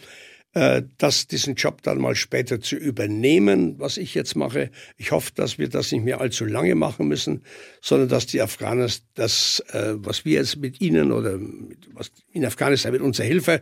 das, 0.54 1.28
diesen 1.28 1.56
Job 1.56 1.82
dann 1.82 2.00
mal 2.00 2.16
später 2.16 2.60
zu 2.60 2.76
übernehmen, 2.76 3.76
was 3.80 3.96
ich 3.96 4.14
jetzt 4.14 4.36
mache. 4.36 4.70
Ich 4.98 5.12
hoffe, 5.12 5.32
dass 5.34 5.58
wir 5.58 5.70
das 5.70 5.92
nicht 5.94 6.04
mehr 6.04 6.20
allzu 6.20 6.44
lange 6.44 6.76
machen 6.76 7.08
müssen, 7.08 7.44
sondern 7.82 8.10
dass 8.10 8.26
die 8.26 8.42
Afghaner 8.42 8.90
das, 9.14 9.64
äh, 9.72 9.94
was 9.96 10.26
wir 10.26 10.34
jetzt 10.34 10.58
mit 10.58 10.82
ihnen 10.82 11.14
oder 11.14 11.38
mit, 11.38 11.88
was 11.94 12.12
in 12.34 12.46
Afghanistan 12.46 12.92
mit 12.92 13.02
unserer 13.02 13.28
Hilfe 13.28 13.62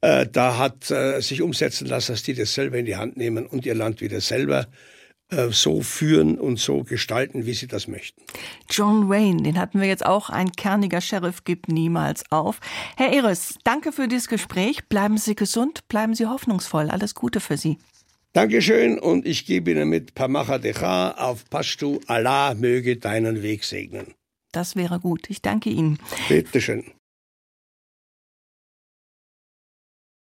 äh, 0.00 0.26
da 0.30 0.58
hat 0.58 0.90
äh, 0.92 1.20
sich 1.20 1.42
umsetzen 1.42 1.88
lassen, 1.88 2.12
dass 2.12 2.22
die 2.22 2.34
das 2.34 2.54
selber 2.54 2.78
in 2.78 2.86
die 2.86 2.96
Hand 2.96 3.16
nehmen 3.16 3.44
und 3.44 3.66
ihr 3.66 3.74
Land 3.74 4.00
wieder 4.00 4.20
selber 4.20 4.60
äh, 4.60 4.97
so 5.50 5.82
führen 5.82 6.38
und 6.38 6.58
so 6.58 6.84
gestalten, 6.84 7.44
wie 7.46 7.54
sie 7.54 7.66
das 7.66 7.86
möchten. 7.86 8.22
John 8.70 9.08
Wayne, 9.08 9.42
den 9.42 9.58
hatten 9.58 9.80
wir 9.80 9.86
jetzt 9.86 10.06
auch. 10.06 10.30
Ein 10.30 10.52
kerniger 10.52 11.00
Sheriff 11.00 11.44
gibt 11.44 11.68
niemals 11.68 12.24
auf. 12.30 12.60
Herr 12.96 13.12
Eres, 13.12 13.56
danke 13.64 13.92
für 13.92 14.08
dieses 14.08 14.28
Gespräch. 14.28 14.88
Bleiben 14.88 15.18
Sie 15.18 15.34
gesund, 15.34 15.86
bleiben 15.88 16.14
Sie 16.14 16.26
hoffnungsvoll. 16.26 16.90
Alles 16.90 17.14
Gute 17.14 17.40
für 17.40 17.56
Sie. 17.56 17.78
Dankeschön 18.32 18.98
und 18.98 19.26
ich 19.26 19.46
gebe 19.46 19.70
Ihnen 19.70 19.88
mit 19.88 20.14
Pamacha 20.14 20.58
Decha 20.58 21.12
auf 21.12 21.48
Pashtu. 21.50 22.00
Allah 22.06 22.54
möge 22.54 22.96
deinen 22.96 23.42
Weg 23.42 23.64
segnen. 23.64 24.14
Das 24.52 24.76
wäre 24.76 25.00
gut. 25.00 25.28
Ich 25.28 25.42
danke 25.42 25.70
Ihnen. 25.70 25.98
Bitteschön. 26.28 26.84